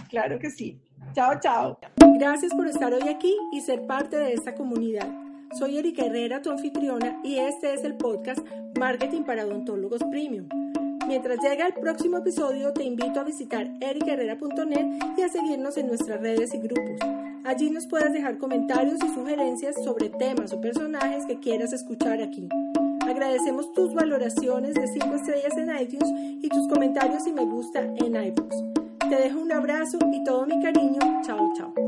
Claro 0.09 0.39
que 0.39 0.51
sí. 0.51 0.81
Chao, 1.13 1.39
chao. 1.41 1.79
Gracias 2.19 2.53
por 2.55 2.67
estar 2.67 2.93
hoy 2.93 3.09
aquí 3.09 3.37
y 3.53 3.61
ser 3.61 3.87
parte 3.87 4.17
de 4.17 4.33
esta 4.33 4.55
comunidad. 4.55 5.28
Soy 5.57 5.79
Erika 5.79 6.05
Herrera, 6.05 6.43
tu 6.43 6.51
anfitriona, 6.51 7.21
y 7.25 7.39
este 7.39 7.73
es 7.73 7.83
el 7.83 7.95
podcast 7.95 8.41
Marketing 8.79 9.23
para 9.23 9.47
Odontólogos 9.47 10.03
Premium. 10.11 10.47
Mientras 11.07 11.39
llega 11.43 11.67
el 11.67 11.73
próximo 11.73 12.19
episodio, 12.19 12.73
te 12.75 12.85
invito 12.85 13.19
a 13.19 13.25
visitar 13.25 13.71
ericherrera.net 13.81 14.87
y 15.17 15.23
a 15.23 15.29
seguirnos 15.29 15.79
en 15.79 15.87
nuestras 15.87 16.21
redes 16.21 16.53
y 16.53 16.59
grupos. 16.59 17.01
Allí 17.45 17.71
nos 17.71 17.87
puedes 17.87 18.13
dejar 18.13 18.37
comentarios 18.37 18.99
y 19.03 19.09
sugerencias 19.09 19.83
sobre 19.83 20.11
temas 20.11 20.53
o 20.53 20.61
personajes 20.61 21.25
que 21.25 21.41
quieras 21.41 21.73
escuchar 21.73 22.21
aquí. 22.21 22.47
Agradecemos 23.01 23.73
tus 23.73 23.95
valoraciones 23.95 24.75
de 24.75 24.87
5 24.87 25.15
estrellas 25.15 25.57
en 25.57 25.75
iTunes 25.81 26.45
y 26.45 26.49
tus 26.51 26.69
comentarios 26.69 27.27
y 27.27 27.33
me 27.33 27.47
gusta 27.47 27.81
en 27.81 28.15
iBooks. 28.15 28.57
Te 29.09 29.17
dejo 29.17 29.41
un 29.41 29.51
abrazo 29.51 29.99
y 30.13 30.23
todo 30.25 30.45
mi 30.45 30.63
cariño. 30.63 30.99
Chao, 31.25 31.53
chao. 31.57 31.88